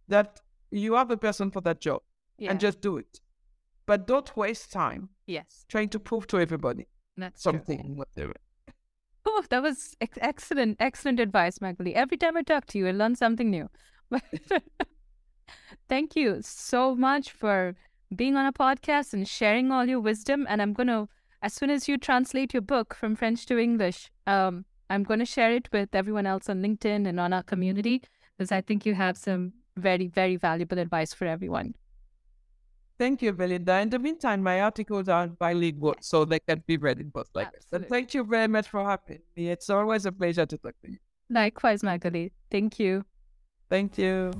that 0.09 0.41
you 0.71 0.95
are 0.97 1.05
the 1.05 1.15
person 1.15 1.51
for 1.51 1.61
that 1.61 1.79
job 1.79 2.01
yeah. 2.37 2.51
and 2.51 2.59
just 2.59 2.81
do 2.81 2.97
it. 2.97 3.21
But 3.85 4.07
don't 4.07 4.35
waste 4.35 4.73
time. 4.73 5.07
Yes. 5.25 5.63
Trying 5.69 5.87
to 5.89 5.99
prove 5.99 6.27
to 6.27 6.39
everybody 6.41 6.87
That's 7.15 7.41
something, 7.41 7.95
whatever. 7.95 8.33
Oh, 9.25 9.45
that 9.49 9.63
was 9.63 9.95
ex- 10.01 10.17
excellent, 10.19 10.77
excellent 10.81 11.21
advice, 11.21 11.61
Magali. 11.61 11.95
Every 11.95 12.17
time 12.17 12.35
I 12.35 12.41
talk 12.41 12.65
to 12.67 12.77
you, 12.77 12.89
I 12.89 12.91
learn 12.91 13.15
something 13.15 13.49
new. 13.49 13.69
Thank 15.89 16.15
you 16.15 16.39
so 16.41 16.95
much 16.95 17.31
for 17.31 17.75
being 18.15 18.35
on 18.35 18.45
a 18.45 18.53
podcast 18.53 19.13
and 19.13 19.27
sharing 19.27 19.71
all 19.71 19.85
your 19.85 19.99
wisdom. 19.99 20.45
And 20.49 20.61
I'm 20.61 20.73
going 20.73 20.87
to 20.87 21.07
as 21.41 21.53
soon 21.53 21.69
as 21.69 21.87
you 21.87 21.97
translate 21.97 22.53
your 22.53 22.61
book 22.61 22.93
from 22.93 23.15
French 23.15 23.45
to 23.47 23.57
English, 23.57 24.11
um, 24.27 24.65
I'm 24.89 25.03
going 25.03 25.19
to 25.19 25.25
share 25.25 25.51
it 25.51 25.69
with 25.71 25.95
everyone 25.95 26.27
else 26.27 26.49
on 26.49 26.61
LinkedIn 26.61 27.07
and 27.07 27.19
on 27.19 27.33
our 27.33 27.43
community 27.43 28.03
because 28.37 28.51
I 28.51 28.61
think 28.61 28.85
you 28.85 28.93
have 28.93 29.17
some 29.17 29.53
very, 29.77 30.07
very 30.07 30.35
valuable 30.35 30.77
advice 30.77 31.13
for 31.13 31.25
everyone. 31.25 31.73
Thank 32.99 33.23
you, 33.23 33.33
Belinda. 33.33 33.79
In 33.79 33.89
the 33.89 33.97
meantime, 33.97 34.43
my 34.43 34.61
articles 34.61 35.09
are 35.09 35.27
bilingual, 35.27 35.95
so 36.01 36.23
they 36.23 36.39
can 36.39 36.61
be 36.67 36.77
read 36.77 36.99
in 36.99 37.09
both 37.09 37.29
languages. 37.33 37.65
And 37.71 37.87
thank 37.87 38.13
you 38.13 38.23
very 38.23 38.47
much 38.47 38.67
for 38.67 38.83
having 38.83 39.21
me. 39.35 39.49
It's 39.49 39.71
always 39.71 40.05
a 40.05 40.11
pleasure 40.11 40.45
to 40.45 40.57
talk 40.57 40.75
to 40.85 40.91
you. 40.91 40.97
Likewise, 41.27 41.81
Magali. 41.81 42.31
Thank 42.51 42.77
you. 42.77 43.03
Thank 43.71 43.97
you. 43.97 44.33